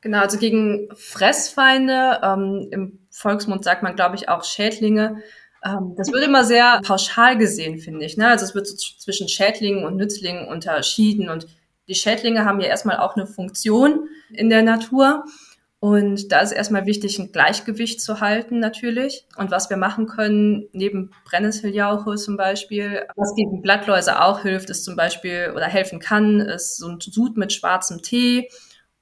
Genau, 0.00 0.20
also 0.20 0.38
gegen 0.38 0.88
Fressfeinde, 0.94 2.20
ähm, 2.22 2.68
im 2.70 2.98
Volksmund 3.10 3.64
sagt 3.64 3.82
man, 3.82 3.96
glaube 3.96 4.16
ich, 4.16 4.30
auch 4.30 4.44
Schädlinge, 4.44 5.22
das 5.62 6.10
wird 6.10 6.24
immer 6.24 6.44
sehr 6.44 6.80
pauschal 6.84 7.36
gesehen, 7.36 7.78
finde 7.78 8.06
ich. 8.06 8.16
Ne? 8.16 8.28
Also 8.28 8.44
es 8.44 8.54
wird 8.54 8.66
so 8.66 8.76
zwischen 8.76 9.28
Schädlingen 9.28 9.84
und 9.84 9.96
Nützlingen 9.96 10.48
unterschieden 10.48 11.28
und 11.28 11.46
die 11.88 11.94
Schädlinge 11.94 12.44
haben 12.44 12.60
ja 12.60 12.68
erstmal 12.68 12.98
auch 12.98 13.16
eine 13.16 13.26
Funktion 13.26 14.08
in 14.32 14.48
der 14.48 14.62
Natur 14.62 15.24
Und 15.82 16.30
da 16.30 16.40
ist 16.40 16.52
erstmal 16.52 16.84
wichtig, 16.84 17.18
ein 17.18 17.32
Gleichgewicht 17.32 18.02
zu 18.02 18.20
halten 18.20 18.58
natürlich. 18.60 19.26
Und 19.36 19.50
was 19.50 19.70
wir 19.70 19.78
machen 19.78 20.06
können, 20.06 20.68
neben 20.72 21.10
Brennnesseljauche 21.24 22.16
zum 22.16 22.36
Beispiel, 22.36 23.06
was 23.16 23.34
gegen 23.34 23.62
Blattläuse 23.62 24.22
auch 24.22 24.42
hilft, 24.42 24.68
ist 24.68 24.84
zum 24.84 24.94
Beispiel 24.94 25.52
oder 25.56 25.64
helfen 25.64 25.98
kann, 25.98 26.40
ist 26.40 26.76
so 26.76 26.86
ein 26.88 27.00
Sud 27.00 27.38
mit 27.38 27.54
schwarzem 27.54 28.02
Tee 28.02 28.50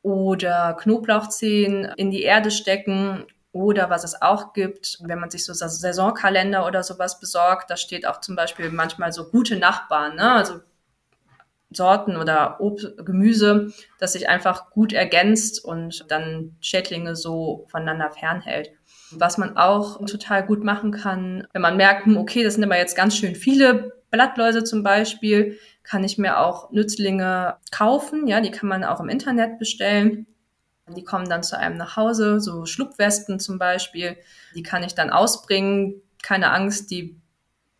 oder 0.02 0.76
Knoblauchzehen 0.80 1.84
in 1.96 2.12
die 2.12 2.22
Erde 2.22 2.52
stecken 2.52 3.24
oder 3.58 3.90
was 3.90 4.04
es 4.04 4.22
auch 4.22 4.52
gibt, 4.52 4.98
wenn 5.02 5.18
man 5.18 5.30
sich 5.30 5.44
so 5.44 5.52
Saisonkalender 5.52 6.66
oder 6.66 6.82
sowas 6.82 7.20
besorgt, 7.20 7.70
da 7.70 7.76
steht 7.76 8.06
auch 8.06 8.20
zum 8.20 8.36
Beispiel 8.36 8.70
manchmal 8.70 9.12
so 9.12 9.28
gute 9.28 9.56
Nachbarn, 9.56 10.16
ne? 10.16 10.32
also 10.32 10.60
Sorten 11.70 12.16
oder 12.16 12.60
Obst, 12.60 12.96
Gemüse, 13.04 13.72
das 13.98 14.14
sich 14.14 14.28
einfach 14.28 14.70
gut 14.70 14.92
ergänzt 14.92 15.62
und 15.62 16.10
dann 16.10 16.56
Schädlinge 16.60 17.14
so 17.14 17.66
voneinander 17.68 18.10
fernhält. 18.10 18.70
Was 19.10 19.36
man 19.36 19.56
auch 19.56 20.04
total 20.06 20.46
gut 20.46 20.64
machen 20.64 20.92
kann, 20.92 21.46
wenn 21.52 21.62
man 21.62 21.76
merkt, 21.76 22.06
hm, 22.06 22.16
okay, 22.16 22.42
das 22.42 22.54
sind 22.54 22.64
aber 22.64 22.78
jetzt 22.78 22.96
ganz 22.96 23.16
schön 23.16 23.34
viele 23.34 23.92
Blattläuse 24.10 24.64
zum 24.64 24.82
Beispiel, 24.82 25.58
kann 25.82 26.04
ich 26.04 26.16
mir 26.16 26.40
auch 26.40 26.70
Nützlinge 26.70 27.56
kaufen. 27.70 28.26
Ja, 28.26 28.40
die 28.40 28.50
kann 28.50 28.68
man 28.68 28.84
auch 28.84 29.00
im 29.00 29.08
Internet 29.08 29.58
bestellen. 29.58 30.26
Die 30.94 31.04
kommen 31.04 31.28
dann 31.28 31.42
zu 31.42 31.58
einem 31.58 31.76
nach 31.76 31.96
Hause, 31.96 32.40
so 32.40 32.66
Schlupfwespen 32.66 33.40
zum 33.40 33.58
Beispiel. 33.58 34.16
Die 34.54 34.62
kann 34.62 34.82
ich 34.82 34.94
dann 34.94 35.10
ausbringen. 35.10 36.02
Keine 36.22 36.50
Angst, 36.50 36.90
die 36.90 37.20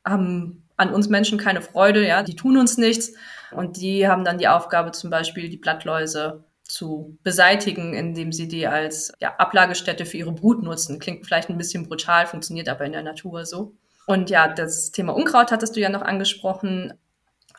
haben 0.04 0.64
an 0.76 0.94
uns 0.94 1.08
Menschen 1.08 1.38
keine 1.38 1.60
Freude, 1.60 2.06
ja, 2.06 2.22
die 2.22 2.36
tun 2.36 2.56
uns 2.56 2.78
nichts. 2.78 3.12
Und 3.50 3.76
die 3.76 4.06
haben 4.08 4.24
dann 4.24 4.38
die 4.38 4.48
Aufgabe, 4.48 4.92
zum 4.92 5.10
Beispiel 5.10 5.48
die 5.48 5.56
Blattläuse 5.56 6.44
zu 6.62 7.18
beseitigen, 7.22 7.94
indem 7.94 8.30
sie 8.32 8.46
die 8.46 8.66
als 8.66 9.12
ja, 9.20 9.34
Ablagestätte 9.36 10.04
für 10.04 10.18
ihre 10.18 10.32
Brut 10.32 10.62
nutzen. 10.62 10.98
Klingt 10.98 11.26
vielleicht 11.26 11.48
ein 11.48 11.58
bisschen 11.58 11.88
brutal, 11.88 12.26
funktioniert 12.26 12.68
aber 12.68 12.84
in 12.84 12.92
der 12.92 13.02
Natur 13.02 13.46
so. 13.46 13.74
Und 14.06 14.30
ja, 14.30 14.48
das 14.48 14.92
Thema 14.92 15.14
Unkraut 15.14 15.50
hattest 15.50 15.76
du 15.76 15.80
ja 15.80 15.88
noch 15.88 16.02
angesprochen. 16.02 16.94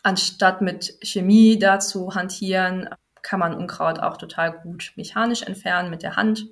Anstatt 0.02 0.62
mit 0.62 0.98
Chemie 1.04 1.60
da 1.60 1.80
zu 1.80 2.16
hantieren, 2.16 2.90
kann 3.22 3.40
man 3.40 3.54
Unkraut 3.54 4.00
auch 4.00 4.18
total 4.18 4.52
gut 4.52 4.94
mechanisch 4.96 5.44
entfernen 5.44 5.90
mit 5.90 6.04
der 6.04 6.16
Hand. 6.16 6.48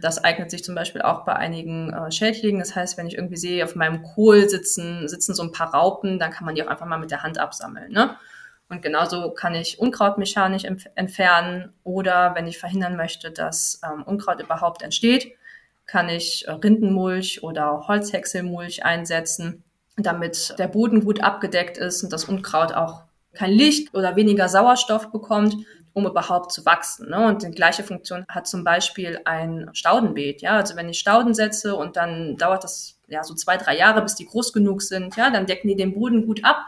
Das 0.00 0.22
eignet 0.22 0.50
sich 0.50 0.64
zum 0.64 0.74
Beispiel 0.74 1.02
auch 1.02 1.24
bei 1.24 1.34
einigen 1.34 1.92
äh, 1.92 2.10
Schädlingen. 2.10 2.60
Das 2.60 2.74
heißt, 2.74 2.96
wenn 2.96 3.06
ich 3.06 3.16
irgendwie 3.16 3.36
sehe, 3.36 3.64
auf 3.64 3.74
meinem 3.74 4.02
Kohl 4.02 4.48
sitzen, 4.48 5.08
sitzen 5.08 5.34
so 5.34 5.42
ein 5.42 5.52
paar 5.52 5.74
Raupen, 5.74 6.18
dann 6.18 6.30
kann 6.30 6.46
man 6.46 6.54
die 6.54 6.62
auch 6.62 6.68
einfach 6.68 6.86
mal 6.86 6.98
mit 6.98 7.10
der 7.10 7.22
Hand 7.22 7.38
absammeln. 7.38 7.92
Ne? 7.92 8.16
Und 8.70 8.82
genauso 8.82 9.32
kann 9.32 9.54
ich 9.54 9.80
Unkraut 9.80 10.16
mechanisch 10.16 10.64
entfernen 10.64 11.72
oder 11.82 12.34
wenn 12.34 12.46
ich 12.46 12.58
verhindern 12.58 12.96
möchte, 12.96 13.30
dass 13.30 13.80
ähm, 13.84 14.04
Unkraut 14.04 14.40
überhaupt 14.40 14.82
entsteht, 14.82 15.32
kann 15.86 16.08
ich 16.08 16.46
äh, 16.46 16.52
Rindenmulch 16.52 17.42
oder 17.42 17.88
Holzhäckselmulch 17.88 18.84
einsetzen, 18.84 19.64
damit 19.96 20.54
der 20.58 20.68
Boden 20.68 21.04
gut 21.04 21.20
abgedeckt 21.20 21.78
ist 21.78 22.04
und 22.04 22.12
das 22.12 22.24
Unkraut 22.24 22.72
auch 22.72 23.02
kein 23.32 23.50
Licht 23.50 23.92
oder 23.94 24.14
weniger 24.16 24.48
Sauerstoff 24.48 25.10
bekommt 25.10 25.54
um 25.92 26.06
überhaupt 26.06 26.52
zu 26.52 26.64
wachsen. 26.64 27.10
Ne? 27.10 27.26
Und 27.26 27.42
die 27.42 27.50
gleiche 27.50 27.82
Funktion 27.82 28.24
hat 28.28 28.46
zum 28.46 28.64
Beispiel 28.64 29.20
ein 29.24 29.70
Staudenbeet. 29.72 30.42
Ja, 30.42 30.56
also 30.56 30.76
wenn 30.76 30.88
ich 30.88 30.98
Stauden 30.98 31.34
setze 31.34 31.74
und 31.74 31.96
dann 31.96 32.36
dauert 32.36 32.64
das 32.64 32.98
ja 33.08 33.24
so 33.24 33.34
zwei, 33.34 33.56
drei 33.56 33.76
Jahre, 33.76 34.02
bis 34.02 34.14
die 34.14 34.26
groß 34.26 34.52
genug 34.52 34.82
sind, 34.82 35.16
ja, 35.16 35.30
dann 35.30 35.46
decken 35.46 35.68
die 35.68 35.76
den 35.76 35.94
Boden 35.94 36.26
gut 36.26 36.44
ab. 36.44 36.66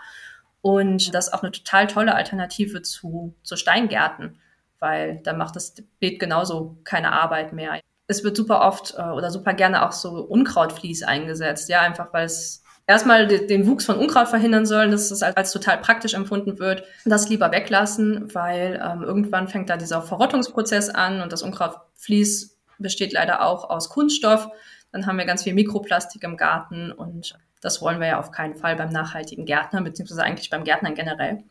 Und 0.61 1.15
das 1.15 1.29
ist 1.29 1.35
auch 1.35 1.43
eine 1.43 1.53
total 1.53 1.87
tolle 1.87 2.15
Alternative 2.15 2.83
zu, 2.83 3.35
zu 3.43 3.57
Steingärten, 3.57 4.41
weil 4.79 5.21
dann 5.23 5.39
macht 5.39 5.57
das 5.57 5.75
Beet 5.99 6.21
genauso 6.21 6.79
keine 6.85 7.13
Arbeit 7.13 7.53
mehr. 7.53 7.81
Es 8.07 8.25
wird 8.25 8.37
super 8.37 8.63
oft 8.63 8.95
äh, 8.97 9.03
oder 9.03 9.31
super 9.31 9.55
gerne 9.55 9.87
auch 9.87 9.93
so 9.93 10.11
Unkrautvlies 10.11 11.03
eingesetzt, 11.03 11.69
ja, 11.69 11.81
einfach 11.81 12.13
weil 12.13 12.27
es 12.27 12.62
erstmal 12.87 13.27
den 13.27 13.67
Wuchs 13.67 13.85
von 13.85 13.97
Unkraut 13.97 14.29
verhindern 14.29 14.67
sollen, 14.67 14.91
dass 14.91 15.11
es 15.11 15.23
als, 15.23 15.37
als 15.37 15.53
total 15.53 15.79
praktisch 15.79 16.15
empfunden 16.15 16.59
wird, 16.59 16.85
das 17.05 17.29
lieber 17.29 17.51
weglassen, 17.53 18.35
weil 18.35 18.81
ähm, 18.85 19.03
irgendwann 19.03 19.49
fängt 19.49 19.71
da 19.71 19.77
dieser 19.77 20.03
Verrottungsprozess 20.03 20.91
an 20.91 21.21
und 21.21 21.33
das 21.33 21.43
Unkrautvlies 21.43 22.59
besteht 22.79 23.13
leider 23.13 23.43
auch 23.43 23.71
aus 23.71 23.89
Kunststoff. 23.89 24.49
Dann 24.91 25.07
haben 25.07 25.19
wir 25.19 25.25
ganz 25.25 25.45
viel 25.45 25.55
Mikroplastik 25.55 26.23
im 26.25 26.37
Garten 26.37 26.93
und 26.93 27.39
das 27.61 27.81
wollen 27.81 28.01
wir 28.01 28.09
ja 28.09 28.19
auf 28.19 28.33
keinen 28.33 28.57
Fall 28.57 28.77
beim 28.77 28.91
nachhaltigen 28.91 29.47
Gärtner, 29.47 29.83
beziehungsweise 29.83 30.23
eigentlich 30.23 30.51
beim 30.51 30.65
Gärtnern 30.65 30.95
generell. 30.95 31.45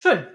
Schön. 0.00 0.26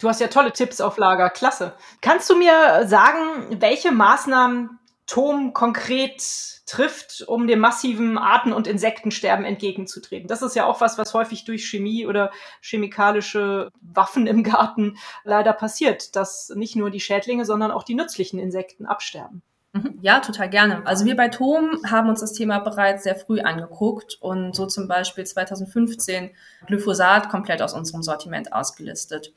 Du 0.00 0.08
hast 0.08 0.20
ja 0.20 0.28
tolle 0.28 0.52
Tipps 0.52 0.80
auf 0.80 0.98
Lager. 0.98 1.30
Klasse. 1.30 1.72
Kannst 2.00 2.28
du 2.28 2.36
mir 2.36 2.86
sagen, 2.86 3.60
welche 3.60 3.90
Maßnahmen 3.90 4.78
Tom 5.06 5.52
konkret 5.52 6.22
trifft, 6.66 7.22
um 7.26 7.46
dem 7.46 7.58
massiven 7.58 8.16
Arten- 8.16 8.52
und 8.52 8.66
Insektensterben 8.66 9.44
entgegenzutreten. 9.44 10.28
Das 10.28 10.42
ist 10.42 10.56
ja 10.56 10.64
auch 10.64 10.80
was, 10.80 10.96
was 10.96 11.12
häufig 11.12 11.44
durch 11.44 11.66
Chemie 11.66 12.06
oder 12.06 12.30
chemikalische 12.62 13.70
Waffen 13.80 14.26
im 14.26 14.42
Garten 14.42 14.96
leider 15.24 15.52
passiert, 15.52 16.16
dass 16.16 16.50
nicht 16.54 16.74
nur 16.74 16.90
die 16.90 17.00
Schädlinge, 17.00 17.44
sondern 17.44 17.70
auch 17.70 17.82
die 17.82 17.94
nützlichen 17.94 18.38
Insekten 18.38 18.86
absterben. 18.86 19.42
Mhm. 19.74 19.98
Ja, 20.00 20.20
total 20.20 20.48
gerne. 20.48 20.86
Also 20.86 21.04
wir 21.04 21.16
bei 21.16 21.28
Tom 21.28 21.80
haben 21.84 22.08
uns 22.08 22.20
das 22.20 22.32
Thema 22.32 22.60
bereits 22.60 23.02
sehr 23.02 23.16
früh 23.16 23.40
angeguckt 23.40 24.16
und 24.20 24.54
so 24.54 24.66
zum 24.66 24.86
Beispiel 24.88 25.24
2015 25.24 26.30
Glyphosat 26.66 27.28
komplett 27.28 27.60
aus 27.60 27.74
unserem 27.74 28.02
Sortiment 28.02 28.52
ausgelistet. 28.52 29.34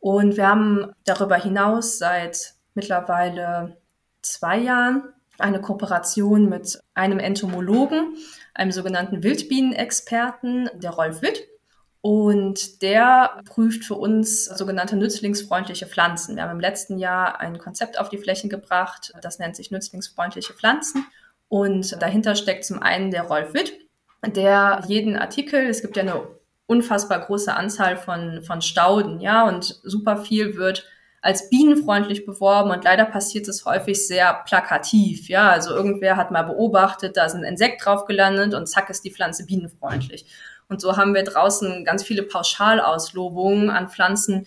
Und 0.00 0.36
wir 0.36 0.48
haben 0.48 0.92
darüber 1.04 1.36
hinaus 1.36 1.98
seit 1.98 2.54
mittlerweile 2.74 3.78
zwei 4.22 4.58
Jahren 4.58 5.12
eine 5.38 5.60
Kooperation 5.60 6.48
mit 6.48 6.80
einem 6.94 7.18
Entomologen, 7.18 8.16
einem 8.54 8.72
sogenannten 8.72 9.22
Wildbienenexperten, 9.22 10.70
der 10.74 10.90
Rolf 10.90 11.22
Witt. 11.22 11.46
Und 12.00 12.82
der 12.82 13.40
prüft 13.44 13.84
für 13.84 13.96
uns 13.96 14.44
sogenannte 14.44 14.96
nützlingsfreundliche 14.96 15.86
Pflanzen. 15.86 16.36
Wir 16.36 16.44
haben 16.44 16.52
im 16.52 16.60
letzten 16.60 16.98
Jahr 16.98 17.40
ein 17.40 17.58
Konzept 17.58 17.98
auf 17.98 18.08
die 18.08 18.18
Flächen 18.18 18.48
gebracht, 18.48 19.12
das 19.20 19.38
nennt 19.38 19.56
sich 19.56 19.70
nützlingsfreundliche 19.70 20.54
Pflanzen. 20.54 21.04
Und 21.48 22.00
dahinter 22.00 22.36
steckt 22.36 22.64
zum 22.64 22.82
einen 22.82 23.10
der 23.10 23.22
Rolf 23.22 23.52
Witt, 23.52 23.72
der 24.24 24.82
jeden 24.86 25.16
Artikel, 25.16 25.66
es 25.66 25.82
gibt 25.82 25.96
ja 25.96 26.02
eine 26.02 26.28
unfassbar 26.66 27.20
große 27.20 27.54
Anzahl 27.54 27.96
von, 27.96 28.42
von 28.42 28.62
Stauden, 28.62 29.20
ja, 29.20 29.48
und 29.48 29.80
super 29.82 30.18
viel 30.18 30.56
wird 30.56 30.84
als 31.28 31.50
bienenfreundlich 31.50 32.24
beworben 32.24 32.70
und 32.70 32.84
leider 32.84 33.04
passiert 33.04 33.48
es 33.48 33.66
häufig 33.66 34.06
sehr 34.06 34.32
plakativ. 34.46 35.28
Ja, 35.28 35.50
also 35.50 35.74
irgendwer 35.74 36.16
hat 36.16 36.30
mal 36.30 36.44
beobachtet, 36.44 37.18
da 37.18 37.26
ist 37.26 37.34
ein 37.34 37.44
Insekt 37.44 37.84
drauf 37.84 38.06
gelandet 38.06 38.54
und 38.54 38.66
zack 38.66 38.88
ist 38.88 39.04
die 39.04 39.10
Pflanze 39.10 39.44
bienenfreundlich. 39.44 40.24
Und 40.70 40.80
so 40.80 40.96
haben 40.96 41.14
wir 41.14 41.24
draußen 41.24 41.84
ganz 41.84 42.02
viele 42.02 42.22
Pauschalauslobungen 42.22 43.68
an 43.68 43.90
Pflanzen, 43.90 44.46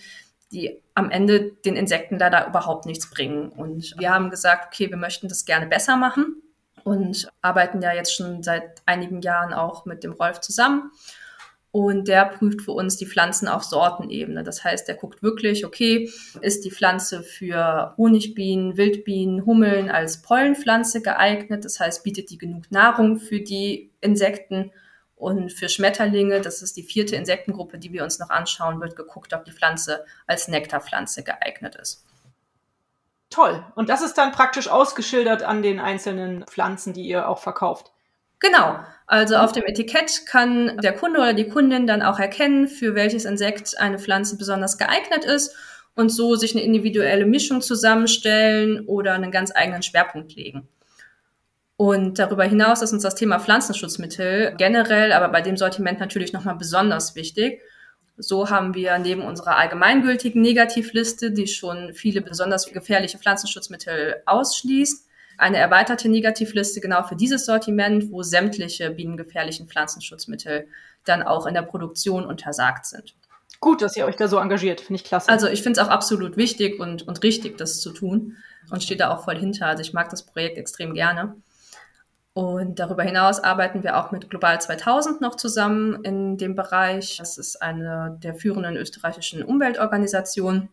die 0.52 0.82
am 0.96 1.12
Ende 1.12 1.52
den 1.52 1.76
Insekten 1.76 2.17
leider 2.17 2.48
überhaupt 2.48 2.88
nichts 2.88 3.12
bringen. 3.12 3.50
Und 3.50 3.94
wir 4.00 4.12
haben 4.12 4.32
gesagt, 4.32 4.65
okay, 4.65 4.89
wir 4.89 4.98
möchten 4.98 5.28
das 5.28 5.46
gerne 5.46 5.67
besser 5.67 5.98
machen 5.98 6.41
und 6.84 7.30
arbeiten 7.44 7.84
ja 7.84 7.94
jetzt 7.94 8.15
schon 8.15 8.41
seit 8.41 8.82
einigen 8.88 9.22
Jahren 9.22 9.54
auch 9.54 9.86
mit 9.86 10.04
dem 10.04 10.13
Rolf 10.13 10.41
zusammen 10.41 10.89
und 11.71 12.10
der 12.10 12.25
prüft 12.25 12.62
für 12.62 12.73
uns 12.73 12.97
die 12.97 13.05
Pflanzen 13.05 13.47
auf 13.47 13.63
Sortenebene. 13.63 14.43
Das 14.43 14.63
heißt, 14.63 14.88
der 14.88 14.95
guckt 14.95 15.23
wirklich, 15.23 15.65
okay, 15.65 16.10
ist 16.41 16.65
die 16.65 16.71
Pflanze 16.71 17.23
für 17.23 17.93
Honigbienen, 17.97 18.75
Wildbienen, 18.75 19.45
Hummeln 19.45 19.89
als 19.89 20.21
Pollenpflanze 20.21 21.01
geeignet? 21.01 21.63
Das 21.63 21.79
heißt, 21.79 22.03
bietet 22.03 22.29
die 22.29 22.38
genug 22.38 22.69
Nahrung 22.71 23.19
für 23.19 23.39
die 23.39 23.91
Insekten? 24.01 24.71
Und 25.15 25.53
für 25.53 25.69
Schmetterlinge, 25.69 26.41
das 26.41 26.63
ist 26.63 26.75
die 26.77 26.84
vierte 26.84 27.15
Insektengruppe, 27.15 27.77
die 27.77 27.93
wir 27.93 28.03
uns 28.03 28.17
noch 28.17 28.31
anschauen, 28.31 28.81
wird 28.81 28.95
geguckt, 28.95 29.34
ob 29.34 29.45
die 29.45 29.51
Pflanze 29.51 30.03
als 30.25 30.47
Nektarpflanze 30.47 31.23
geeignet 31.23 31.75
ist. 31.75 32.03
Toll. 33.29 33.63
Und 33.75 33.88
das 33.88 34.01
ist 34.01 34.17
dann 34.17 34.31
praktisch 34.31 34.67
ausgeschildert 34.67 35.43
an 35.43 35.62
den 35.62 35.79
einzelnen 35.79 36.43
Pflanzen, 36.47 36.93
die 36.93 37.03
ihr 37.03 37.29
auch 37.29 37.38
verkauft. 37.38 37.91
Genau. 38.41 38.80
Also 39.08 39.36
auf 39.38 39.51
dem 39.51 39.63
Etikett 39.63 40.25
kann 40.25 40.77
der 40.77 40.93
Kunde 40.93 41.19
oder 41.19 41.34
die 41.34 41.47
Kundin 41.47 41.88
dann 41.88 42.01
auch 42.01 42.19
erkennen, 42.19 42.67
für 42.67 42.95
welches 42.95 43.25
Insekt 43.25 43.77
eine 43.80 43.99
Pflanze 43.99 44.38
besonders 44.38 44.77
geeignet 44.77 45.25
ist 45.25 45.56
und 45.95 46.10
so 46.10 46.36
sich 46.36 46.56
eine 46.56 46.63
individuelle 46.63 47.25
Mischung 47.25 47.62
zusammenstellen 47.62 48.86
oder 48.88 49.13
einen 49.13 49.32
ganz 49.32 49.51
eigenen 49.54 49.84
Schwerpunkt 49.84 50.36
legen. 50.36 50.67
Und 51.77 52.19
darüber 52.19 52.43
hinaus 52.43 52.82
ist 52.82 52.93
uns 52.93 53.04
das 53.04 53.15
Thema 53.15 53.39
Pflanzenschutzmittel 53.39 54.56
generell, 54.58 55.12
aber 55.12 55.30
bei 55.30 55.41
dem 55.41 55.58
Sortiment 55.58 55.99
natürlich 55.99 56.32
nochmal 56.32 56.56
besonders 56.56 57.15
wichtig. 57.15 57.62
So 58.17 58.49
haben 58.49 58.75
wir 58.75 58.97
neben 58.97 59.23
unserer 59.23 59.58
allgemeingültigen 59.58 60.41
Negativliste, 60.41 61.32
die 61.32 61.47
schon 61.47 61.93
viele 61.93 62.21
besonders 62.21 62.67
gefährliche 62.67 63.17
Pflanzenschutzmittel 63.17 64.21
ausschließt, 64.25 65.08
eine 65.41 65.58
erweiterte 65.58 66.08
Negativliste 66.08 66.82
genau 66.82 67.04
für 67.04 67.15
dieses 67.15 67.45
Sortiment, 67.45 68.12
wo 68.12 68.21
sämtliche 68.21 68.91
bienengefährlichen 68.91 69.67
Pflanzenschutzmittel 69.67 70.67
dann 71.04 71.23
auch 71.23 71.47
in 71.47 71.56
der 71.56 71.63
Produktion 71.63 72.25
untersagt 72.25 72.86
sind. 72.86 73.15
Gut, 73.60 73.82
dass 73.82 73.97
ihr 73.97 74.06
euch 74.06 74.15
da 74.15 74.27
so 74.27 74.38
engagiert, 74.38 74.82
finde 74.82 75.01
ich 75.01 75.04
klasse. 75.04 75.30
Also 75.30 75.47
ich 75.47 75.63
finde 75.63 75.80
es 75.80 75.88
auch 75.88 75.91
absolut 75.91 76.38
wichtig 76.38 76.80
und, 76.80 77.08
und 77.08 77.23
richtig, 77.23 77.58
das 77.58 77.82
zu 77.82 77.91
tun 77.91 78.38
und 78.69 78.84
stehe 78.84 78.97
da 78.97 79.10
auch 79.12 79.23
voll 79.23 79.38
hinter. 79.38 79.67
Also 79.67 79.82
ich 79.82 79.93
mag 79.93 80.10
das 80.10 80.23
Projekt 80.23 80.58
extrem 80.58 80.93
gerne. 80.93 81.36
Und 82.34 82.80
darüber 82.80 83.04
hinaus 83.04 83.39
arbeiten 83.39 83.84
wir 83.84 83.97
auch 83.97 84.12
mit 84.12 84.30
Global 84.30 84.62
2000 84.62 85.21
noch 85.21 85.36
zusammen 85.36 86.04
in 86.04 86.38
dem 86.38 86.56
Bereich. 86.56 87.17
Das 87.17 87.38
ist 87.38 87.62
eine 87.62 88.17
der 88.23 88.36
führenden 88.36 88.77
österreichischen 88.77 89.43
Umweltorganisationen. 89.43 90.69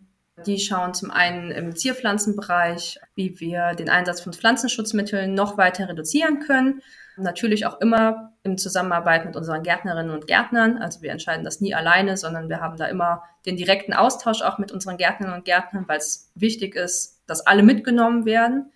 Die 0.46 0.58
schauen 0.58 0.94
zum 0.94 1.10
einen 1.10 1.50
im 1.50 1.74
Zierpflanzenbereich, 1.74 3.00
wie 3.14 3.40
wir 3.40 3.74
den 3.74 3.88
Einsatz 3.88 4.20
von 4.20 4.32
Pflanzenschutzmitteln 4.32 5.34
noch 5.34 5.58
weiter 5.58 5.88
reduzieren 5.88 6.40
können. 6.40 6.82
Natürlich 7.16 7.66
auch 7.66 7.80
immer 7.80 8.32
in 8.44 8.56
Zusammenarbeit 8.56 9.26
mit 9.26 9.34
unseren 9.34 9.64
Gärtnerinnen 9.64 10.12
und 10.12 10.28
Gärtnern. 10.28 10.78
Also 10.78 11.02
wir 11.02 11.10
entscheiden 11.10 11.44
das 11.44 11.60
nie 11.60 11.74
alleine, 11.74 12.16
sondern 12.16 12.48
wir 12.48 12.60
haben 12.60 12.76
da 12.76 12.86
immer 12.86 13.24
den 13.44 13.56
direkten 13.56 13.92
Austausch 13.92 14.42
auch 14.42 14.58
mit 14.58 14.70
unseren 14.70 14.96
Gärtnerinnen 14.96 15.38
und 15.38 15.44
Gärtnern, 15.44 15.84
weil 15.88 15.98
es 15.98 16.30
wichtig 16.36 16.76
ist, 16.76 17.20
dass 17.26 17.46
alle 17.46 17.64
mitgenommen 17.64 18.24
werden. 18.24 18.70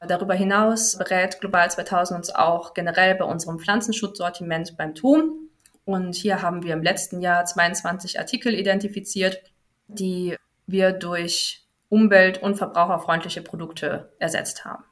Darüber 0.00 0.34
hinaus 0.34 0.96
berät 0.96 1.40
Global 1.40 1.70
2000 1.70 2.18
uns 2.18 2.34
auch 2.34 2.74
generell 2.74 3.14
bei 3.14 3.24
unserem 3.24 3.58
Pflanzenschutzsortiment 3.58 4.76
beim 4.76 4.94
Ton. 4.94 5.48
Und 5.84 6.14
hier 6.14 6.42
haben 6.42 6.62
wir 6.62 6.74
im 6.74 6.82
letzten 6.82 7.20
Jahr 7.20 7.44
22 7.44 8.18
Artikel 8.18 8.54
identifiziert, 8.54 9.42
die 9.88 10.36
wir 10.68 10.92
durch 10.92 11.66
umwelt- 11.88 12.42
und 12.42 12.56
verbraucherfreundliche 12.56 13.42
Produkte 13.42 14.12
ersetzt 14.18 14.64
haben. 14.64 14.84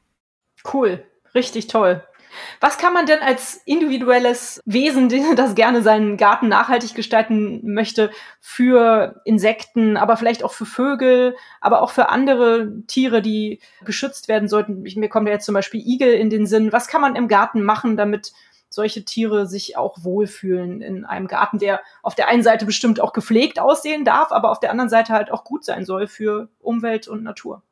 Cool, 0.73 1.05
richtig 1.35 1.69
toll. 1.69 2.03
Was 2.61 2.79
kann 2.79 2.93
man 2.93 3.07
denn 3.07 3.21
als 3.21 3.61
individuelles 3.65 4.61
Wesen, 4.65 5.09
das 5.37 5.55
gerne 5.55 5.83
seinen 5.83 6.17
Garten 6.17 6.49
nachhaltig 6.49 6.95
gestalten 6.95 7.61
möchte, 7.73 8.11
für 8.41 9.21
Insekten, 9.25 9.97
aber 9.97 10.17
vielleicht 10.17 10.43
auch 10.43 10.53
für 10.53 10.67
Vögel, 10.67 11.37
aber 11.61 11.83
auch 11.83 11.91
für 11.91 12.09
andere 12.09 12.73
Tiere, 12.87 13.23
die 13.23 13.61
geschützt 13.85 14.29
werden 14.29 14.49
sollten? 14.49 14.83
Mir 14.83 15.09
kommt 15.09 15.29
ja 15.29 15.35
jetzt 15.35 15.47
zum 15.47 15.55
Beispiel 15.55 15.83
Igel 15.87 16.13
in 16.15 16.31
den 16.31 16.47
Sinn. 16.47 16.73
Was 16.73 16.89
kann 16.89 17.01
man 17.01 17.17
im 17.17 17.29
Garten 17.29 17.63
machen, 17.63 17.97
damit 17.97 18.33
solche 18.77 19.05
Tiere 19.05 19.47
sich 19.47 19.77
auch 19.77 20.05
wohlfühlen 20.05 20.83
in 20.83 21.05
einem 21.05 21.27
Garten, 21.27 21.59
der 21.59 21.81
auf 22.03 22.15
der 22.15 22.29
einen 22.29 22.45
Seite 22.45 22.67
bestimmt 22.67 23.01
auch 23.01 23.13
gepflegt 23.13 23.59
aussehen 23.59 24.05
darf, 24.05 24.31
aber 24.31 24.53
auf 24.53 24.61
der 24.61 24.71
anderen 24.71 24.91
Seite 24.91 25.15
halt 25.15 25.33
auch 25.33 25.43
gut 25.43 25.65
sein 25.65 25.85
soll 25.85 26.07
für 26.07 26.49
Umwelt 26.61 27.09
und 27.09 27.25
Natur? 27.25 27.63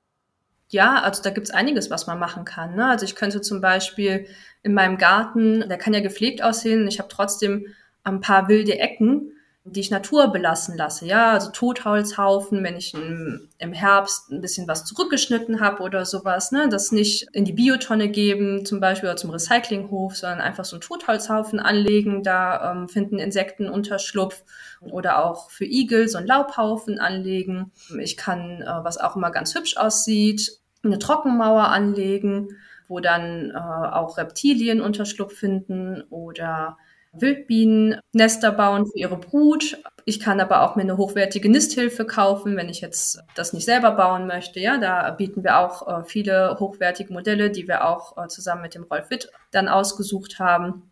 Ja, 0.70 1.02
also 1.02 1.22
da 1.22 1.30
gibt's 1.30 1.50
einiges, 1.50 1.90
was 1.90 2.06
man 2.06 2.18
machen 2.18 2.44
kann. 2.44 2.74
Ne? 2.74 2.86
Also 2.86 3.04
ich 3.04 3.14
könnte 3.14 3.42
zum 3.42 3.60
Beispiel 3.60 4.26
in 4.62 4.72
meinem 4.72 4.96
Garten, 4.96 5.68
der 5.68 5.78
kann 5.78 5.94
ja 5.94 6.00
gepflegt 6.00 6.42
aussehen, 6.42 6.88
ich 6.88 6.98
habe 6.98 7.10
trotzdem 7.10 7.66
ein 8.02 8.20
paar 8.20 8.48
wilde 8.48 8.78
Ecken, 8.78 9.32
die 9.66 9.80
ich 9.80 9.90
Natur 9.90 10.28
belassen 10.28 10.76
lasse. 10.76 11.06
Ja, 11.06 11.32
also 11.32 11.50
Totholzhaufen, 11.50 12.62
wenn 12.62 12.76
ich 12.76 12.92
im, 12.92 13.48
im 13.56 13.72
Herbst 13.72 14.30
ein 14.30 14.42
bisschen 14.42 14.68
was 14.68 14.84
zurückgeschnitten 14.84 15.60
habe 15.60 15.82
oder 15.82 16.04
sowas, 16.04 16.52
ne, 16.52 16.68
das 16.68 16.92
nicht 16.92 17.28
in 17.32 17.46
die 17.46 17.54
Biotonne 17.54 18.10
geben, 18.10 18.66
zum 18.66 18.78
Beispiel 18.78 19.08
oder 19.08 19.16
zum 19.16 19.30
Recyclinghof, 19.30 20.16
sondern 20.16 20.42
einfach 20.42 20.66
so 20.66 20.76
einen 20.76 20.82
Totholzhaufen 20.82 21.60
anlegen. 21.60 22.22
Da 22.22 22.72
ähm, 22.72 22.88
finden 22.90 23.18
Insekten 23.18 23.70
Unterschlupf 23.70 24.44
oder 24.80 25.24
auch 25.24 25.50
für 25.50 25.64
Igel 25.64 26.08
so 26.08 26.18
einen 26.18 26.26
Laubhaufen 26.26 26.98
anlegen. 26.98 27.72
Ich 27.98 28.18
kann, 28.18 28.60
äh, 28.60 28.84
was 28.84 28.98
auch 28.98 29.16
immer 29.16 29.30
ganz 29.30 29.54
hübsch 29.54 29.78
aussieht, 29.78 30.60
eine 30.82 30.98
Trockenmauer 30.98 31.68
anlegen, 31.68 32.48
wo 32.86 33.00
dann 33.00 33.50
äh, 33.50 33.54
auch 33.54 34.18
Reptilien 34.18 34.82
Unterschlupf 34.82 35.32
finden 35.34 36.02
oder 36.10 36.76
Wildbienen 37.18 38.00
Nester 38.12 38.52
bauen 38.52 38.86
für 38.86 38.98
ihre 38.98 39.16
Brut. 39.16 39.78
Ich 40.04 40.20
kann 40.20 40.40
aber 40.40 40.62
auch 40.62 40.76
mir 40.76 40.82
eine 40.82 40.96
hochwertige 40.96 41.48
Nisthilfe 41.48 42.04
kaufen, 42.04 42.56
wenn 42.56 42.68
ich 42.68 42.80
jetzt 42.80 43.22
das 43.34 43.52
nicht 43.52 43.64
selber 43.64 43.92
bauen 43.92 44.26
möchte. 44.26 44.60
Ja, 44.60 44.78
da 44.78 45.10
bieten 45.10 45.42
wir 45.44 45.58
auch 45.58 45.88
äh, 45.88 46.04
viele 46.04 46.56
hochwertige 46.58 47.12
Modelle, 47.12 47.50
die 47.50 47.66
wir 47.68 47.86
auch 47.86 48.16
äh, 48.16 48.28
zusammen 48.28 48.62
mit 48.62 48.74
dem 48.74 48.84
Rolf 48.84 49.10
Witt 49.10 49.30
dann 49.50 49.68
ausgesucht 49.68 50.38
haben. 50.38 50.90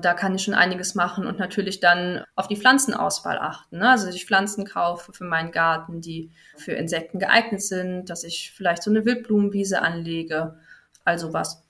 Da 0.00 0.14
kann 0.14 0.34
ich 0.34 0.42
schon 0.42 0.54
einiges 0.54 0.94
machen 0.94 1.26
und 1.26 1.38
natürlich 1.38 1.80
dann 1.80 2.24
auf 2.34 2.48
die 2.48 2.56
Pflanzenauswahl 2.56 3.38
achten. 3.38 3.78
Ne? 3.78 3.90
Also 3.90 4.06
dass 4.06 4.14
ich 4.14 4.26
Pflanzen 4.26 4.66
kaufe 4.66 5.12
für 5.12 5.24
meinen 5.24 5.52
Garten, 5.52 6.00
die 6.00 6.30
für 6.56 6.72
Insekten 6.72 7.18
geeignet 7.18 7.62
sind, 7.62 8.10
dass 8.10 8.24
ich 8.24 8.52
vielleicht 8.54 8.82
so 8.82 8.90
eine 8.90 9.04
Wildblumenwiese 9.04 9.80
anlege, 9.80 10.58
also 11.04 11.32
was. 11.32 11.65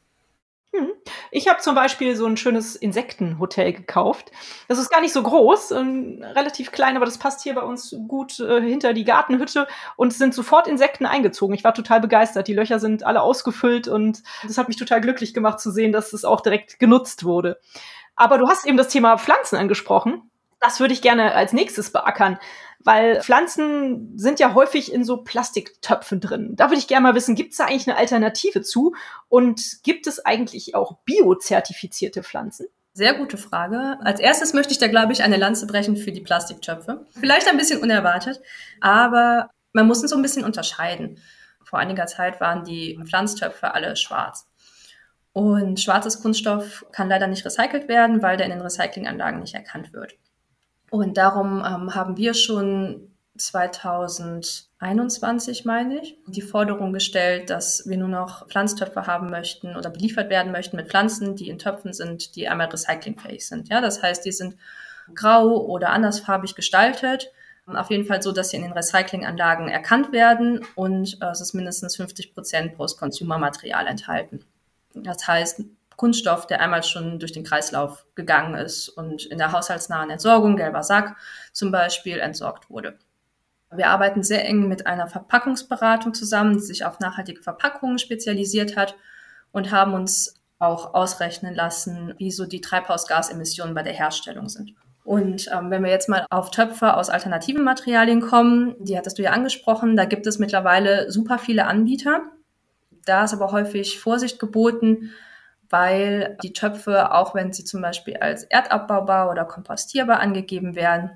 Hm. 0.76 0.92
Ich 1.30 1.48
habe 1.48 1.60
zum 1.60 1.74
Beispiel 1.74 2.16
so 2.16 2.26
ein 2.26 2.36
schönes 2.36 2.76
Insektenhotel 2.76 3.72
gekauft. 3.72 4.30
Das 4.68 4.78
ist 4.78 4.90
gar 4.90 5.00
nicht 5.00 5.12
so 5.12 5.22
groß, 5.22 5.70
ähm, 5.70 6.22
relativ 6.34 6.72
klein, 6.72 6.96
aber 6.96 7.06
das 7.06 7.18
passt 7.18 7.42
hier 7.42 7.54
bei 7.54 7.62
uns 7.62 7.96
gut 8.08 8.40
äh, 8.40 8.60
hinter 8.60 8.92
die 8.92 9.04
Gartenhütte 9.04 9.66
und 9.96 10.12
sind 10.12 10.34
sofort 10.34 10.68
Insekten 10.68 11.06
eingezogen. 11.06 11.54
Ich 11.54 11.64
war 11.64 11.72
total 11.72 12.00
begeistert. 12.00 12.48
Die 12.48 12.54
Löcher 12.54 12.78
sind 12.78 13.04
alle 13.04 13.22
ausgefüllt 13.22 13.88
und 13.88 14.22
das 14.42 14.58
hat 14.58 14.68
mich 14.68 14.76
total 14.76 15.00
glücklich 15.00 15.32
gemacht 15.32 15.60
zu 15.60 15.70
sehen, 15.70 15.92
dass 15.92 16.12
es 16.12 16.24
auch 16.24 16.40
direkt 16.40 16.78
genutzt 16.78 17.24
wurde. 17.24 17.58
Aber 18.14 18.38
du 18.38 18.48
hast 18.48 18.66
eben 18.66 18.76
das 18.76 18.88
Thema 18.88 19.16
Pflanzen 19.18 19.56
angesprochen. 19.56 20.30
Das 20.66 20.80
würde 20.80 20.94
ich 20.94 21.00
gerne 21.00 21.32
als 21.32 21.52
nächstes 21.52 21.92
beackern, 21.92 22.40
weil 22.80 23.22
Pflanzen 23.22 24.18
sind 24.18 24.40
ja 24.40 24.52
häufig 24.52 24.92
in 24.92 25.04
so 25.04 25.18
Plastiktöpfen 25.18 26.18
drin. 26.18 26.56
Da 26.56 26.64
würde 26.64 26.78
ich 26.78 26.88
gerne 26.88 27.04
mal 27.04 27.14
wissen, 27.14 27.36
gibt 27.36 27.52
es 27.52 27.58
da 27.58 27.66
eigentlich 27.66 27.86
eine 27.86 27.96
Alternative 27.96 28.62
zu? 28.62 28.96
Und 29.28 29.84
gibt 29.84 30.08
es 30.08 30.26
eigentlich 30.26 30.74
auch 30.74 30.98
biozertifizierte 31.04 32.24
Pflanzen? 32.24 32.66
Sehr 32.94 33.14
gute 33.14 33.36
Frage. 33.36 33.98
Als 34.02 34.18
erstes 34.18 34.54
möchte 34.54 34.72
ich 34.72 34.78
da, 34.78 34.88
glaube 34.88 35.12
ich, 35.12 35.22
eine 35.22 35.36
Lanze 35.36 35.68
brechen 35.68 35.96
für 35.96 36.10
die 36.10 36.20
Plastiktöpfe. 36.20 37.06
Vielleicht 37.20 37.48
ein 37.48 37.58
bisschen 37.58 37.80
unerwartet, 37.80 38.40
aber 38.80 39.50
man 39.72 39.86
muss 39.86 40.00
uns 40.00 40.10
so 40.10 40.16
ein 40.16 40.22
bisschen 40.22 40.44
unterscheiden. 40.44 41.20
Vor 41.62 41.78
einiger 41.78 42.06
Zeit 42.06 42.40
waren 42.40 42.64
die 42.64 42.98
Pflanztöpfe 43.06 43.72
alle 43.72 43.94
schwarz. 43.94 44.48
Und 45.32 45.78
schwarzes 45.78 46.20
Kunststoff 46.22 46.84
kann 46.90 47.08
leider 47.08 47.28
nicht 47.28 47.44
recycelt 47.44 47.86
werden, 47.86 48.20
weil 48.20 48.36
der 48.36 48.46
in 48.46 48.52
den 48.52 48.62
Recyclinganlagen 48.62 49.38
nicht 49.38 49.54
erkannt 49.54 49.92
wird. 49.92 50.16
Und 50.90 51.16
darum 51.16 51.64
ähm, 51.66 51.94
haben 51.94 52.16
wir 52.16 52.34
schon 52.34 53.16
2021, 53.36 55.64
meine 55.64 56.00
ich, 56.00 56.16
die 56.26 56.42
Forderung 56.42 56.92
gestellt, 56.92 57.50
dass 57.50 57.86
wir 57.86 57.96
nur 57.96 58.08
noch 58.08 58.48
Pflanztöpfe 58.48 59.06
haben 59.06 59.30
möchten 59.30 59.76
oder 59.76 59.90
beliefert 59.90 60.30
werden 60.30 60.52
möchten 60.52 60.76
mit 60.76 60.88
Pflanzen, 60.88 61.36
die 61.36 61.48
in 61.48 61.58
Töpfen 61.58 61.92
sind, 61.92 62.36
die 62.36 62.48
einmal 62.48 62.68
recyclingfähig 62.68 63.46
sind. 63.46 63.68
Ja, 63.68 63.80
das 63.80 64.02
heißt, 64.02 64.24
die 64.24 64.32
sind 64.32 64.56
grau 65.14 65.64
oder 65.64 65.90
andersfarbig 65.90 66.54
gestaltet. 66.54 67.30
Auf 67.66 67.90
jeden 67.90 68.04
Fall 68.04 68.22
so, 68.22 68.30
dass 68.30 68.50
sie 68.50 68.56
in 68.56 68.62
den 68.62 68.72
Recyclinganlagen 68.72 69.68
erkannt 69.68 70.12
werden 70.12 70.64
und 70.76 71.20
äh, 71.20 71.26
es 71.26 71.40
ist 71.40 71.52
mindestens 71.52 71.96
50 71.96 72.32
Prozent 72.32 72.76
Post-Consumer-Material 72.76 73.88
enthalten. 73.88 74.44
Das 74.94 75.26
heißt, 75.26 75.64
Kunststoff, 75.96 76.46
der 76.46 76.60
einmal 76.60 76.82
schon 76.82 77.18
durch 77.18 77.32
den 77.32 77.44
Kreislauf 77.44 78.06
gegangen 78.14 78.54
ist 78.54 78.88
und 78.88 79.24
in 79.26 79.38
der 79.38 79.52
haushaltsnahen 79.52 80.10
Entsorgung, 80.10 80.56
gelber 80.56 80.82
Sack 80.82 81.16
zum 81.52 81.72
Beispiel, 81.72 82.18
entsorgt 82.18 82.70
wurde. 82.70 82.98
Wir 83.70 83.88
arbeiten 83.88 84.22
sehr 84.22 84.44
eng 84.46 84.68
mit 84.68 84.86
einer 84.86 85.08
Verpackungsberatung 85.08 86.14
zusammen, 86.14 86.54
die 86.54 86.62
sich 86.62 86.84
auf 86.84 87.00
nachhaltige 87.00 87.42
Verpackungen 87.42 87.98
spezialisiert 87.98 88.76
hat 88.76 88.94
und 89.52 89.72
haben 89.72 89.94
uns 89.94 90.34
auch 90.58 90.94
ausrechnen 90.94 91.54
lassen, 91.54 92.14
wie 92.18 92.30
so 92.30 92.46
die 92.46 92.60
Treibhausgasemissionen 92.60 93.74
bei 93.74 93.82
der 93.82 93.92
Herstellung 93.92 94.48
sind. 94.48 94.74
Und 95.04 95.48
ähm, 95.52 95.70
wenn 95.70 95.84
wir 95.84 95.90
jetzt 95.90 96.08
mal 96.08 96.26
auf 96.30 96.50
Töpfe 96.50 96.94
aus 96.94 97.10
alternativen 97.10 97.62
Materialien 97.62 98.20
kommen, 98.20 98.74
die 98.80 98.98
hattest 98.98 99.18
du 99.18 99.22
ja 99.22 99.30
angesprochen, 99.30 99.96
da 99.96 100.04
gibt 100.04 100.26
es 100.26 100.38
mittlerweile 100.38 101.12
super 101.12 101.38
viele 101.38 101.66
Anbieter. 101.66 102.22
Da 103.04 103.24
ist 103.24 103.32
aber 103.32 103.52
häufig 103.52 104.00
Vorsicht 104.00 104.40
geboten, 104.40 105.12
weil 105.70 106.36
die 106.42 106.52
Töpfe, 106.52 107.12
auch 107.12 107.34
wenn 107.34 107.52
sie 107.52 107.64
zum 107.64 107.82
Beispiel 107.82 108.16
als 108.16 108.44
erdabbaubar 108.44 109.30
oder 109.30 109.44
kompostierbar 109.44 110.20
angegeben 110.20 110.74
werden, 110.74 111.10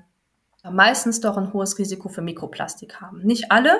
meistens 0.69 1.21
doch 1.21 1.37
ein 1.37 1.53
hohes 1.53 1.77
Risiko 1.77 2.09
für 2.09 2.21
Mikroplastik 2.21 3.01
haben. 3.01 3.19
Nicht 3.23 3.51
alle, 3.51 3.79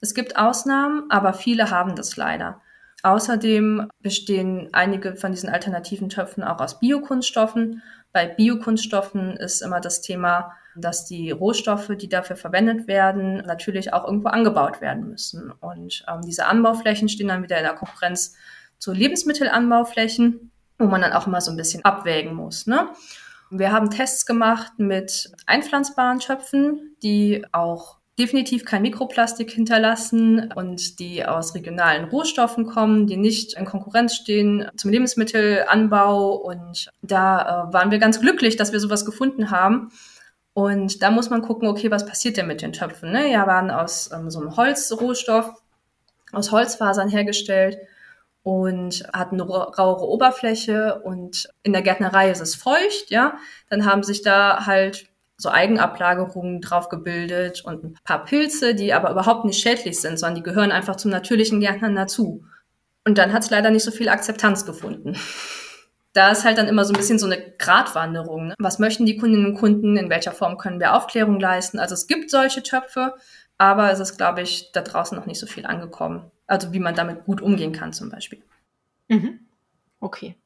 es 0.00 0.14
gibt 0.14 0.36
Ausnahmen, 0.36 1.04
aber 1.10 1.32
viele 1.32 1.70
haben 1.70 1.94
das 1.94 2.16
leider. 2.16 2.60
Außerdem 3.02 3.88
bestehen 4.00 4.68
einige 4.72 5.16
von 5.16 5.32
diesen 5.32 5.48
alternativen 5.48 6.08
Töpfen 6.08 6.44
auch 6.44 6.60
aus 6.60 6.78
Biokunststoffen. 6.78 7.82
Bei 8.12 8.26
Biokunststoffen 8.26 9.36
ist 9.36 9.60
immer 9.60 9.80
das 9.80 10.00
Thema, 10.02 10.52
dass 10.76 11.04
die 11.04 11.30
Rohstoffe, 11.30 11.90
die 11.96 12.08
dafür 12.08 12.36
verwendet 12.36 12.86
werden, 12.86 13.38
natürlich 13.38 13.92
auch 13.92 14.06
irgendwo 14.06 14.28
angebaut 14.28 14.80
werden 14.80 15.08
müssen. 15.08 15.50
Und 15.50 16.04
ähm, 16.08 16.22
diese 16.22 16.46
Anbauflächen 16.46 17.08
stehen 17.08 17.28
dann 17.28 17.42
wieder 17.42 17.58
in 17.58 17.64
der 17.64 17.74
Konkurrenz 17.74 18.36
zu 18.82 18.92
Lebensmittelanbauflächen, 18.92 20.50
wo 20.76 20.86
man 20.86 21.02
dann 21.02 21.12
auch 21.12 21.28
immer 21.28 21.40
so 21.40 21.52
ein 21.52 21.56
bisschen 21.56 21.84
abwägen 21.84 22.34
muss. 22.34 22.66
Ne? 22.66 22.88
Wir 23.48 23.70
haben 23.70 23.90
Tests 23.90 24.26
gemacht 24.26 24.72
mit 24.78 25.30
einpflanzbaren 25.46 26.18
Töpfen, 26.18 26.96
die 27.00 27.44
auch 27.52 27.98
definitiv 28.18 28.64
kein 28.64 28.82
Mikroplastik 28.82 29.52
hinterlassen 29.52 30.52
und 30.52 30.98
die 30.98 31.24
aus 31.24 31.54
regionalen 31.54 32.06
Rohstoffen 32.06 32.66
kommen, 32.66 33.06
die 33.06 33.16
nicht 33.16 33.54
in 33.54 33.66
Konkurrenz 33.66 34.16
stehen 34.16 34.68
zum 34.76 34.90
Lebensmittelanbau. 34.90 36.34
Und 36.34 36.90
da 37.02 37.68
äh, 37.68 37.72
waren 37.72 37.92
wir 37.92 38.00
ganz 38.00 38.18
glücklich, 38.20 38.56
dass 38.56 38.72
wir 38.72 38.80
sowas 38.80 39.06
gefunden 39.06 39.52
haben. 39.52 39.92
Und 40.54 41.04
da 41.04 41.12
muss 41.12 41.30
man 41.30 41.42
gucken, 41.42 41.68
okay, 41.68 41.92
was 41.92 42.04
passiert 42.04 42.36
denn 42.36 42.48
mit 42.48 42.62
den 42.62 42.72
Töpfen? 42.72 43.12
Ne? 43.12 43.30
Ja, 43.30 43.46
waren 43.46 43.70
aus 43.70 44.10
ähm, 44.12 44.28
so 44.28 44.40
einem 44.40 44.56
Holzrohstoff, 44.56 45.52
aus 46.32 46.50
Holzfasern 46.50 47.08
hergestellt 47.08 47.78
und 48.42 49.04
hatten 49.12 49.40
eine 49.40 49.48
rauere 49.48 50.08
Oberfläche 50.08 51.00
und 51.04 51.48
in 51.62 51.72
der 51.72 51.82
Gärtnerei 51.82 52.30
ist 52.30 52.40
es 52.40 52.54
feucht, 52.54 53.10
ja. 53.10 53.34
Dann 53.70 53.84
haben 53.84 54.02
sich 54.02 54.22
da 54.22 54.66
halt 54.66 55.06
so 55.36 55.50
Eigenablagerungen 55.50 56.60
drauf 56.60 56.88
gebildet 56.88 57.64
und 57.64 57.84
ein 57.84 57.98
paar 58.04 58.24
Pilze, 58.24 58.74
die 58.74 58.92
aber 58.92 59.10
überhaupt 59.10 59.44
nicht 59.44 59.60
schädlich 59.60 60.00
sind, 60.00 60.18
sondern 60.18 60.36
die 60.36 60.42
gehören 60.42 60.72
einfach 60.72 60.96
zum 60.96 61.10
natürlichen 61.10 61.60
Gärtnern 61.60 61.96
dazu. 61.96 62.44
Und 63.04 63.18
dann 63.18 63.32
hat 63.32 63.42
es 63.42 63.50
leider 63.50 63.70
nicht 63.70 63.82
so 63.82 63.90
viel 63.90 64.08
Akzeptanz 64.08 64.64
gefunden. 64.64 65.16
Da 66.14 66.30
ist 66.30 66.44
halt 66.44 66.58
dann 66.58 66.68
immer 66.68 66.84
so 66.84 66.92
ein 66.92 66.98
bisschen 66.98 67.18
so 67.18 67.24
eine 67.24 67.40
Gratwanderung. 67.58 68.48
Ne? 68.48 68.54
Was 68.58 68.78
möchten 68.78 69.06
die 69.06 69.16
Kundinnen 69.16 69.46
und 69.46 69.54
Kunden? 69.54 69.96
In 69.96 70.10
welcher 70.10 70.32
Form 70.32 70.58
können 70.58 70.78
wir 70.78 70.94
Aufklärung 70.94 71.40
leisten? 71.40 71.78
Also 71.78 71.94
es 71.94 72.06
gibt 72.06 72.30
solche 72.30 72.62
Töpfe, 72.62 73.14
aber 73.56 73.90
es 73.90 73.98
ist, 73.98 74.18
glaube 74.18 74.42
ich, 74.42 74.72
da 74.72 74.82
draußen 74.82 75.16
noch 75.16 75.24
nicht 75.24 75.40
so 75.40 75.46
viel 75.46 75.64
angekommen. 75.64 76.30
Also 76.52 76.74
wie 76.74 76.80
man 76.80 76.94
damit 76.94 77.24
gut 77.24 77.40
umgehen 77.40 77.72
kann 77.72 77.94
zum 77.94 78.10
Beispiel. 78.10 78.42
Mhm. 79.08 79.40
Okay. 80.00 80.36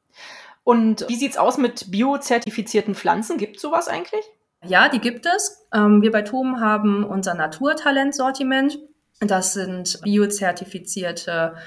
Und 0.63 1.05
wie 1.09 1.17
sieht's 1.17 1.35
aus 1.35 1.57
mit 1.57 1.91
biozertifizierten 1.91 2.95
Pflanzen? 2.95 3.37
Gibt 3.37 3.57
es 3.57 3.61
sowas 3.61 3.89
eigentlich? 3.89 4.23
Ja, 4.63 4.87
die 4.87 4.99
gibt 4.99 5.25
es. 5.25 5.67
Ähm, 5.73 6.01
wir 6.01 6.13
bei 6.13 6.21
TOM 6.21 6.61
haben 6.61 7.03
unser 7.03 7.33
Naturtalent-Sortiment. 7.33 8.79
Das 9.19 9.51
sind 9.51 9.99
biozertifizierte 10.01 11.57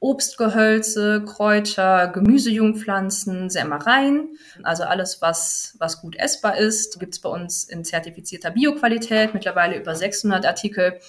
Obstgehölze, 0.00 1.22
Kräuter, 1.26 2.08
Gemüsejungpflanzen, 2.08 3.50
Sämereien. 3.50 4.38
Also 4.62 4.84
alles, 4.84 5.20
was, 5.20 5.76
was 5.78 6.00
gut 6.00 6.16
essbar 6.16 6.56
ist, 6.56 6.98
gibt's 7.00 7.20
bei 7.20 7.28
uns 7.28 7.64
in 7.64 7.84
zertifizierter 7.84 8.50
Bioqualität, 8.50 9.34
mittlerweile 9.34 9.76
über 9.76 9.94
600 9.94 10.46
Artikel. 10.46 11.00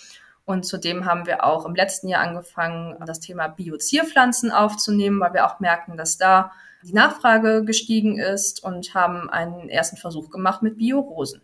Und 0.45 0.65
zudem 0.65 1.05
haben 1.05 1.25
wir 1.25 1.43
auch 1.43 1.65
im 1.65 1.75
letzten 1.75 2.07
Jahr 2.07 2.21
angefangen, 2.21 2.95
das 3.05 3.19
Thema 3.19 3.47
Biozierpflanzen 3.47 4.51
aufzunehmen, 4.51 5.19
weil 5.19 5.33
wir 5.33 5.47
auch 5.47 5.59
merken, 5.59 5.97
dass 5.97 6.17
da 6.17 6.51
die 6.83 6.93
Nachfrage 6.93 7.65
gestiegen 7.65 8.19
ist 8.19 8.63
und 8.63 8.93
haben 8.93 9.29
einen 9.29 9.69
ersten 9.69 9.97
Versuch 9.97 10.29
gemacht 10.29 10.61
mit 10.61 10.77
Biorosen. 10.77 11.41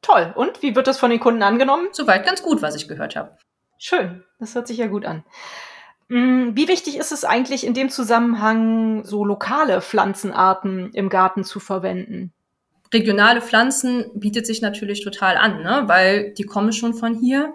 Toll. 0.00 0.32
Und 0.36 0.62
wie 0.62 0.74
wird 0.76 0.86
das 0.86 0.98
von 0.98 1.10
den 1.10 1.20
Kunden 1.20 1.42
angenommen? 1.42 1.88
Soweit 1.92 2.24
ganz 2.24 2.42
gut, 2.42 2.62
was 2.62 2.76
ich 2.76 2.88
gehört 2.88 3.16
habe. 3.16 3.36
Schön. 3.78 4.22
Das 4.38 4.54
hört 4.54 4.68
sich 4.68 4.78
ja 4.78 4.86
gut 4.86 5.04
an. 5.04 5.24
Mm, 6.08 6.54
wie 6.54 6.68
wichtig 6.68 6.98
ist 6.98 7.10
es 7.10 7.24
eigentlich 7.24 7.66
in 7.66 7.74
dem 7.74 7.88
Zusammenhang, 7.88 9.04
so 9.04 9.24
lokale 9.24 9.80
Pflanzenarten 9.80 10.92
im 10.92 11.08
Garten 11.08 11.42
zu 11.42 11.58
verwenden? 11.58 12.32
Regionale 12.92 13.40
Pflanzen 13.40 14.04
bietet 14.14 14.46
sich 14.46 14.60
natürlich 14.60 15.02
total 15.02 15.36
an, 15.36 15.62
ne? 15.62 15.84
weil 15.86 16.32
die 16.34 16.44
kommen 16.44 16.72
schon 16.72 16.94
von 16.94 17.14
hier. 17.14 17.52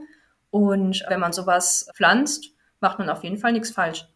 Und 0.50 1.04
wenn 1.08 1.20
man 1.20 1.34
sowas 1.34 1.90
pflanzt, 1.96 2.52
macht 2.80 3.00
man 3.00 3.10
auf 3.10 3.24
jeden 3.24 3.38
Fall 3.38 3.52
nichts 3.52 3.72
falsch. 3.72 4.08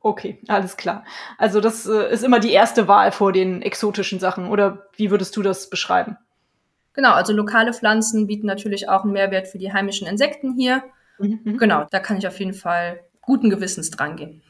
Okay, 0.00 0.38
alles 0.48 0.76
klar. 0.76 1.04
Also 1.38 1.60
das 1.60 1.86
äh, 1.86 2.12
ist 2.12 2.22
immer 2.22 2.38
die 2.38 2.52
erste 2.52 2.86
Wahl 2.86 3.10
vor 3.10 3.32
den 3.32 3.62
exotischen 3.62 4.20
Sachen. 4.20 4.48
Oder 4.48 4.86
wie 4.96 5.10
würdest 5.10 5.36
du 5.36 5.42
das 5.42 5.70
beschreiben? 5.70 6.16
Genau, 6.92 7.12
also 7.12 7.32
lokale 7.32 7.72
Pflanzen 7.72 8.26
bieten 8.26 8.46
natürlich 8.46 8.88
auch 8.88 9.04
einen 9.04 9.12
Mehrwert 9.12 9.48
für 9.48 9.58
die 9.58 9.72
heimischen 9.72 10.06
Insekten 10.06 10.54
hier. 10.54 10.82
Mhm. 11.18 11.40
mhm. 11.44 11.58
Genau, 11.58 11.86
da 11.90 12.00
kann 12.00 12.18
ich 12.18 12.26
auf 12.26 12.38
jeden 12.38 12.54
Fall 12.54 13.00
guten 13.20 13.50
Gewissens 13.50 13.90
dran 13.90 14.16
gehen. 14.16 14.42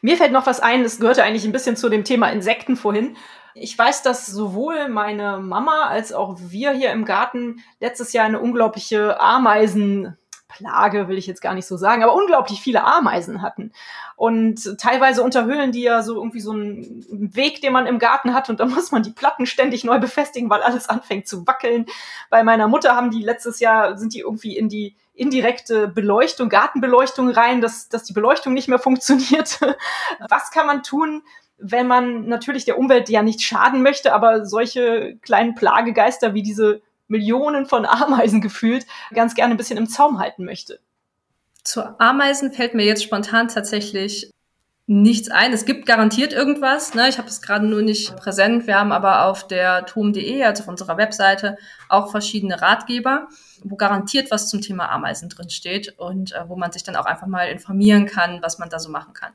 Mir 0.00 0.16
fällt 0.16 0.32
noch 0.32 0.46
was 0.46 0.60
ein, 0.60 0.84
das 0.84 1.00
gehörte 1.00 1.24
eigentlich 1.24 1.44
ein 1.44 1.52
bisschen 1.52 1.76
zu 1.76 1.88
dem 1.88 2.04
Thema 2.04 2.30
Insekten 2.30 2.76
vorhin. 2.76 3.16
Ich 3.54 3.76
weiß, 3.76 4.02
dass 4.02 4.26
sowohl 4.26 4.88
meine 4.88 5.38
Mama 5.38 5.86
als 5.88 6.12
auch 6.12 6.38
wir 6.38 6.70
hier 6.70 6.92
im 6.92 7.04
Garten 7.04 7.60
letztes 7.80 8.12
Jahr 8.12 8.24
eine 8.24 8.40
unglaubliche 8.40 9.20
Ameisen 9.20 10.16
Plage 10.52 11.08
will 11.08 11.18
ich 11.18 11.26
jetzt 11.26 11.40
gar 11.40 11.54
nicht 11.54 11.66
so 11.66 11.76
sagen, 11.76 12.02
aber 12.02 12.14
unglaublich 12.14 12.60
viele 12.60 12.84
Ameisen 12.84 13.42
hatten. 13.42 13.72
Und 14.16 14.78
teilweise 14.78 15.22
unterhöhlen 15.22 15.72
die 15.72 15.82
ja 15.82 16.02
so 16.02 16.14
irgendwie 16.14 16.40
so 16.40 16.52
einen 16.52 17.34
Weg, 17.34 17.60
den 17.60 17.72
man 17.72 17.86
im 17.86 17.98
Garten 17.98 18.34
hat 18.34 18.50
und 18.50 18.60
da 18.60 18.66
muss 18.66 18.92
man 18.92 19.02
die 19.02 19.10
Platten 19.10 19.46
ständig 19.46 19.84
neu 19.84 19.98
befestigen, 19.98 20.50
weil 20.50 20.62
alles 20.62 20.88
anfängt 20.88 21.26
zu 21.26 21.46
wackeln. 21.46 21.86
Bei 22.30 22.44
meiner 22.44 22.68
Mutter 22.68 22.94
haben 22.94 23.10
die 23.10 23.22
letztes 23.22 23.60
Jahr, 23.60 23.96
sind 23.98 24.14
die 24.14 24.20
irgendwie 24.20 24.56
in 24.56 24.68
die 24.68 24.96
indirekte 25.14 25.88
Beleuchtung, 25.88 26.48
Gartenbeleuchtung 26.48 27.30
rein, 27.30 27.60
dass, 27.60 27.88
dass 27.88 28.04
die 28.04 28.12
Beleuchtung 28.12 28.54
nicht 28.54 28.68
mehr 28.68 28.78
funktioniert. 28.78 29.60
Was 30.28 30.50
kann 30.50 30.66
man 30.66 30.82
tun, 30.82 31.22
wenn 31.58 31.86
man 31.86 32.26
natürlich 32.26 32.64
der 32.64 32.78
Umwelt 32.78 33.08
ja 33.08 33.22
nicht 33.22 33.42
schaden 33.42 33.82
möchte, 33.82 34.12
aber 34.12 34.46
solche 34.46 35.16
kleinen 35.22 35.54
Plagegeister 35.54 36.34
wie 36.34 36.42
diese 36.42 36.82
Millionen 37.08 37.66
von 37.66 37.86
Ameisen 37.86 38.40
gefühlt 38.40 38.86
ganz 39.14 39.34
gerne 39.34 39.54
ein 39.54 39.58
bisschen 39.58 39.78
im 39.78 39.88
Zaum 39.88 40.18
halten 40.18 40.44
möchte. 40.44 40.80
Zu 41.64 42.00
Ameisen 42.00 42.52
fällt 42.52 42.74
mir 42.74 42.84
jetzt 42.84 43.04
spontan 43.04 43.48
tatsächlich 43.48 44.32
nichts 44.86 45.30
ein. 45.30 45.52
Es 45.52 45.64
gibt 45.64 45.86
garantiert 45.86 46.32
irgendwas. 46.32 46.94
Ne? 46.94 47.08
Ich 47.08 47.18
habe 47.18 47.28
es 47.28 47.40
gerade 47.40 47.66
nur 47.66 47.82
nicht 47.82 48.16
präsent. 48.16 48.66
Wir 48.66 48.78
haben 48.78 48.92
aber 48.92 49.26
auf 49.26 49.46
der 49.46 49.86
tom.de, 49.86 50.42
also 50.42 50.64
auf 50.64 50.68
unserer 50.68 50.96
Webseite, 50.96 51.56
auch 51.88 52.10
verschiedene 52.10 52.60
Ratgeber, 52.60 53.28
wo 53.62 53.76
garantiert 53.76 54.30
was 54.30 54.48
zum 54.48 54.60
Thema 54.60 54.90
Ameisen 54.90 55.28
drin 55.28 55.50
steht 55.50 55.98
und 55.98 56.32
äh, 56.32 56.48
wo 56.48 56.56
man 56.56 56.72
sich 56.72 56.82
dann 56.82 56.96
auch 56.96 57.06
einfach 57.06 57.28
mal 57.28 57.44
informieren 57.44 58.06
kann, 58.06 58.42
was 58.42 58.58
man 58.58 58.70
da 58.70 58.78
so 58.78 58.90
machen 58.90 59.14
kann. 59.14 59.32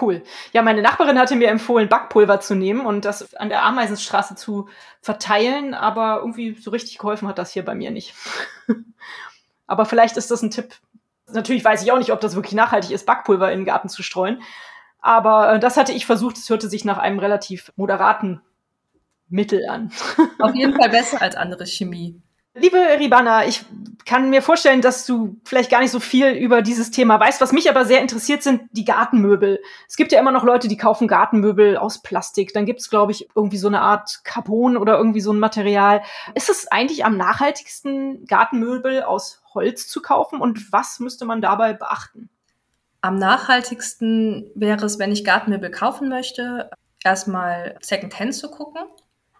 Cool. 0.00 0.22
Ja, 0.52 0.62
meine 0.62 0.82
Nachbarin 0.82 1.18
hatte 1.18 1.36
mir 1.36 1.48
empfohlen, 1.48 1.88
Backpulver 1.88 2.40
zu 2.40 2.54
nehmen 2.54 2.84
und 2.84 3.04
das 3.04 3.34
an 3.34 3.48
der 3.48 3.62
Ameisenstraße 3.64 4.34
zu 4.34 4.68
verteilen, 5.00 5.74
aber 5.74 6.18
irgendwie 6.20 6.54
so 6.54 6.70
richtig 6.70 6.98
geholfen 6.98 7.28
hat 7.28 7.38
das 7.38 7.52
hier 7.52 7.64
bei 7.64 7.74
mir 7.74 7.90
nicht. 7.90 8.14
aber 9.66 9.86
vielleicht 9.86 10.16
ist 10.16 10.30
das 10.30 10.42
ein 10.42 10.50
Tipp. 10.50 10.74
Natürlich 11.32 11.64
weiß 11.64 11.82
ich 11.82 11.92
auch 11.92 11.98
nicht, 11.98 12.12
ob 12.12 12.20
das 12.20 12.34
wirklich 12.34 12.54
nachhaltig 12.54 12.90
ist, 12.90 13.06
Backpulver 13.06 13.50
in 13.52 13.60
den 13.60 13.66
Garten 13.66 13.88
zu 13.88 14.02
streuen. 14.02 14.42
Aber 15.00 15.54
äh, 15.54 15.60
das 15.60 15.76
hatte 15.76 15.92
ich 15.92 16.06
versucht. 16.06 16.36
Es 16.36 16.50
hörte 16.50 16.68
sich 16.68 16.84
nach 16.84 16.98
einem 16.98 17.18
relativ 17.18 17.72
moderaten 17.76 18.42
Mittel 19.28 19.68
an. 19.68 19.92
Auf 20.38 20.54
jeden 20.54 20.74
Fall 20.74 20.90
besser 20.90 21.22
als 21.22 21.36
andere 21.36 21.66
Chemie. 21.66 22.20
Liebe 22.58 22.78
Ribana, 22.98 23.46
ich 23.46 23.66
kann 24.06 24.30
mir 24.30 24.40
vorstellen, 24.40 24.80
dass 24.80 25.04
du 25.04 25.36
vielleicht 25.44 25.70
gar 25.70 25.80
nicht 25.80 25.90
so 25.90 26.00
viel 26.00 26.28
über 26.28 26.62
dieses 26.62 26.90
Thema 26.90 27.20
weißt. 27.20 27.40
Was 27.42 27.52
mich 27.52 27.68
aber 27.68 27.84
sehr 27.84 28.00
interessiert, 28.00 28.42
sind 28.42 28.62
die 28.72 28.86
Gartenmöbel. 28.86 29.60
Es 29.86 29.96
gibt 29.96 30.10
ja 30.10 30.20
immer 30.20 30.32
noch 30.32 30.42
Leute, 30.42 30.66
die 30.66 30.78
kaufen 30.78 31.06
Gartenmöbel 31.06 31.76
aus 31.76 32.00
Plastik. 32.00 32.54
Dann 32.54 32.64
gibt 32.64 32.80
es, 32.80 32.88
glaube 32.88 33.12
ich, 33.12 33.28
irgendwie 33.34 33.58
so 33.58 33.68
eine 33.68 33.82
Art 33.82 34.20
Carbon 34.24 34.78
oder 34.78 34.96
irgendwie 34.96 35.20
so 35.20 35.34
ein 35.34 35.38
Material. 35.38 36.02
Ist 36.34 36.48
es 36.48 36.66
eigentlich 36.68 37.04
am 37.04 37.18
nachhaltigsten, 37.18 38.24
Gartenmöbel 38.26 39.02
aus 39.02 39.42
Holz 39.52 39.86
zu 39.86 40.00
kaufen? 40.00 40.40
Und 40.40 40.72
was 40.72 40.98
müsste 40.98 41.26
man 41.26 41.42
dabei 41.42 41.74
beachten? 41.74 42.30
Am 43.02 43.18
nachhaltigsten 43.18 44.50
wäre 44.54 44.86
es, 44.86 44.98
wenn 44.98 45.12
ich 45.12 45.24
Gartenmöbel 45.24 45.70
kaufen 45.70 46.08
möchte, 46.08 46.70
erstmal 47.04 47.76
Secondhand 47.82 48.34
zu 48.34 48.50
gucken. 48.50 48.82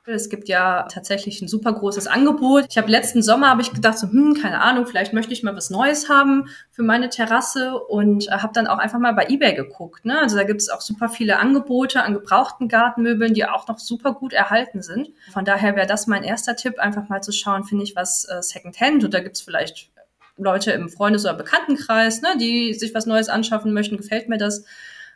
Es 0.08 0.28
gibt 0.28 0.48
ja 0.48 0.84
tatsächlich 0.84 1.42
ein 1.42 1.48
super 1.48 1.72
großes 1.72 2.06
Angebot. 2.06 2.66
Ich 2.70 2.78
habe 2.78 2.88
letzten 2.88 3.22
Sommer 3.22 3.50
habe 3.50 3.62
ich 3.62 3.72
gedacht 3.72 3.98
so, 3.98 4.06
hm, 4.06 4.34
keine 4.40 4.60
Ahnung, 4.60 4.86
vielleicht 4.86 5.12
möchte 5.12 5.32
ich 5.32 5.42
mal 5.42 5.56
was 5.56 5.68
Neues 5.68 6.08
haben 6.08 6.48
für 6.70 6.84
meine 6.84 7.08
Terrasse 7.08 7.76
und 7.76 8.28
äh, 8.28 8.30
habe 8.30 8.52
dann 8.52 8.68
auch 8.68 8.78
einfach 8.78 9.00
mal 9.00 9.14
bei 9.14 9.26
eBay 9.28 9.54
geguckt. 9.54 10.04
Ne? 10.04 10.18
Also 10.20 10.36
da 10.36 10.44
gibt 10.44 10.60
es 10.60 10.68
auch 10.68 10.80
super 10.80 11.08
viele 11.08 11.38
Angebote 11.40 12.04
an 12.04 12.14
gebrauchten 12.14 12.68
Gartenmöbeln, 12.68 13.34
die 13.34 13.46
auch 13.46 13.66
noch 13.66 13.80
super 13.80 14.14
gut 14.14 14.32
erhalten 14.32 14.80
sind. 14.80 15.10
Von 15.32 15.44
daher 15.44 15.74
wäre 15.74 15.88
das 15.88 16.06
mein 16.06 16.22
erster 16.22 16.54
Tipp, 16.54 16.78
einfach 16.78 17.08
mal 17.08 17.20
zu 17.20 17.32
schauen, 17.32 17.64
finde 17.64 17.82
ich 17.82 17.96
was 17.96 18.26
äh, 18.26 18.42
Secondhand 18.42 19.04
und 19.04 19.12
da 19.12 19.18
gibt 19.18 19.34
es 19.34 19.42
vielleicht 19.42 19.90
Leute 20.36 20.70
im 20.70 20.88
Freundes- 20.88 21.24
oder 21.24 21.34
Bekanntenkreis, 21.34 22.22
ne, 22.22 22.36
die 22.38 22.74
sich 22.74 22.94
was 22.94 23.06
Neues 23.06 23.28
anschaffen 23.28 23.72
möchten, 23.72 23.96
gefällt 23.96 24.28
mir 24.28 24.38
das. 24.38 24.64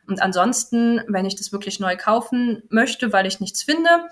Und 0.09 0.21
ansonsten, 0.21 1.03
wenn 1.07 1.27
ich 1.27 1.37
das 1.37 1.53
wirklich 1.53 1.79
neu 1.79 1.97
kaufen 1.97 2.63
möchte, 2.71 3.13
weil 3.13 3.27
ich 3.27 3.39
nichts 3.39 3.63
finde, 3.63 4.09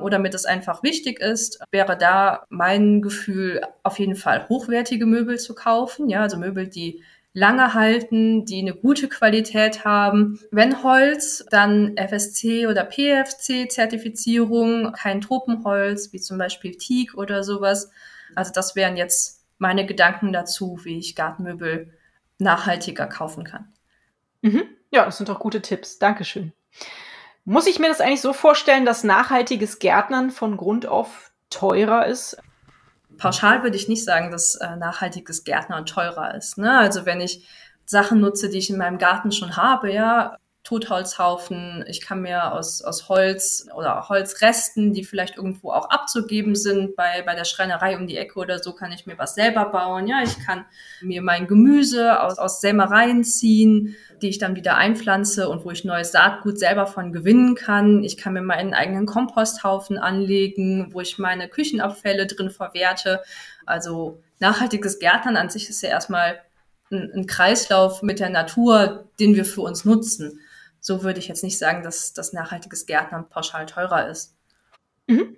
oder 0.00 0.18
mir 0.18 0.30
das 0.30 0.44
einfach 0.44 0.82
wichtig 0.82 1.20
ist, 1.20 1.60
wäre 1.70 1.96
da 1.96 2.44
mein 2.48 3.02
Gefühl 3.02 3.60
auf 3.82 3.98
jeden 3.98 4.16
Fall 4.16 4.48
hochwertige 4.48 5.06
Möbel 5.06 5.38
zu 5.38 5.54
kaufen. 5.54 6.08
Ja, 6.08 6.22
also 6.22 6.36
Möbel, 6.36 6.68
die 6.68 7.02
lange 7.32 7.74
halten, 7.74 8.44
die 8.44 8.60
eine 8.60 8.74
gute 8.74 9.08
Qualität 9.08 9.84
haben. 9.84 10.40
Wenn 10.50 10.82
Holz, 10.82 11.44
dann 11.50 11.96
FSC 11.96 12.66
oder 12.66 12.84
PFC-Zertifizierung, 12.84 14.92
kein 14.92 15.20
Tropenholz, 15.20 16.12
wie 16.12 16.20
zum 16.20 16.38
Beispiel 16.38 16.76
Teak 16.76 17.14
oder 17.14 17.44
sowas. 17.44 17.90
Also 18.34 18.52
das 18.52 18.74
wären 18.76 18.96
jetzt 18.96 19.44
meine 19.58 19.86
Gedanken 19.86 20.32
dazu, 20.32 20.80
wie 20.82 20.98
ich 20.98 21.14
Gartenmöbel 21.14 21.92
nachhaltiger 22.38 23.06
kaufen 23.06 23.44
kann. 23.44 23.72
Mhm. 24.42 24.64
Ja, 24.90 25.04
das 25.04 25.18
sind 25.18 25.28
doch 25.28 25.40
gute 25.40 25.60
Tipps. 25.60 25.98
Dankeschön. 25.98 26.52
Muss 27.48 27.66
ich 27.66 27.78
mir 27.78 27.88
das 27.88 28.02
eigentlich 28.02 28.20
so 28.20 28.34
vorstellen, 28.34 28.84
dass 28.84 29.04
nachhaltiges 29.04 29.78
Gärtnern 29.78 30.30
von 30.30 30.58
Grund 30.58 30.84
auf 30.84 31.32
teurer 31.48 32.04
ist? 32.04 32.36
Pauschal 33.16 33.62
würde 33.62 33.76
ich 33.78 33.88
nicht 33.88 34.04
sagen, 34.04 34.30
dass 34.30 34.56
äh, 34.56 34.76
nachhaltiges 34.76 35.44
Gärtnern 35.44 35.86
teurer 35.86 36.34
ist. 36.34 36.58
Ne? 36.58 36.76
Also 36.76 37.06
wenn 37.06 37.22
ich 37.22 37.48
Sachen 37.86 38.20
nutze, 38.20 38.50
die 38.50 38.58
ich 38.58 38.68
in 38.68 38.76
meinem 38.76 38.98
Garten 38.98 39.32
schon 39.32 39.56
habe, 39.56 39.90
ja, 39.90 40.36
Totholzhaufen. 40.68 41.82
Ich 41.88 42.02
kann 42.02 42.20
mir 42.20 42.52
aus, 42.52 42.82
aus 42.82 43.08
Holz 43.08 43.66
oder 43.74 44.10
Holzresten, 44.10 44.92
die 44.92 45.02
vielleicht 45.02 45.38
irgendwo 45.38 45.70
auch 45.70 45.88
abzugeben 45.88 46.54
sind, 46.54 46.94
bei, 46.94 47.22
bei 47.24 47.34
der 47.34 47.46
Schreinerei 47.46 47.96
um 47.96 48.06
die 48.06 48.18
Ecke 48.18 48.38
oder 48.38 48.58
so, 48.58 48.74
kann 48.74 48.92
ich 48.92 49.06
mir 49.06 49.16
was 49.16 49.34
selber 49.34 49.64
bauen. 49.70 50.06
Ja, 50.06 50.20
ich 50.22 50.38
kann 50.44 50.66
mir 51.00 51.22
mein 51.22 51.46
Gemüse 51.46 52.20
aus, 52.20 52.38
aus 52.38 52.60
Sämereien 52.60 53.24
ziehen, 53.24 53.96
die 54.20 54.28
ich 54.28 54.36
dann 54.36 54.56
wieder 54.56 54.76
einpflanze 54.76 55.48
und 55.48 55.64
wo 55.64 55.70
ich 55.70 55.84
neues 55.84 56.12
Saatgut 56.12 56.58
selber 56.58 56.86
von 56.86 57.14
gewinnen 57.14 57.54
kann. 57.54 58.04
Ich 58.04 58.18
kann 58.18 58.34
mir 58.34 58.42
meinen 58.42 58.74
eigenen 58.74 59.06
Komposthaufen 59.06 59.96
anlegen, 59.96 60.92
wo 60.92 61.00
ich 61.00 61.16
meine 61.16 61.48
Küchenabfälle 61.48 62.26
drin 62.26 62.50
verwerte. 62.50 63.22
Also 63.64 64.20
nachhaltiges 64.38 64.98
Gärtnern 64.98 65.38
an 65.38 65.48
sich 65.48 65.70
ist 65.70 65.82
ja 65.82 65.88
erstmal 65.88 66.40
ein, 66.90 67.10
ein 67.14 67.26
Kreislauf 67.26 68.02
mit 68.02 68.20
der 68.20 68.28
Natur, 68.28 69.08
den 69.18 69.34
wir 69.34 69.46
für 69.46 69.62
uns 69.62 69.86
nutzen. 69.86 70.40
So 70.80 71.02
würde 71.02 71.18
ich 71.18 71.28
jetzt 71.28 71.42
nicht 71.42 71.58
sagen, 71.58 71.82
dass 71.82 72.12
das 72.12 72.32
nachhaltiges 72.32 72.86
Gärtnern 72.86 73.28
pauschal 73.28 73.66
teurer 73.66 74.08
ist. 74.08 74.36
Mhm. 75.06 75.36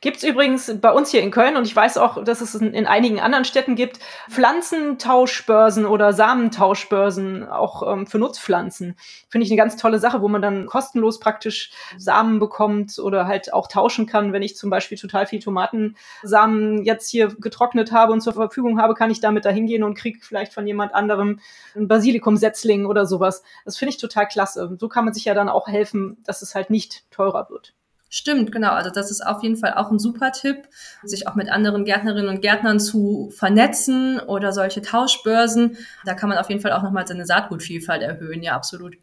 Gibt's 0.00 0.22
übrigens 0.22 0.72
bei 0.80 0.90
uns 0.90 1.10
hier 1.10 1.22
in 1.22 1.30
Köln 1.30 1.56
und 1.56 1.66
ich 1.66 1.76
weiß 1.76 1.98
auch, 1.98 2.24
dass 2.24 2.40
es 2.40 2.54
in, 2.54 2.72
in 2.72 2.86
einigen 2.86 3.20
anderen 3.20 3.44
Städten 3.44 3.76
gibt, 3.76 3.98
Pflanzentauschbörsen 4.30 5.84
oder 5.84 6.12
Samentauschbörsen 6.12 7.46
auch 7.46 7.92
ähm, 7.92 8.06
für 8.06 8.18
Nutzpflanzen. 8.18 8.96
Finde 9.28 9.44
ich 9.44 9.50
eine 9.50 9.58
ganz 9.58 9.76
tolle 9.76 9.98
Sache, 9.98 10.22
wo 10.22 10.28
man 10.28 10.40
dann 10.40 10.66
kostenlos 10.66 11.20
praktisch 11.20 11.72
Samen 11.98 12.38
bekommt 12.38 12.98
oder 12.98 13.26
halt 13.26 13.52
auch 13.52 13.68
tauschen 13.68 14.06
kann. 14.06 14.32
Wenn 14.32 14.42
ich 14.42 14.56
zum 14.56 14.70
Beispiel 14.70 14.96
total 14.96 15.26
viel 15.26 15.40
Tomatensamen 15.40 16.84
jetzt 16.84 17.10
hier 17.10 17.28
getrocknet 17.38 17.92
habe 17.92 18.12
und 18.12 18.22
zur 18.22 18.32
Verfügung 18.32 18.80
habe, 18.80 18.94
kann 18.94 19.10
ich 19.10 19.20
damit 19.20 19.44
da 19.44 19.50
hingehen 19.50 19.82
und 19.82 19.94
kriege 19.94 20.20
vielleicht 20.22 20.54
von 20.54 20.66
jemand 20.66 20.94
anderem 20.94 21.40
ein 21.74 21.88
Basilikumsetzling 21.88 22.86
oder 22.86 23.04
sowas. 23.06 23.42
Das 23.64 23.76
finde 23.76 23.90
ich 23.90 23.98
total 23.98 24.26
klasse. 24.26 24.76
So 24.78 24.88
kann 24.88 25.04
man 25.04 25.12
sich 25.12 25.26
ja 25.26 25.34
dann 25.34 25.48
auch 25.48 25.68
helfen, 25.68 26.16
dass 26.24 26.42
es 26.42 26.54
halt 26.54 26.70
nicht 26.70 27.10
teurer 27.10 27.50
wird. 27.50 27.74
Stimmt, 28.08 28.52
genau. 28.52 28.70
Also 28.70 28.90
das 28.90 29.10
ist 29.10 29.26
auf 29.26 29.42
jeden 29.42 29.56
Fall 29.56 29.74
auch 29.74 29.90
ein 29.90 29.98
super 29.98 30.32
Tipp, 30.32 30.68
sich 31.02 31.26
auch 31.26 31.34
mit 31.34 31.50
anderen 31.50 31.84
Gärtnerinnen 31.84 32.28
und 32.28 32.40
Gärtnern 32.40 32.78
zu 32.78 33.32
vernetzen 33.36 34.20
oder 34.20 34.52
solche 34.52 34.80
Tauschbörsen. 34.80 35.76
Da 36.04 36.14
kann 36.14 36.28
man 36.28 36.38
auf 36.38 36.48
jeden 36.48 36.60
Fall 36.60 36.72
auch 36.72 36.82
nochmal 36.82 37.06
seine 37.06 37.26
Saatgutvielfalt 37.26 38.02
erhöhen. 38.02 38.42
Ja, 38.42 38.54
absolut. 38.54 38.96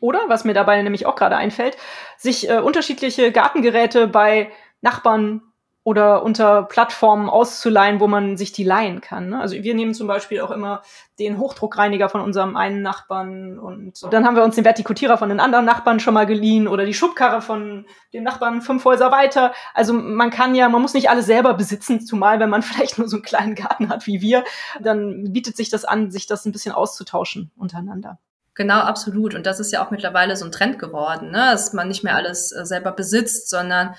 Oder, 0.00 0.20
was 0.28 0.44
mir 0.44 0.54
dabei 0.54 0.80
nämlich 0.82 1.06
auch 1.06 1.16
gerade 1.16 1.36
einfällt, 1.36 1.76
sich 2.16 2.48
äh, 2.48 2.58
unterschiedliche 2.58 3.32
Gartengeräte 3.32 4.06
bei 4.06 4.52
Nachbarn 4.80 5.42
oder 5.88 6.22
unter 6.22 6.64
Plattformen 6.64 7.30
auszuleihen, 7.30 7.98
wo 7.98 8.08
man 8.08 8.36
sich 8.36 8.52
die 8.52 8.62
leihen 8.62 9.00
kann. 9.00 9.30
Ne? 9.30 9.40
Also 9.40 9.54
wir 9.56 9.74
nehmen 9.74 9.94
zum 9.94 10.06
Beispiel 10.06 10.42
auch 10.42 10.50
immer 10.50 10.82
den 11.18 11.38
Hochdruckreiniger 11.38 12.10
von 12.10 12.20
unserem 12.20 12.58
einen 12.58 12.82
Nachbarn 12.82 13.58
und 13.58 13.94
dann 14.12 14.26
haben 14.26 14.36
wir 14.36 14.44
uns 14.44 14.56
den 14.56 14.66
Vertikutierer 14.66 15.16
von 15.16 15.30
den 15.30 15.40
anderen 15.40 15.64
Nachbarn 15.64 15.98
schon 15.98 16.12
mal 16.12 16.26
geliehen 16.26 16.68
oder 16.68 16.84
die 16.84 16.92
Schubkarre 16.92 17.40
von 17.40 17.86
dem 18.12 18.22
Nachbarn 18.22 18.60
fünf 18.60 18.84
Häuser 18.84 19.10
weiter. 19.10 19.54
Also 19.72 19.94
man 19.94 20.28
kann 20.28 20.54
ja, 20.54 20.68
man 20.68 20.82
muss 20.82 20.92
nicht 20.92 21.08
alles 21.08 21.24
selber 21.24 21.54
besitzen, 21.54 22.02
zumal 22.02 22.38
wenn 22.38 22.50
man 22.50 22.60
vielleicht 22.68 22.98
nur 22.98 23.08
so 23.08 23.16
einen 23.16 23.24
kleinen 23.24 23.54
Garten 23.54 23.88
hat 23.88 24.06
wie 24.06 24.20
wir, 24.20 24.44
dann 24.82 25.32
bietet 25.32 25.56
sich 25.56 25.70
das 25.70 25.86
an, 25.86 26.10
sich 26.10 26.26
das 26.26 26.44
ein 26.44 26.52
bisschen 26.52 26.74
auszutauschen 26.74 27.50
untereinander. 27.56 28.18
Genau, 28.58 28.80
absolut. 28.80 29.36
Und 29.36 29.46
das 29.46 29.60
ist 29.60 29.72
ja 29.72 29.86
auch 29.86 29.92
mittlerweile 29.92 30.36
so 30.36 30.44
ein 30.44 30.50
Trend 30.50 30.80
geworden, 30.80 31.30
ne? 31.30 31.52
dass 31.52 31.72
man 31.74 31.86
nicht 31.86 32.02
mehr 32.02 32.16
alles 32.16 32.50
äh, 32.50 32.66
selber 32.66 32.90
besitzt, 32.90 33.48
sondern 33.48 33.94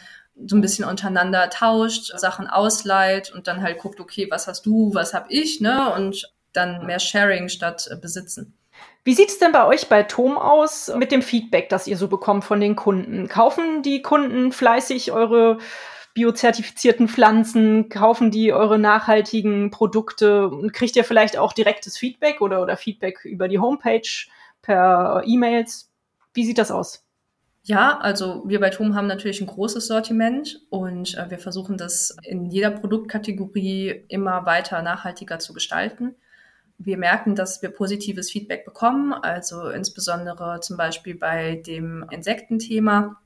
so 0.45 0.55
ein 0.55 0.61
bisschen 0.61 0.85
untereinander 0.85 1.49
tauscht, 1.49 2.11
Sachen 2.17 2.47
ausleiht 2.47 3.31
und 3.33 3.47
dann 3.47 3.61
halt 3.61 3.79
guckt, 3.79 3.99
okay, 3.99 4.27
was 4.29 4.47
hast 4.47 4.65
du, 4.65 4.93
was 4.93 5.13
hab 5.13 5.29
ich, 5.29 5.61
ne? 5.61 5.93
Und 5.93 6.31
dann 6.53 6.85
mehr 6.85 6.99
Sharing 6.99 7.49
statt 7.49 7.87
äh, 7.91 7.95
Besitzen. 7.95 8.55
Wie 9.03 9.13
sieht 9.13 9.29
es 9.29 9.39
denn 9.39 9.51
bei 9.51 9.65
euch 9.65 9.87
bei 9.87 10.03
Tom 10.03 10.37
aus 10.37 10.91
mit 10.95 11.11
dem 11.11 11.21
Feedback, 11.21 11.69
das 11.69 11.87
ihr 11.87 11.97
so 11.97 12.07
bekommt 12.07 12.43
von 12.43 12.59
den 12.59 12.75
Kunden? 12.75 13.27
Kaufen 13.27 13.81
die 13.81 14.01
Kunden 14.01 14.51
fleißig 14.51 15.11
eure 15.11 15.57
biozertifizierten 16.13 17.07
Pflanzen? 17.07 17.89
Kaufen 17.89 18.31
die 18.31 18.53
eure 18.53 18.77
nachhaltigen 18.77 19.71
Produkte? 19.71 20.47
Und 20.47 20.73
kriegt 20.73 20.95
ihr 20.95 21.03
vielleicht 21.03 21.37
auch 21.37 21.53
direktes 21.53 21.97
Feedback 21.97 22.41
oder, 22.41 22.61
oder 22.61 22.77
Feedback 22.77 23.25
über 23.25 23.47
die 23.47 23.59
Homepage 23.59 24.27
per 24.61 25.23
E-Mails? 25.25 25.91
Wie 26.33 26.45
sieht 26.45 26.57
das 26.57 26.71
aus? 26.71 27.03
Ja, 27.69 27.99
also 27.99 28.41
wir 28.47 28.59
bei 28.59 28.71
TOM 28.71 28.95
haben 28.95 29.05
natürlich 29.05 29.41
ein 29.41 29.45
großes 29.45 29.85
Sortiment 29.85 30.59
und 30.71 31.15
äh, 31.15 31.29
wir 31.29 31.37
versuchen 31.37 31.77
das 31.77 32.17
in 32.23 32.47
jeder 32.47 32.71
Produktkategorie 32.71 34.05
immer 34.07 34.47
weiter 34.47 34.81
nachhaltiger 34.81 35.37
zu 35.37 35.53
gestalten. 35.53 36.15
Wir 36.79 36.97
merken, 36.97 37.35
dass 37.35 37.61
wir 37.61 37.69
positives 37.69 38.31
Feedback 38.31 38.65
bekommen, 38.65 39.13
also 39.13 39.69
insbesondere 39.69 40.61
zum 40.61 40.77
Beispiel 40.77 41.13
bei 41.13 41.57
dem 41.57 42.07
Insektenthema 42.09 43.21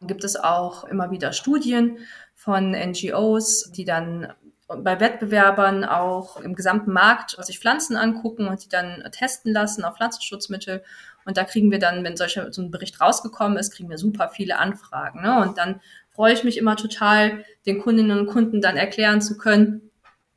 gibt 0.00 0.24
es 0.24 0.34
auch 0.34 0.82
immer 0.82 1.12
wieder 1.12 1.32
Studien 1.32 1.98
von 2.34 2.72
NGOs, 2.72 3.70
die 3.70 3.84
dann 3.84 4.32
bei 4.66 4.98
Wettbewerbern 4.98 5.84
auch 5.84 6.40
im 6.40 6.56
gesamten 6.56 6.92
Markt 6.92 7.36
sich 7.44 7.60
Pflanzen 7.60 7.96
angucken 7.96 8.48
und 8.48 8.64
die 8.64 8.68
dann 8.68 9.04
testen 9.12 9.52
lassen 9.52 9.84
auf 9.84 9.96
Pflanzenschutzmittel 9.98 10.82
und 11.24 11.36
da 11.36 11.44
kriegen 11.44 11.70
wir 11.70 11.78
dann, 11.78 12.04
wenn 12.04 12.16
solcher, 12.16 12.52
so 12.52 12.62
ein 12.62 12.70
Bericht 12.70 13.00
rausgekommen 13.00 13.56
ist, 13.58 13.72
kriegen 13.72 13.90
wir 13.90 13.98
super 13.98 14.28
viele 14.28 14.58
Anfragen. 14.58 15.22
Ne? 15.22 15.40
Und 15.40 15.58
dann 15.58 15.80
freue 16.10 16.32
ich 16.32 16.44
mich 16.44 16.58
immer 16.58 16.76
total, 16.76 17.44
den 17.66 17.80
Kundinnen 17.80 18.18
und 18.18 18.26
Kunden 18.26 18.60
dann 18.60 18.76
erklären 18.76 19.20
zu 19.20 19.36
können, 19.36 19.90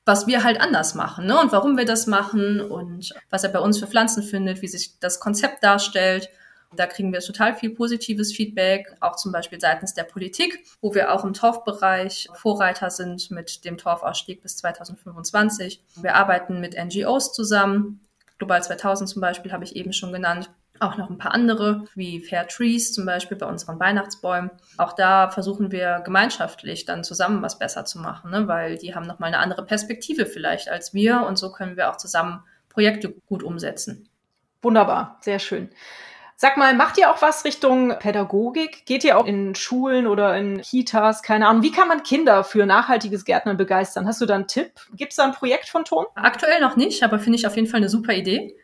was 0.06 0.26
wir 0.26 0.44
halt 0.44 0.62
anders 0.62 0.96
machen 0.96 1.28
ne? 1.28 1.40
und 1.40 1.52
warum 1.52 1.78
wir 1.78 1.86
das 1.86 2.08
machen 2.08 2.62
und 2.62 3.14
was 3.30 3.44
er 3.44 3.52
bei 3.52 3.60
uns 3.60 3.78
für 3.78 3.88
Pflanzen 3.88 4.24
findet, 4.24 4.62
wie 4.62 4.68
sich 4.68 5.00
das 5.00 5.20
Konzept 5.20 5.64
darstellt. 5.64 6.30
Da 6.76 6.86
kriegen 6.86 7.14
wir 7.14 7.20
total 7.20 7.56
viel 7.56 7.70
positives 7.70 8.34
Feedback, 8.34 8.96
auch 9.00 9.16
zum 9.16 9.32
Beispiel 9.32 9.60
seitens 9.60 9.94
der 9.94 10.04
Politik, 10.04 10.66
wo 10.82 10.94
wir 10.94 11.14
auch 11.14 11.24
im 11.24 11.34
Torfbereich 11.34 12.28
Vorreiter 12.34 12.90
sind 12.90 13.32
mit 13.32 13.64
dem 13.64 13.78
Torfausstieg 13.78 14.42
bis 14.42 14.58
2025. 14.58 15.82
Wir 15.96 16.16
arbeiten 16.16 16.60
mit 16.60 16.76
NGOs 16.78 17.32
zusammen. 17.32 18.02
Global 18.38 18.62
2000 18.62 19.10
zum 19.10 19.22
Beispiel 19.22 19.52
habe 19.52 19.64
ich 19.64 19.76
eben 19.76 19.94
schon 19.94 20.12
genannt 20.12 20.50
auch 20.80 20.98
noch 20.98 21.10
ein 21.10 21.18
paar 21.18 21.34
andere, 21.34 21.86
wie 21.96 22.20
Fair 22.20 22.48
Trees 22.48 22.94
zum 22.94 23.06
Beispiel 23.06 23.38
bei 23.38 23.46
unseren 23.46 23.80
Weihnachtsbäumen. 23.80 24.52
Auch 24.78 24.94
da 24.94 25.30
versuchen 25.30 25.72
wir 25.72 26.02
gemeinschaftlich 26.04 26.86
dann 26.86 27.04
zusammen 27.04 27.42
was 27.42 27.60
besser 27.60 27.86
zu 27.86 28.00
machen, 28.00 28.32
ne? 28.32 28.48
weil 28.48 28.78
die 28.78 28.96
haben 28.96 29.08
nochmal 29.08 29.28
eine 29.28 29.40
andere 29.40 29.66
Perspektive 29.66 30.26
vielleicht 30.26 30.70
als 30.70 30.94
wir 30.94 31.26
und 31.28 31.38
so 31.38 31.52
können 31.52 31.78
wir 31.78 31.90
auch 31.90 31.98
zusammen 31.98 32.44
Projekte 32.70 33.14
gut 33.28 33.44
umsetzen. 33.44 34.10
Wunderbar, 34.62 35.18
sehr 35.22 35.40
schön. 35.40 35.70
Sag 36.40 36.56
mal, 36.56 36.76
macht 36.76 37.00
ihr 37.00 37.10
auch 37.10 37.20
was 37.24 37.46
Richtung 37.46 37.98
Pädagogik? 37.98 38.86
Geht 38.86 39.04
ihr 39.04 39.18
auch 39.18 39.26
in 39.26 39.56
Schulen 39.56 40.06
oder 40.06 40.38
in 40.38 40.62
Kitas? 40.62 41.24
Keine 41.24 41.48
Ahnung. 41.48 41.64
Wie 41.64 41.72
kann 41.72 41.88
man 41.88 42.04
Kinder 42.04 42.44
für 42.44 42.68
nachhaltiges 42.68 43.26
Gärtnern 43.26 43.58
begeistern? 43.58 44.06
Hast 44.06 44.22
du 44.22 44.28
da 44.28 44.36
einen 44.36 44.46
Tipp? 44.46 44.74
Gibt 44.94 45.14
es 45.14 45.16
da 45.16 45.24
ein 45.24 45.32
Projekt 45.32 45.68
von 45.68 45.84
Ton? 45.84 46.06
Aktuell 46.14 46.62
noch 46.62 46.76
nicht, 46.76 47.02
aber 47.02 47.18
finde 47.18 47.40
ich 47.40 47.48
auf 47.48 47.56
jeden 47.56 47.68
Fall 47.68 47.80
eine 47.80 47.90
super 47.90 48.14
Idee 48.14 48.56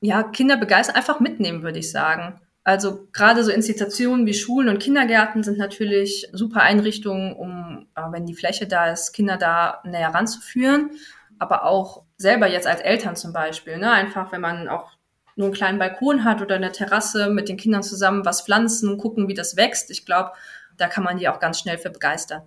ja, 0.00 0.22
Kinder 0.22 0.56
begeistern, 0.56 0.96
einfach 0.96 1.20
mitnehmen, 1.20 1.62
würde 1.62 1.78
ich 1.78 1.90
sagen. 1.90 2.40
Also 2.64 3.08
gerade 3.12 3.42
so 3.42 3.50
Institutionen 3.50 4.26
wie 4.26 4.34
Schulen 4.34 4.68
und 4.68 4.78
Kindergärten 4.78 5.42
sind 5.42 5.58
natürlich 5.58 6.28
super 6.32 6.62
Einrichtungen, 6.62 7.34
um, 7.34 7.86
äh, 7.94 8.02
wenn 8.10 8.26
die 8.26 8.34
Fläche 8.34 8.66
da 8.66 8.90
ist, 8.90 9.12
Kinder 9.12 9.36
da 9.36 9.80
näher 9.84 10.14
ranzuführen. 10.14 10.90
Aber 11.38 11.64
auch 11.64 12.04
selber 12.16 12.48
jetzt 12.48 12.66
als 12.66 12.82
Eltern 12.82 13.16
zum 13.16 13.32
Beispiel, 13.32 13.78
ne? 13.78 13.90
einfach 13.90 14.30
wenn 14.30 14.42
man 14.42 14.68
auch 14.68 14.92
nur 15.36 15.46
einen 15.46 15.54
kleinen 15.54 15.78
Balkon 15.78 16.24
hat 16.24 16.42
oder 16.42 16.56
eine 16.56 16.70
Terrasse 16.70 17.30
mit 17.30 17.48
den 17.48 17.56
Kindern 17.56 17.82
zusammen 17.82 18.26
was 18.26 18.42
pflanzen, 18.42 18.98
gucken, 18.98 19.26
wie 19.26 19.34
das 19.34 19.56
wächst. 19.56 19.90
Ich 19.90 20.04
glaube, 20.04 20.32
da 20.76 20.86
kann 20.86 21.02
man 21.02 21.16
die 21.16 21.28
auch 21.28 21.40
ganz 21.40 21.60
schnell 21.60 21.78
für 21.78 21.90
begeistern. 21.90 22.42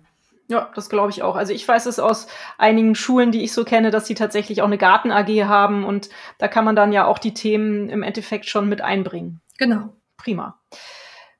Ja, 0.48 0.70
das 0.74 0.90
glaube 0.90 1.10
ich 1.10 1.22
auch. 1.22 1.36
Also 1.36 1.52
ich 1.52 1.66
weiß 1.66 1.86
es 1.86 1.98
aus 1.98 2.26
einigen 2.58 2.94
Schulen, 2.94 3.32
die 3.32 3.42
ich 3.42 3.52
so 3.52 3.64
kenne, 3.64 3.90
dass 3.90 4.06
sie 4.06 4.14
tatsächlich 4.14 4.60
auch 4.60 4.66
eine 4.66 4.78
Garten 4.78 5.10
AG 5.10 5.28
haben 5.44 5.84
und 5.84 6.10
da 6.38 6.48
kann 6.48 6.64
man 6.64 6.76
dann 6.76 6.92
ja 6.92 7.06
auch 7.06 7.18
die 7.18 7.34
Themen 7.34 7.88
im 7.88 8.02
Endeffekt 8.02 8.46
schon 8.46 8.68
mit 8.68 8.82
einbringen. 8.82 9.40
Genau. 9.58 9.94
Prima. 10.18 10.60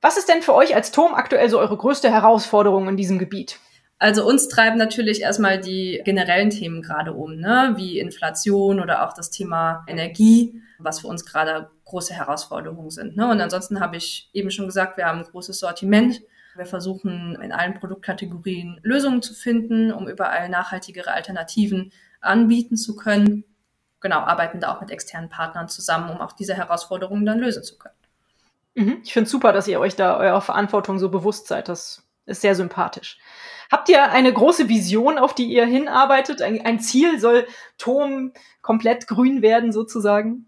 Was 0.00 0.16
ist 0.16 0.28
denn 0.28 0.42
für 0.42 0.54
euch 0.54 0.74
als 0.74 0.90
Turm 0.90 1.14
aktuell 1.14 1.48
so 1.48 1.58
eure 1.58 1.76
größte 1.76 2.10
Herausforderung 2.10 2.88
in 2.88 2.96
diesem 2.96 3.18
Gebiet? 3.18 3.58
Also 3.98 4.26
uns 4.26 4.48
treiben 4.48 4.76
natürlich 4.76 5.22
erstmal 5.22 5.60
die 5.60 6.02
generellen 6.04 6.50
Themen 6.50 6.82
gerade 6.82 7.12
um, 7.12 7.36
ne? 7.36 7.74
wie 7.76 7.98
Inflation 7.98 8.80
oder 8.80 9.06
auch 9.08 9.14
das 9.14 9.30
Thema 9.30 9.84
Energie, 9.86 10.60
was 10.78 11.00
für 11.00 11.06
uns 11.06 11.24
gerade 11.24 11.70
große 11.84 12.12
Herausforderungen 12.12 12.90
sind. 12.90 13.16
Ne? 13.16 13.30
Und 13.30 13.40
ansonsten 13.40 13.80
habe 13.80 13.96
ich 13.96 14.28
eben 14.32 14.50
schon 14.50 14.66
gesagt, 14.66 14.96
wir 14.96 15.06
haben 15.06 15.20
ein 15.20 15.24
großes 15.24 15.58
Sortiment 15.58 16.20
wir 16.56 16.66
versuchen 16.66 17.36
in 17.42 17.52
allen 17.52 17.74
Produktkategorien 17.74 18.80
Lösungen 18.82 19.22
zu 19.22 19.34
finden, 19.34 19.92
um 19.92 20.08
überall 20.08 20.48
nachhaltigere 20.48 21.12
Alternativen 21.12 21.92
anbieten 22.20 22.76
zu 22.76 22.96
können. 22.96 23.44
Genau, 24.00 24.18
arbeiten 24.18 24.60
da 24.60 24.74
auch 24.74 24.80
mit 24.80 24.90
externen 24.90 25.30
Partnern 25.30 25.68
zusammen, 25.68 26.10
um 26.10 26.20
auch 26.20 26.32
diese 26.32 26.54
Herausforderungen 26.54 27.24
dann 27.24 27.38
lösen 27.38 27.62
zu 27.62 27.78
können. 27.78 27.94
Mhm. 28.74 29.00
Ich 29.04 29.12
finde 29.12 29.24
es 29.24 29.30
super, 29.30 29.52
dass 29.52 29.68
ihr 29.68 29.80
euch 29.80 29.96
da 29.96 30.16
eurer 30.16 30.40
Verantwortung 30.40 30.98
so 30.98 31.08
bewusst 31.08 31.46
seid. 31.46 31.68
Das 31.68 32.02
ist 32.26 32.40
sehr 32.40 32.54
sympathisch. 32.54 33.18
Habt 33.70 33.88
ihr 33.88 34.10
eine 34.10 34.32
große 34.32 34.68
Vision, 34.68 35.18
auf 35.18 35.34
die 35.34 35.46
ihr 35.46 35.64
hinarbeitet? 35.64 36.42
Ein, 36.42 36.64
ein 36.64 36.80
Ziel 36.80 37.18
soll 37.18 37.46
Tom 37.78 38.32
komplett 38.62 39.06
grün 39.06 39.42
werden 39.42 39.72
sozusagen? 39.72 40.46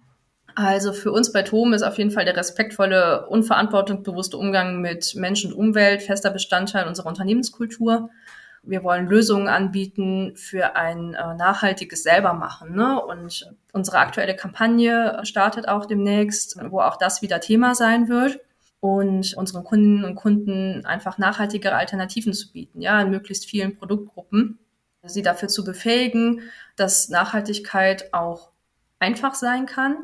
Also 0.57 0.95
für 0.95 1.13
uns 1.13 1.33
bei 1.33 1.43
TOM 1.43 1.75
ist 1.75 1.83
auf 1.83 1.99
jeden 1.99 2.11
Fall 2.11 2.25
der 2.25 2.35
respektvolle, 2.35 3.27
unverantwortungsbewusste 3.29 4.39
Umgang 4.39 4.81
mit 4.81 5.15
Mensch 5.15 5.45
und 5.45 5.53
Umwelt 5.53 6.03
fester 6.03 6.31
Bestandteil 6.31 6.89
unserer 6.89 7.09
Unternehmenskultur. 7.09 8.09
Wir 8.63 8.83
wollen 8.83 9.07
Lösungen 9.07 9.49
anbieten 9.49 10.33
für 10.35 10.75
ein 10.75 11.13
äh, 11.13 11.35
nachhaltiges 11.35 12.05
Selbermachen. 12.05 12.75
Ne? 12.75 12.99
Und 12.99 13.55
unsere 13.75 13.99
aktuelle 13.99 14.35
Kampagne 14.35 15.21
startet 15.25 15.69
auch 15.69 15.85
demnächst, 15.85 16.57
wo 16.71 16.81
auch 16.81 16.97
das 16.97 17.21
wieder 17.21 17.41
Thema 17.41 17.75
sein 17.75 18.09
wird. 18.09 18.41
Und 18.81 19.35
unseren 19.37 19.63
Kundinnen 19.63 20.07
und 20.07 20.15
Kunden 20.15 20.87
einfach 20.87 21.19
nachhaltigere 21.19 21.75
Alternativen 21.75 22.33
zu 22.33 22.51
bieten, 22.51 22.81
ja, 22.81 22.99
in 23.03 23.11
möglichst 23.11 23.45
vielen 23.45 23.77
Produktgruppen. 23.77 24.59
Sie 25.03 25.23
dafür 25.23 25.49
zu 25.49 25.65
befähigen, 25.65 26.41
dass 26.77 27.11
Nachhaltigkeit 27.11 28.15
auch 28.15 28.49
einfach 28.99 29.35
sein 29.35 29.67
kann 29.67 29.97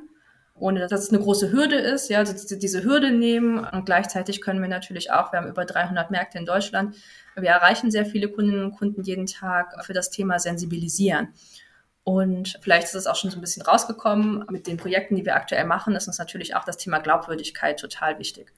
ohne 0.63 0.87
dass 0.87 0.93
es 0.93 1.11
eine 1.11 1.19
große 1.19 1.51
Hürde 1.51 1.77
ist, 1.77 2.09
ja, 2.09 2.19
also 2.19 2.57
diese 2.57 2.85
Hürde 2.85 3.11
nehmen 3.11 3.59
und 3.59 3.85
gleichzeitig 3.85 4.41
können 4.41 4.63
wir 4.63 4.69
natürlich 4.69 5.11
auch, 5.11 5.33
wir 5.33 5.41
haben 5.41 5.49
über 5.49 5.65
300 5.65 6.13
Märkte 6.13 6.39
in 6.39 6.47
Deutschland, 6.47 6.95
wir 7.35 7.51
erreichen 7.51 7.91
sehr 7.91 8.07
viele 8.07 8.29
Kundinnen 8.29 8.67
und 8.67 8.79
Kunden 8.79 9.03
jeden 9.03 9.27
Tag 9.27 9.85
für 9.85 9.93
das 9.93 10.11
Thema 10.11 10.39
sensibilisieren. 10.39 11.35
Und 12.05 12.59
vielleicht 12.63 12.85
ist 12.85 12.95
es 12.95 13.07
auch 13.07 13.17
schon 13.17 13.31
so 13.31 13.39
ein 13.39 13.41
bisschen 13.41 13.63
rausgekommen. 13.63 14.45
Mit 14.51 14.67
den 14.67 14.77
Projekten, 14.77 15.17
die 15.17 15.25
wir 15.25 15.37
aktuell 15.37 15.65
machen, 15.65 15.95
ist 15.95 16.07
uns 16.07 16.19
natürlich 16.19 16.55
auch 16.55 16.65
das 16.65 16.77
Thema 16.77 16.99
Glaubwürdigkeit 16.99 17.79
total 17.79 18.19
wichtig. 18.19 18.53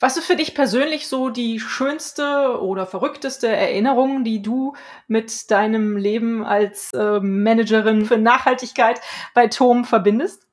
Was 0.00 0.18
ist 0.18 0.26
für 0.26 0.36
dich 0.36 0.54
persönlich 0.54 1.08
so 1.08 1.30
die 1.30 1.60
schönste 1.60 2.60
oder 2.60 2.86
verrückteste 2.86 3.48
Erinnerung, 3.48 4.24
die 4.24 4.42
du 4.42 4.74
mit 5.06 5.50
deinem 5.50 5.96
Leben 5.96 6.44
als 6.44 6.92
äh, 6.92 7.20
Managerin 7.20 8.04
für 8.04 8.18
Nachhaltigkeit 8.18 9.00
bei 9.32 9.46
Tom 9.46 9.84
verbindest? 9.84 10.46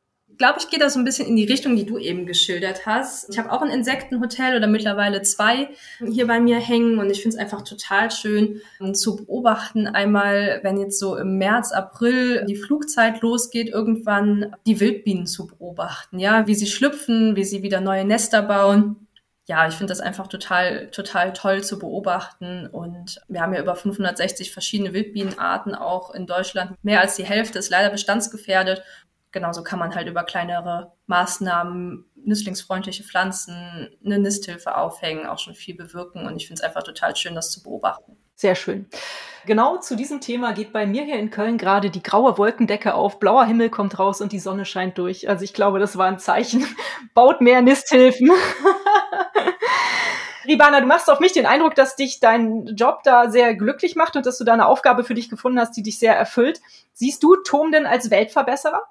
Glaube, 0.43 0.59
ich 0.59 0.67
gehe 0.67 0.77
da 0.77 0.89
so 0.89 0.99
ein 0.99 1.05
bisschen 1.05 1.25
in 1.25 1.37
die 1.37 1.45
Richtung, 1.45 1.77
die 1.77 1.85
du 1.85 1.97
eben 1.97 2.25
geschildert 2.25 2.85
hast. 2.85 3.29
Ich 3.29 3.39
habe 3.39 3.49
auch 3.49 3.61
ein 3.61 3.69
Insektenhotel 3.69 4.57
oder 4.57 4.67
mittlerweile 4.67 5.21
zwei 5.21 5.69
hier 6.05 6.27
bei 6.27 6.41
mir 6.41 6.59
hängen 6.59 6.99
und 6.99 7.09
ich 7.09 7.21
finde 7.21 7.37
es 7.37 7.41
einfach 7.41 7.61
total 7.61 8.11
schön 8.11 8.59
zu 8.91 9.15
beobachten. 9.15 9.87
Einmal, 9.87 10.59
wenn 10.63 10.77
jetzt 10.77 10.99
so 10.99 11.15
im 11.15 11.37
März, 11.37 11.71
April 11.71 12.43
die 12.43 12.57
Flugzeit 12.57 13.21
losgeht, 13.21 13.69
irgendwann 13.69 14.53
die 14.67 14.81
Wildbienen 14.81 15.27
zu 15.27 15.47
beobachten, 15.47 16.19
ja, 16.19 16.45
wie 16.45 16.55
sie 16.55 16.67
schlüpfen, 16.67 17.37
wie 17.37 17.45
sie 17.45 17.63
wieder 17.63 17.79
neue 17.79 18.03
Nester 18.03 18.41
bauen. 18.41 18.97
Ja, 19.45 19.67
ich 19.67 19.75
finde 19.75 19.91
das 19.91 19.99
einfach 19.99 20.27
total, 20.27 20.89
total 20.91 21.33
toll 21.33 21.65
zu 21.65 21.77
beobachten. 21.77 22.65
Und 22.67 23.21
wir 23.27 23.41
haben 23.41 23.53
ja 23.53 23.59
über 23.59 23.75
560 23.75 24.53
verschiedene 24.53 24.93
Wildbienenarten 24.93 25.75
auch 25.75 26.13
in 26.13 26.27
Deutschland. 26.27 26.81
Mehr 26.81 27.01
als 27.01 27.17
die 27.17 27.25
Hälfte 27.25 27.59
ist 27.59 27.69
leider 27.69 27.89
bestandsgefährdet 27.89 28.83
genauso 29.33 29.63
kann 29.63 29.79
man 29.79 29.93
halt 29.93 30.07
über 30.07 30.23
kleinere 30.23 30.93
Maßnahmen, 31.07 32.05
nüsslingsfreundliche 32.15 33.03
Pflanzen, 33.03 33.89
eine 34.05 34.19
Nisthilfe 34.19 34.77
aufhängen, 34.77 35.25
auch 35.25 35.39
schon 35.39 35.55
viel 35.55 35.75
bewirken. 35.75 36.25
Und 36.25 36.37
ich 36.37 36.47
finde 36.47 36.61
es 36.61 36.65
einfach 36.65 36.83
total 36.83 37.15
schön, 37.15 37.35
das 37.35 37.51
zu 37.51 37.61
beobachten. 37.61 38.15
Sehr 38.35 38.55
schön. 38.55 38.87
Genau 39.45 39.77
zu 39.77 39.95
diesem 39.95 40.21
Thema 40.21 40.53
geht 40.53 40.71
bei 40.71 40.87
mir 40.87 41.03
hier 41.03 41.19
in 41.19 41.29
Köln 41.29 41.57
gerade 41.57 41.89
die 41.89 42.01
graue 42.01 42.37
Wolkendecke 42.37 42.93
auf, 42.93 43.19
blauer 43.19 43.45
Himmel 43.45 43.69
kommt 43.69 43.99
raus 43.99 44.21
und 44.21 44.31
die 44.31 44.39
Sonne 44.39 44.65
scheint 44.65 44.97
durch. 44.97 45.27
Also 45.29 45.43
ich 45.43 45.53
glaube, 45.53 45.79
das 45.79 45.97
war 45.97 46.07
ein 46.07 46.19
Zeichen. 46.19 46.65
Baut 47.13 47.41
mehr 47.41 47.61
Nisthilfen. 47.61 48.31
Ribana, 50.45 50.81
du 50.81 50.87
machst 50.87 51.09
auf 51.09 51.19
mich 51.19 51.31
den 51.31 51.45
Eindruck, 51.45 51.75
dass 51.75 51.95
dich 51.95 52.19
dein 52.19 52.65
Job 52.75 53.01
da 53.03 53.29
sehr 53.29 53.55
glücklich 53.55 53.95
macht 53.95 54.15
und 54.15 54.25
dass 54.25 54.37
du 54.37 54.43
da 54.43 54.53
eine 54.53 54.67
Aufgabe 54.67 55.03
für 55.03 55.13
dich 55.13 55.29
gefunden 55.29 55.59
hast, 55.59 55.71
die 55.77 55.83
dich 55.83 55.99
sehr 55.99 56.17
erfüllt. 56.17 56.59
Siehst 56.93 57.23
du 57.23 57.35
Tom 57.37 57.71
denn 57.71 57.85
als 57.85 58.11
Weltverbesserer? 58.11 58.81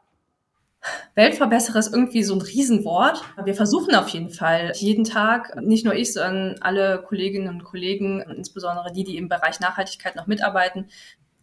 Weltverbesserer 1.14 1.78
ist 1.78 1.92
irgendwie 1.92 2.24
so 2.24 2.34
ein 2.34 2.40
Riesenwort. 2.40 3.22
Wir 3.44 3.54
versuchen 3.54 3.94
auf 3.94 4.08
jeden 4.08 4.30
Fall 4.30 4.72
jeden 4.74 5.04
Tag, 5.04 5.54
nicht 5.60 5.84
nur 5.84 5.94
ich, 5.94 6.12
sondern 6.12 6.56
alle 6.60 7.02
Kolleginnen 7.02 7.48
und 7.48 7.64
Kollegen, 7.64 8.20
insbesondere 8.20 8.92
die, 8.92 9.04
die 9.04 9.16
im 9.16 9.28
Bereich 9.28 9.60
Nachhaltigkeit 9.60 10.16
noch 10.16 10.26
mitarbeiten, 10.26 10.88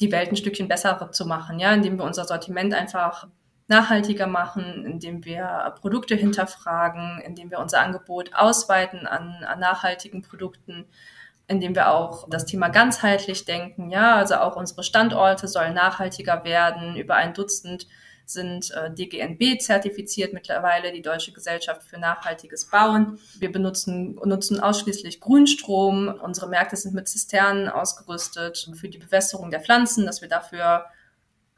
die 0.01 0.11
Welt 0.11 0.31
ein 0.31 0.35
Stückchen 0.35 0.67
besser 0.67 1.11
zu 1.11 1.25
machen, 1.25 1.59
ja, 1.59 1.73
indem 1.73 1.97
wir 1.97 2.05
unser 2.05 2.25
Sortiment 2.25 2.73
einfach 2.73 3.27
nachhaltiger 3.67 4.27
machen, 4.27 4.85
indem 4.85 5.23
wir 5.25 5.73
Produkte 5.79 6.15
hinterfragen, 6.15 7.21
indem 7.23 7.51
wir 7.51 7.59
unser 7.59 7.81
Angebot 7.81 8.33
ausweiten 8.33 9.05
an, 9.05 9.43
an 9.45 9.59
nachhaltigen 9.59 10.23
Produkten, 10.23 10.85
indem 11.47 11.75
wir 11.75 11.91
auch 11.91 12.27
das 12.29 12.45
Thema 12.45 12.69
ganzheitlich 12.69 13.45
denken, 13.45 13.91
ja, 13.91 14.15
also 14.15 14.35
auch 14.35 14.55
unsere 14.55 14.83
Standorte 14.83 15.47
sollen 15.47 15.75
nachhaltiger 15.75 16.43
werden, 16.43 16.95
über 16.95 17.15
ein 17.15 17.33
Dutzend 17.33 17.87
sind 18.29 18.71
äh, 18.71 18.93
DGNB 18.93 19.59
zertifiziert 19.59 20.33
mittlerweile, 20.33 20.91
die 20.91 21.01
Deutsche 21.01 21.31
Gesellschaft 21.31 21.83
für 21.83 21.99
nachhaltiges 21.99 22.65
Bauen. 22.65 23.19
Wir 23.39 23.51
benutzen 23.51 24.15
nutzen 24.23 24.59
ausschließlich 24.59 25.19
Grünstrom. 25.19 26.07
Unsere 26.21 26.47
Märkte 26.47 26.75
sind 26.75 26.93
mit 26.93 27.07
Zisternen 27.07 27.69
ausgerüstet 27.69 28.69
für 28.75 28.89
die 28.89 28.97
Bewässerung 28.97 29.51
der 29.51 29.61
Pflanzen, 29.61 30.05
dass 30.05 30.21
wir 30.21 30.29
dafür 30.29 30.85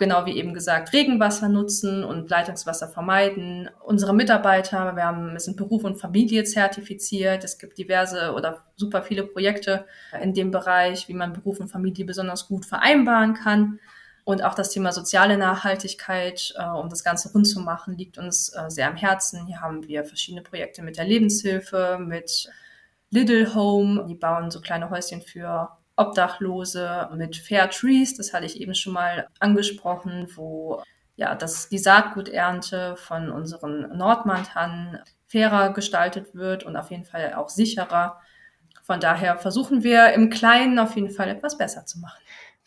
genau 0.01 0.25
wie 0.25 0.35
eben 0.35 0.55
gesagt, 0.55 0.93
Regenwasser 0.93 1.47
nutzen 1.47 2.03
und 2.03 2.27
Leitungswasser 2.27 2.87
vermeiden. 2.87 3.69
Unsere 3.85 4.15
Mitarbeiter, 4.15 4.95
wir, 4.95 5.03
haben, 5.03 5.33
wir 5.33 5.39
sind 5.39 5.57
Beruf 5.57 5.83
und 5.83 5.97
Familie 5.99 6.43
zertifiziert. 6.43 7.43
Es 7.43 7.59
gibt 7.59 7.77
diverse 7.77 8.33
oder 8.33 8.63
super 8.75 9.03
viele 9.03 9.23
Projekte 9.23 9.85
in 10.19 10.33
dem 10.33 10.49
Bereich, 10.49 11.07
wie 11.07 11.13
man 11.13 11.33
Beruf 11.33 11.59
und 11.59 11.67
Familie 11.67 12.03
besonders 12.03 12.47
gut 12.47 12.65
vereinbaren 12.65 13.35
kann. 13.35 13.79
Und 14.23 14.43
auch 14.43 14.53
das 14.53 14.69
Thema 14.69 14.91
soziale 14.91 15.37
Nachhaltigkeit, 15.37 16.53
äh, 16.57 16.65
um 16.65 16.89
das 16.89 17.03
Ganze 17.03 17.31
rund 17.31 17.47
zu 17.47 17.59
machen, 17.59 17.97
liegt 17.97 18.17
uns 18.17 18.49
äh, 18.55 18.69
sehr 18.69 18.87
am 18.87 18.95
Herzen. 18.95 19.47
Hier 19.47 19.61
haben 19.61 19.87
wir 19.87 20.03
verschiedene 20.03 20.43
Projekte 20.43 20.83
mit 20.83 20.97
der 20.97 21.05
Lebenshilfe, 21.05 21.97
mit 21.99 22.49
Little 23.09 23.55
Home. 23.55 24.05
Die 24.07 24.15
bauen 24.15 24.51
so 24.51 24.61
kleine 24.61 24.89
Häuschen 24.89 25.21
für 25.21 25.69
Obdachlose 25.95 27.09
mit 27.15 27.35
Fair 27.35 27.69
Trees. 27.69 28.15
Das 28.15 28.33
hatte 28.33 28.45
ich 28.45 28.59
eben 28.59 28.75
schon 28.75 28.93
mal 28.93 29.27
angesprochen, 29.39 30.27
wo 30.35 30.81
ja, 31.15 31.35
dass 31.35 31.69
die 31.69 31.77
Saatguternte 31.77 32.95
von 32.95 33.29
unseren 33.29 33.95
Nordmantanen 33.95 34.99
fairer 35.27 35.71
gestaltet 35.71 36.33
wird 36.33 36.63
und 36.63 36.75
auf 36.75 36.89
jeden 36.89 37.05
Fall 37.05 37.33
auch 37.35 37.49
sicherer. 37.49 38.19
Von 38.83 38.99
daher 38.99 39.37
versuchen 39.37 39.83
wir 39.83 40.13
im 40.13 40.29
Kleinen 40.29 40.79
auf 40.79 40.95
jeden 40.95 41.11
Fall 41.11 41.29
etwas 41.29 41.57
besser 41.57 41.85
zu 41.85 41.99
machen. 41.99 42.19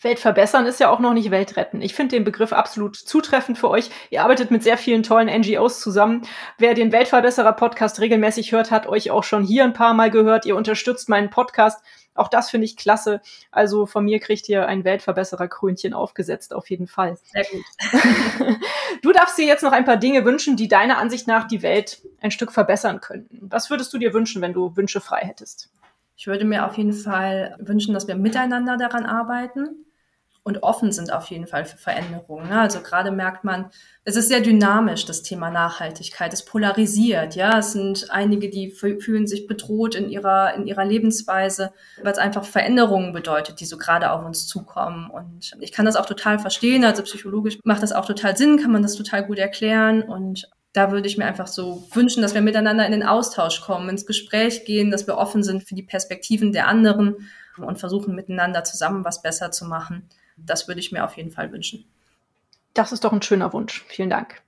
Welt 0.05 0.21
verbessern 0.21 0.67
ist 0.67 0.81
ja 0.81 0.91
auch 0.91 1.01
noch 1.01 1.15
nicht 1.15 1.31
Welt 1.31 1.57
retten. 1.57 1.81
Ich 1.81 1.95
finde 1.95 2.17
den 2.17 2.25
Begriff 2.25 2.53
absolut 2.53 2.97
zutreffend 2.97 3.59
für 3.59 3.71
euch. 3.71 3.91
Ihr 4.11 4.23
arbeitet 4.23 4.51
mit 4.51 4.63
sehr 4.63 4.79
vielen 4.79 5.03
tollen 5.03 5.29
NGOs 5.29 5.81
zusammen. 5.81 6.23
Wer 6.59 6.75
den 6.75 6.93
Weltverbesserer-Podcast 6.93 8.01
regelmäßig 8.01 8.53
hört, 8.53 8.71
hat 8.71 8.87
euch 8.87 9.11
auch 9.11 9.25
schon 9.25 9.43
hier 9.43 9.65
ein 9.65 9.73
paar 9.73 9.95
Mal 9.95 10.11
gehört. 10.11 10.47
Ihr 10.47 10.57
unterstützt 10.57 11.09
meinen 11.09 11.31
Podcast. 11.31 11.83
Auch 12.15 12.29
das 12.29 12.51
finde 12.51 12.67
ich 12.67 12.77
klasse. 12.77 13.21
Also 13.51 13.87
von 13.87 14.05
mir 14.05 14.21
kriegt 14.21 14.49
ihr 14.49 14.69
ein 14.69 14.85
Weltverbesserer-Krönchen 14.85 15.95
aufgesetzt, 15.95 16.55
auf 16.55 16.71
jeden 16.71 16.87
Fall. 16.87 17.17
Sehr 17.33 17.45
gut. 17.45 17.65
du 19.03 19.11
darfst 19.11 19.37
dir 19.37 19.47
jetzt 19.47 19.63
noch 19.63 19.73
ein 19.73 19.85
paar 19.85 19.97
Dinge 19.97 20.25
wünschen, 20.25 20.57
die 20.57 20.69
deiner 20.69 20.99
Ansicht 20.99 21.27
nach 21.27 21.49
die 21.49 21.63
Welt 21.63 22.03
ein 22.21 22.31
Stück 22.31 22.53
verbessern 22.53 23.01
könnten. 23.01 23.49
Was 23.51 23.71
würdest 23.71 23.93
du 23.93 23.99
dir 23.99 24.13
wünschen, 24.13 24.43
wenn 24.43 24.53
du 24.53 24.77
Wünsche 24.77 25.01
frei 25.01 25.23
hättest? 25.23 25.71
Ich 26.17 26.29
würde 26.29 26.45
mir 26.45 26.67
auf 26.67 26.77
jeden 26.79 26.93
Fall 26.93 27.57
wünschen, 27.59 27.95
dass 27.95 28.07
wir 28.07 28.15
miteinander 28.15 28.77
daran 28.77 29.07
arbeiten 29.07 29.85
und 30.45 30.63
offen 30.63 30.93
sind 30.93 31.11
auf 31.11 31.27
jeden 31.29 31.47
Fall 31.47 31.65
für 31.65 31.79
Veränderungen. 31.79 32.51
Ne? 32.51 32.61
Also 32.61 32.81
gerade 32.81 33.11
merkt 33.11 33.45
man, 33.45 33.71
es 34.05 34.15
ist 34.15 34.29
sehr 34.29 34.41
dynamisch, 34.41 35.07
das 35.07 35.23
Thema 35.23 35.51
Nachhaltigkeit. 35.51 36.35
Es 36.35 36.45
polarisiert, 36.45 37.35
ja. 37.35 37.59
Es 37.59 37.73
sind 37.73 38.11
einige, 38.11 38.51
die 38.51 38.71
fühlen 38.71 39.27
sich 39.27 39.47
bedroht 39.47 39.95
in 39.95 40.11
ihrer, 40.11 40.55
in 40.55 40.67
ihrer 40.67 40.85
Lebensweise, 40.85 41.73
weil 42.03 42.13
es 42.13 42.19
einfach 42.19 42.45
Veränderungen 42.45 43.15
bedeutet, 43.15 43.61
die 43.61 43.65
so 43.65 43.79
gerade 43.79 44.11
auf 44.11 44.23
uns 44.23 44.47
zukommen. 44.47 45.09
Und 45.09 45.57
ich 45.61 45.73
kann 45.73 45.87
das 45.87 45.97
auch 45.97 46.07
total 46.07 46.39
verstehen. 46.39 46.85
Also 46.85 47.03
psychologisch 47.05 47.59
macht 47.65 47.83
das 47.83 47.93
auch 47.93 48.05
total 48.05 48.37
Sinn, 48.37 48.59
kann 48.59 48.71
man 48.71 48.83
das 48.83 48.97
total 48.97 49.25
gut 49.27 49.39
erklären. 49.39 50.03
Und 50.03 50.51
da 50.75 50.93
würde 50.93 51.09
ich 51.09 51.17
mir 51.17 51.25
einfach 51.25 51.47
so 51.47 51.89
wünschen, 51.95 52.21
dass 52.21 52.35
wir 52.35 52.43
miteinander 52.43 52.85
in 52.85 52.93
den 52.93 53.03
Austausch 53.03 53.63
kommen, 53.63 53.89
ins 53.89 54.05
Gespräch 54.05 54.67
gehen, 54.67 54.91
dass 54.91 55.07
wir 55.07 55.17
offen 55.17 55.43
sind 55.43 55.67
für 55.67 55.75
die 55.75 55.83
Perspektiven 55.83 56.53
der 56.53 56.69
anderen 56.69 57.17
und 57.57 57.79
versuchen 57.79 58.15
miteinander 58.15 58.63
zusammen 58.65 59.07
was 59.07 59.23
besser 59.23 59.51
zu 59.51 59.65
machen. 59.65 60.11
Das 60.37 60.69
würde 60.69 60.81
ich 60.81 60.93
mir 60.93 61.05
auf 61.05 61.17
jeden 61.17 61.31
Fall 61.31 61.53
wünschen. 61.53 61.85
Das 62.75 62.93
ist 62.93 63.05
doch 63.05 63.13
ein 63.13 63.23
schöner 63.23 63.53
Wunsch. 63.53 63.85
Vielen 63.87 64.11
Dank. 64.11 64.43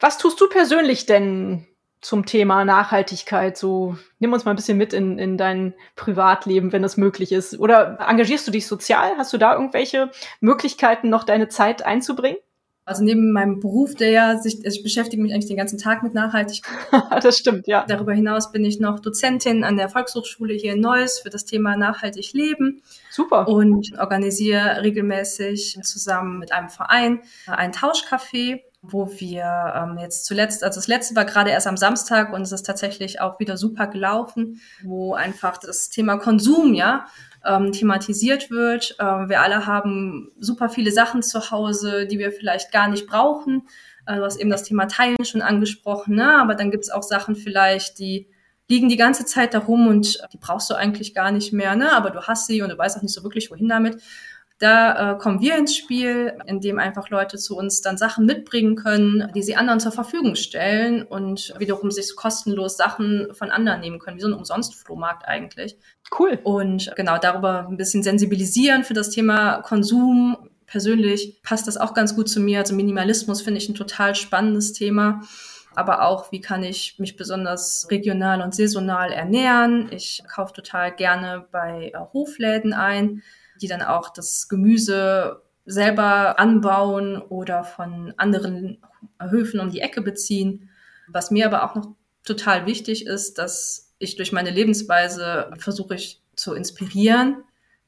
Was 0.00 0.18
tust 0.18 0.40
du 0.40 0.48
persönlich 0.48 1.06
denn 1.06 1.66
zum 2.00 2.26
Thema 2.26 2.64
Nachhaltigkeit? 2.64 3.56
So, 3.56 3.96
nimm 4.18 4.32
uns 4.32 4.44
mal 4.44 4.52
ein 4.52 4.56
bisschen 4.56 4.78
mit 4.78 4.92
in, 4.92 5.18
in 5.18 5.36
dein 5.36 5.74
Privatleben, 5.96 6.72
wenn 6.72 6.82
das 6.82 6.96
möglich 6.96 7.32
ist. 7.32 7.58
Oder 7.58 7.98
engagierst 8.06 8.46
du 8.46 8.52
dich 8.52 8.66
sozial? 8.66 9.16
Hast 9.16 9.32
du 9.32 9.38
da 9.38 9.54
irgendwelche 9.54 10.10
Möglichkeiten, 10.40 11.08
noch 11.08 11.24
deine 11.24 11.48
Zeit 11.48 11.84
einzubringen? 11.84 12.38
Also 12.88 13.04
neben 13.04 13.32
meinem 13.32 13.60
Beruf, 13.60 13.94
der 13.94 14.10
ja 14.10 14.38
sich, 14.38 14.64
ich 14.64 14.82
beschäftige 14.82 15.22
mich 15.22 15.34
eigentlich 15.34 15.48
den 15.48 15.58
ganzen 15.58 15.78
Tag 15.78 16.02
mit 16.02 16.14
Nachhaltigkeit. 16.14 16.78
das 17.22 17.36
stimmt, 17.36 17.66
ja. 17.66 17.84
Darüber 17.86 18.14
hinaus 18.14 18.50
bin 18.50 18.64
ich 18.64 18.80
noch 18.80 18.98
Dozentin 18.98 19.62
an 19.62 19.76
der 19.76 19.90
Volkshochschule 19.90 20.54
hier 20.54 20.72
in 20.72 20.80
Neuss 20.80 21.18
für 21.18 21.28
das 21.28 21.44
Thema 21.44 21.76
nachhaltig 21.76 22.32
leben. 22.32 22.82
Super. 23.10 23.46
Und 23.46 23.98
organisiere 23.98 24.82
regelmäßig 24.82 25.78
zusammen 25.82 26.38
mit 26.38 26.52
einem 26.52 26.70
Verein 26.70 27.20
ein 27.46 27.72
Tauschcafé 27.72 28.60
wo 28.92 29.10
wir 29.18 29.72
ähm, 29.76 29.98
jetzt 29.98 30.24
zuletzt, 30.24 30.64
also 30.64 30.78
das 30.78 30.88
letzte 30.88 31.14
war 31.16 31.24
gerade 31.24 31.50
erst 31.50 31.66
am 31.66 31.76
Samstag 31.76 32.32
und 32.32 32.42
es 32.42 32.52
ist 32.52 32.64
tatsächlich 32.64 33.20
auch 33.20 33.38
wieder 33.38 33.56
super 33.56 33.86
gelaufen, 33.86 34.60
wo 34.82 35.14
einfach 35.14 35.58
das 35.58 35.90
Thema 35.90 36.16
Konsum, 36.16 36.74
ja, 36.74 37.06
ähm, 37.44 37.72
thematisiert 37.72 38.50
wird. 38.50 38.96
Ähm, 38.98 39.28
wir 39.28 39.40
alle 39.40 39.66
haben 39.66 40.32
super 40.38 40.68
viele 40.68 40.92
Sachen 40.92 41.22
zu 41.22 41.50
Hause, 41.50 42.06
die 42.06 42.18
wir 42.18 42.32
vielleicht 42.32 42.72
gar 42.72 42.88
nicht 42.88 43.06
brauchen. 43.06 43.68
Äh, 44.06 44.16
du 44.16 44.24
hast 44.24 44.40
eben 44.40 44.50
das 44.50 44.64
Thema 44.64 44.86
Teilen 44.86 45.24
schon 45.24 45.42
angesprochen, 45.42 46.16
ne? 46.16 46.40
aber 46.40 46.54
dann 46.54 46.70
gibt 46.70 46.84
es 46.84 46.90
auch 46.90 47.02
Sachen 47.02 47.36
vielleicht, 47.36 47.98
die 47.98 48.28
liegen 48.68 48.88
die 48.88 48.96
ganze 48.96 49.24
Zeit 49.24 49.54
da 49.54 49.60
rum 49.60 49.86
und 49.86 50.18
die 50.32 50.38
brauchst 50.38 50.68
du 50.68 50.74
eigentlich 50.74 51.14
gar 51.14 51.32
nicht 51.32 51.52
mehr, 51.52 51.74
ne? 51.74 51.92
aber 51.92 52.10
du 52.10 52.22
hast 52.22 52.46
sie 52.46 52.60
und 52.62 52.70
du 52.70 52.76
weißt 52.76 52.98
auch 52.98 53.02
nicht 53.02 53.14
so 53.14 53.22
wirklich, 53.22 53.50
wohin 53.50 53.68
damit. 53.68 54.02
Da 54.58 55.12
äh, 55.12 55.18
kommen 55.18 55.40
wir 55.40 55.56
ins 55.56 55.76
Spiel, 55.76 56.36
indem 56.46 56.80
einfach 56.80 57.10
Leute 57.10 57.38
zu 57.38 57.56
uns 57.56 57.80
dann 57.80 57.96
Sachen 57.96 58.26
mitbringen 58.26 58.74
können, 58.74 59.30
die 59.34 59.42
sie 59.42 59.54
anderen 59.54 59.78
zur 59.78 59.92
Verfügung 59.92 60.34
stellen 60.34 61.04
und 61.04 61.54
wiederum 61.58 61.92
sich 61.92 62.16
kostenlos 62.16 62.76
Sachen 62.76 63.28
von 63.34 63.52
anderen 63.52 63.80
nehmen 63.80 64.00
können, 64.00 64.16
wie 64.16 64.22
so 64.22 64.26
ein 64.26 64.34
Umsonst-Flohmarkt 64.34 65.28
eigentlich. 65.28 65.76
Cool. 66.18 66.40
Und 66.42 66.92
genau 66.96 67.18
darüber 67.18 67.68
ein 67.68 67.76
bisschen 67.76 68.02
sensibilisieren 68.02 68.82
für 68.82 68.94
das 68.94 69.10
Thema 69.10 69.62
Konsum. 69.62 70.36
Persönlich 70.66 71.40
passt 71.44 71.68
das 71.68 71.76
auch 71.76 71.94
ganz 71.94 72.16
gut 72.16 72.28
zu 72.28 72.40
mir. 72.40 72.58
Also 72.58 72.74
Minimalismus 72.74 73.42
finde 73.42 73.58
ich 73.58 73.68
ein 73.68 73.76
total 73.76 74.16
spannendes 74.16 74.72
Thema 74.72 75.22
aber 75.74 76.02
auch, 76.02 76.32
wie 76.32 76.40
kann 76.40 76.64
ich 76.64 76.96
mich 76.98 77.16
besonders 77.16 77.86
regional 77.88 78.42
und 78.42 78.52
saisonal 78.52 79.12
ernähren. 79.12 79.88
Ich 79.92 80.24
kaufe 80.28 80.52
total 80.52 80.92
gerne 80.92 81.46
bei 81.52 81.92
äh, 81.94 81.98
Hofläden 82.12 82.72
ein 82.72 83.22
die 83.60 83.68
dann 83.68 83.82
auch 83.82 84.10
das 84.10 84.48
Gemüse 84.48 85.42
selber 85.66 86.38
anbauen 86.38 87.20
oder 87.20 87.62
von 87.62 88.14
anderen 88.16 88.78
Höfen 89.20 89.60
um 89.60 89.70
die 89.70 89.80
Ecke 89.80 90.00
beziehen. 90.00 90.70
Was 91.08 91.30
mir 91.30 91.46
aber 91.46 91.64
auch 91.64 91.74
noch 91.74 91.94
total 92.24 92.66
wichtig 92.66 93.06
ist, 93.06 93.38
dass 93.38 93.94
ich 93.98 94.16
durch 94.16 94.32
meine 94.32 94.50
Lebensweise 94.50 95.50
versuche 95.58 95.94
ich 95.94 96.22
zu 96.36 96.54
inspirieren 96.54 97.44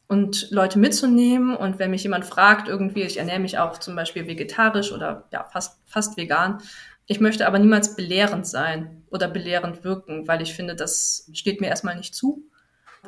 und 0.09 0.51
Leute 0.51 0.79
mitzunehmen. 0.79 1.57
Und 1.57 1.79
wenn 1.79 1.91
mich 1.91 2.03
jemand 2.03 2.25
fragt, 2.25 2.69
irgendwie, 2.69 3.03
ich 3.03 3.17
ernähre 3.17 3.39
mich 3.39 3.59
auch 3.59 3.79
zum 3.79 3.95
Beispiel 3.95 4.27
vegetarisch 4.27 4.93
oder 4.93 5.29
ja, 5.33 5.45
fast, 5.45 5.79
fast 5.87 6.17
vegan. 6.17 6.59
Ich 7.07 7.21
möchte 7.21 7.47
aber 7.47 7.59
niemals 7.59 7.97
belehrend 7.97 8.47
sein 8.47 9.05
oder 9.11 9.29
belehrend 9.29 9.85
wirken, 9.85 10.29
weil 10.29 10.43
ich 10.43 10.55
finde, 10.55 10.75
das 10.77 11.31
steht 11.33 11.61
mir 11.61 11.69
erstmal 11.69 11.97
nicht 11.97 12.15
zu 12.15 12.50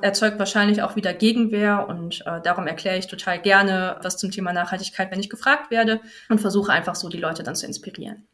erzeugt 0.01 0.39
wahrscheinlich 0.39 0.83
auch 0.83 0.97
wieder 0.97 1.13
Gegenwehr 1.13 1.87
und 1.89 2.23
äh, 2.27 2.41
darum 2.43 2.67
erkläre 2.67 2.99
ich 2.99 3.07
total 3.07 3.41
gerne 3.41 3.97
was 4.03 4.17
zum 4.17 4.31
Thema 4.31 4.53
Nachhaltigkeit, 4.53 5.11
wenn 5.11 5.21
ich 5.21 5.31
gefragt 5.31 5.71
werde 5.71 6.01
und 6.29 6.41
versuche 6.41 6.73
einfach 6.73 6.95
so 6.95 7.09
die 7.09 7.19
Leute 7.19 7.43
dann 7.43 7.55
zu 7.55 7.67
inspirieren. 7.67 8.27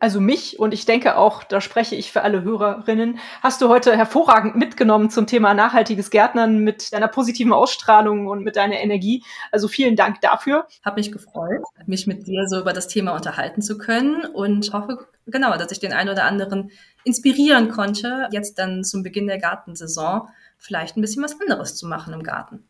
Also 0.00 0.20
mich 0.20 0.58
und 0.58 0.74
ich 0.74 0.86
denke 0.86 1.16
auch, 1.16 1.44
da 1.44 1.60
spreche 1.60 1.94
ich 1.94 2.10
für 2.10 2.22
alle 2.22 2.42
Hörerinnen, 2.42 3.18
hast 3.42 3.62
du 3.62 3.68
heute 3.68 3.96
hervorragend 3.96 4.56
mitgenommen 4.56 5.10
zum 5.10 5.26
Thema 5.26 5.54
nachhaltiges 5.54 6.10
Gärtnern 6.10 6.58
mit 6.58 6.92
deiner 6.92 7.08
positiven 7.08 7.52
Ausstrahlung 7.52 8.26
und 8.26 8.42
mit 8.42 8.56
deiner 8.56 8.80
Energie. 8.80 9.22
Also 9.52 9.68
vielen 9.68 9.94
Dank 9.94 10.20
dafür. 10.20 10.66
Hab 10.84 10.96
mich 10.96 11.12
gefreut, 11.12 11.62
mich 11.86 12.08
mit 12.08 12.26
dir 12.26 12.48
so 12.48 12.58
über 12.58 12.72
das 12.72 12.88
Thema 12.88 13.14
unterhalten 13.14 13.62
zu 13.62 13.78
können 13.78 14.24
und 14.24 14.72
hoffe 14.72 15.06
genau, 15.26 15.56
dass 15.56 15.70
ich 15.70 15.78
den 15.78 15.92
einen 15.92 16.10
oder 16.10 16.24
anderen 16.24 16.72
inspirieren 17.04 17.70
konnte, 17.70 18.28
jetzt 18.32 18.58
dann 18.58 18.82
zum 18.82 19.02
Beginn 19.02 19.26
der 19.26 19.38
Gartensaison 19.38 20.28
vielleicht 20.62 20.96
ein 20.96 21.00
bisschen 21.00 21.24
was 21.24 21.38
anderes 21.40 21.76
zu 21.76 21.86
machen 21.86 22.14
im 22.14 22.22
Garten. 22.22 22.64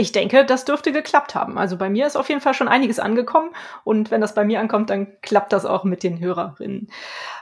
Ich 0.00 0.12
denke, 0.12 0.46
das 0.46 0.64
dürfte 0.64 0.92
geklappt 0.92 1.34
haben. 1.34 1.58
Also 1.58 1.76
bei 1.76 1.90
mir 1.90 2.06
ist 2.06 2.16
auf 2.16 2.30
jeden 2.30 2.40
Fall 2.40 2.54
schon 2.54 2.68
einiges 2.68 2.98
angekommen 2.98 3.50
und 3.84 4.10
wenn 4.10 4.22
das 4.22 4.34
bei 4.34 4.46
mir 4.46 4.58
ankommt, 4.58 4.88
dann 4.88 5.08
klappt 5.20 5.52
das 5.52 5.66
auch 5.66 5.84
mit 5.84 6.02
den 6.02 6.20
Hörerinnen. 6.20 6.88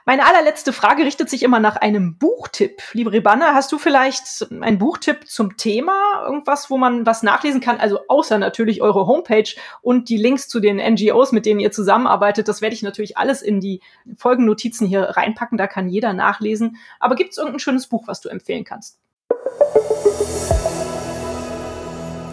Meine 0.05 0.27
allerletzte 0.27 0.73
Frage 0.73 1.05
richtet 1.05 1.31
sich 1.31 1.45
immer 1.45 1.61
nach 1.61 1.77
einem 1.77 2.19
Buchtipp. 2.19 2.83
Liebe 2.95 3.13
Ribanna, 3.13 3.55
hast 3.55 3.71
du 3.71 3.79
vielleicht 3.79 4.49
einen 4.51 4.79
Buchtipp 4.79 5.29
zum 5.29 5.57
Thema? 5.57 6.25
Irgendwas, 6.25 6.69
wo 6.69 6.79
man 6.79 7.07
was 7.07 7.23
nachlesen 7.23 7.61
kann? 7.61 7.79
Also 7.79 8.01
außer 8.09 8.39
natürlich 8.39 8.83
eure 8.83 9.07
Homepage 9.07 9.55
und 9.81 10.09
die 10.09 10.17
Links 10.17 10.49
zu 10.49 10.59
den 10.59 10.79
NGOs, 10.79 11.31
mit 11.31 11.47
denen 11.47 11.61
ihr 11.61 11.71
zusammenarbeitet. 11.71 12.49
Das 12.49 12.61
werde 12.61 12.75
ich 12.75 12.83
natürlich 12.83 13.17
alles 13.17 13.41
in 13.41 13.61
die 13.61 13.83
Folgennotizen 14.17 14.85
hier 14.85 15.03
reinpacken. 15.03 15.59
Da 15.59 15.69
kann 15.69 15.89
jeder 15.89 16.13
nachlesen. 16.13 16.77
Aber 16.99 17.15
gibt 17.15 17.31
es 17.31 17.39
irgendein 17.39 17.61
schönes 17.61 17.87
Buch, 17.87 18.09
was 18.09 18.21
du 18.21 18.29
empfehlen 18.29 18.65
kannst? 18.65 18.99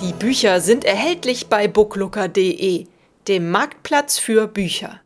Die 0.02 0.12
Bücher 0.12 0.60
sind 0.60 0.84
erhältlich 0.84 1.48
bei 1.48 1.68
booklooker.de, 1.68 2.88
dem 3.28 3.52
Marktplatz 3.52 4.20
für 4.20 4.48
Bücher. 4.48 5.00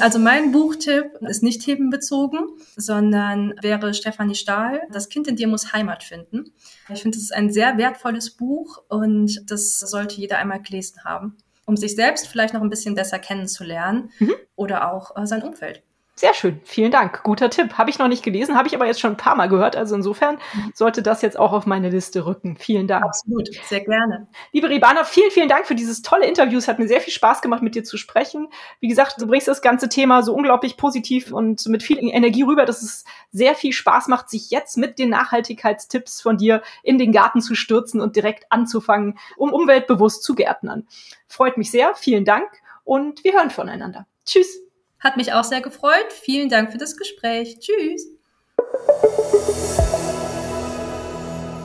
Also 0.00 0.18
mein 0.18 0.52
Buchtipp 0.52 1.12
ist 1.22 1.42
nicht 1.42 1.62
themenbezogen, 1.62 2.40
sondern 2.76 3.54
wäre 3.62 3.94
Stefanie 3.94 4.34
Stahl, 4.34 4.82
Das 4.92 5.08
Kind 5.08 5.26
in 5.26 5.36
dir 5.36 5.48
muss 5.48 5.72
Heimat 5.72 6.04
finden. 6.04 6.52
Ich 6.88 7.02
finde, 7.02 7.16
es 7.16 7.24
ist 7.24 7.34
ein 7.34 7.50
sehr 7.50 7.78
wertvolles 7.78 8.30
Buch 8.30 8.82
und 8.88 9.50
das 9.50 9.80
sollte 9.80 10.16
jeder 10.16 10.38
einmal 10.38 10.62
gelesen 10.62 11.02
haben, 11.04 11.36
um 11.64 11.76
sich 11.76 11.96
selbst 11.96 12.28
vielleicht 12.28 12.54
noch 12.54 12.62
ein 12.62 12.70
bisschen 12.70 12.94
besser 12.94 13.18
kennenzulernen 13.18 14.10
mhm. 14.18 14.34
oder 14.56 14.92
auch 14.92 15.16
äh, 15.16 15.26
sein 15.26 15.42
Umfeld. 15.42 15.82
Sehr 16.18 16.34
schön, 16.34 16.60
vielen 16.64 16.90
Dank. 16.90 17.22
Guter 17.22 17.48
Tipp. 17.48 17.74
Habe 17.78 17.90
ich 17.90 18.00
noch 18.00 18.08
nicht 18.08 18.24
gelesen, 18.24 18.56
habe 18.56 18.66
ich 18.66 18.74
aber 18.74 18.86
jetzt 18.86 18.98
schon 18.98 19.12
ein 19.12 19.16
paar 19.16 19.36
Mal 19.36 19.48
gehört. 19.48 19.76
Also 19.76 19.94
insofern 19.94 20.38
sollte 20.74 21.00
das 21.00 21.22
jetzt 21.22 21.38
auch 21.38 21.52
auf 21.52 21.64
meine 21.64 21.90
Liste 21.90 22.26
rücken. 22.26 22.56
Vielen 22.58 22.88
Dank. 22.88 23.04
Absolut, 23.04 23.48
sehr 23.66 23.84
gerne. 23.84 24.26
Liebe 24.50 24.68
Ribana, 24.68 25.04
vielen, 25.04 25.30
vielen 25.30 25.48
Dank 25.48 25.66
für 25.66 25.76
dieses 25.76 26.02
tolle 26.02 26.26
Interview. 26.26 26.58
Es 26.58 26.66
hat 26.66 26.80
mir 26.80 26.88
sehr 26.88 27.00
viel 27.00 27.12
Spaß 27.12 27.40
gemacht, 27.40 27.62
mit 27.62 27.76
dir 27.76 27.84
zu 27.84 27.96
sprechen. 27.96 28.48
Wie 28.80 28.88
gesagt, 28.88 29.22
du 29.22 29.28
bringst 29.28 29.46
das 29.46 29.62
ganze 29.62 29.88
Thema 29.88 30.24
so 30.24 30.34
unglaublich 30.34 30.76
positiv 30.76 31.30
und 31.30 31.64
mit 31.68 31.84
viel 31.84 31.98
Energie 32.00 32.42
rüber, 32.42 32.66
dass 32.66 32.82
es 32.82 33.04
sehr 33.30 33.54
viel 33.54 33.72
Spaß 33.72 34.08
macht, 34.08 34.28
sich 34.28 34.50
jetzt 34.50 34.76
mit 34.76 34.98
den 34.98 35.10
Nachhaltigkeitstipps 35.10 36.20
von 36.20 36.36
dir 36.36 36.62
in 36.82 36.98
den 36.98 37.12
Garten 37.12 37.40
zu 37.40 37.54
stürzen 37.54 38.00
und 38.00 38.16
direkt 38.16 38.50
anzufangen, 38.50 39.20
um 39.36 39.52
umweltbewusst 39.52 40.24
zu 40.24 40.34
gärtnern. 40.34 40.88
Freut 41.28 41.56
mich 41.58 41.70
sehr. 41.70 41.94
Vielen 41.94 42.24
Dank 42.24 42.48
und 42.82 43.22
wir 43.22 43.34
hören 43.34 43.50
voneinander. 43.50 44.08
Tschüss. 44.26 44.67
Hat 45.00 45.16
mich 45.16 45.32
auch 45.32 45.44
sehr 45.44 45.60
gefreut. 45.60 46.12
Vielen 46.12 46.48
Dank 46.48 46.72
für 46.72 46.78
das 46.78 46.96
Gespräch. 46.96 47.58
Tschüss. 47.60 48.08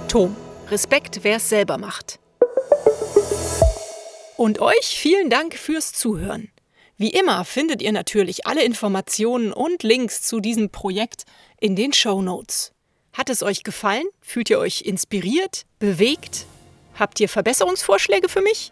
Tom, 0.07 0.35
Respekt, 0.69 1.23
wer 1.23 1.37
es 1.37 1.49
selber 1.49 1.79
macht. 1.79 2.19
Und 4.37 4.59
euch 4.59 4.85
vielen 4.85 5.29
Dank 5.29 5.55
fürs 5.55 5.93
Zuhören. 5.93 6.51
Wie 6.97 7.09
immer 7.09 7.43
findet 7.43 7.81
ihr 7.81 7.91
natürlich 7.91 8.45
alle 8.45 8.63
Informationen 8.63 9.51
und 9.51 9.81
Links 9.81 10.21
zu 10.21 10.39
diesem 10.39 10.69
Projekt 10.69 11.23
in 11.59 11.75
den 11.75 11.91
Show 11.91 12.21
Notes. 12.21 12.71
Hat 13.13 13.31
es 13.31 13.41
euch 13.41 13.63
gefallen? 13.63 14.05
Fühlt 14.21 14.51
ihr 14.51 14.59
euch 14.59 14.81
inspiriert? 14.81 15.65
Bewegt? 15.79 16.45
Habt 16.93 17.19
ihr 17.19 17.29
Verbesserungsvorschläge 17.29 18.29
für 18.29 18.41
mich? 18.41 18.71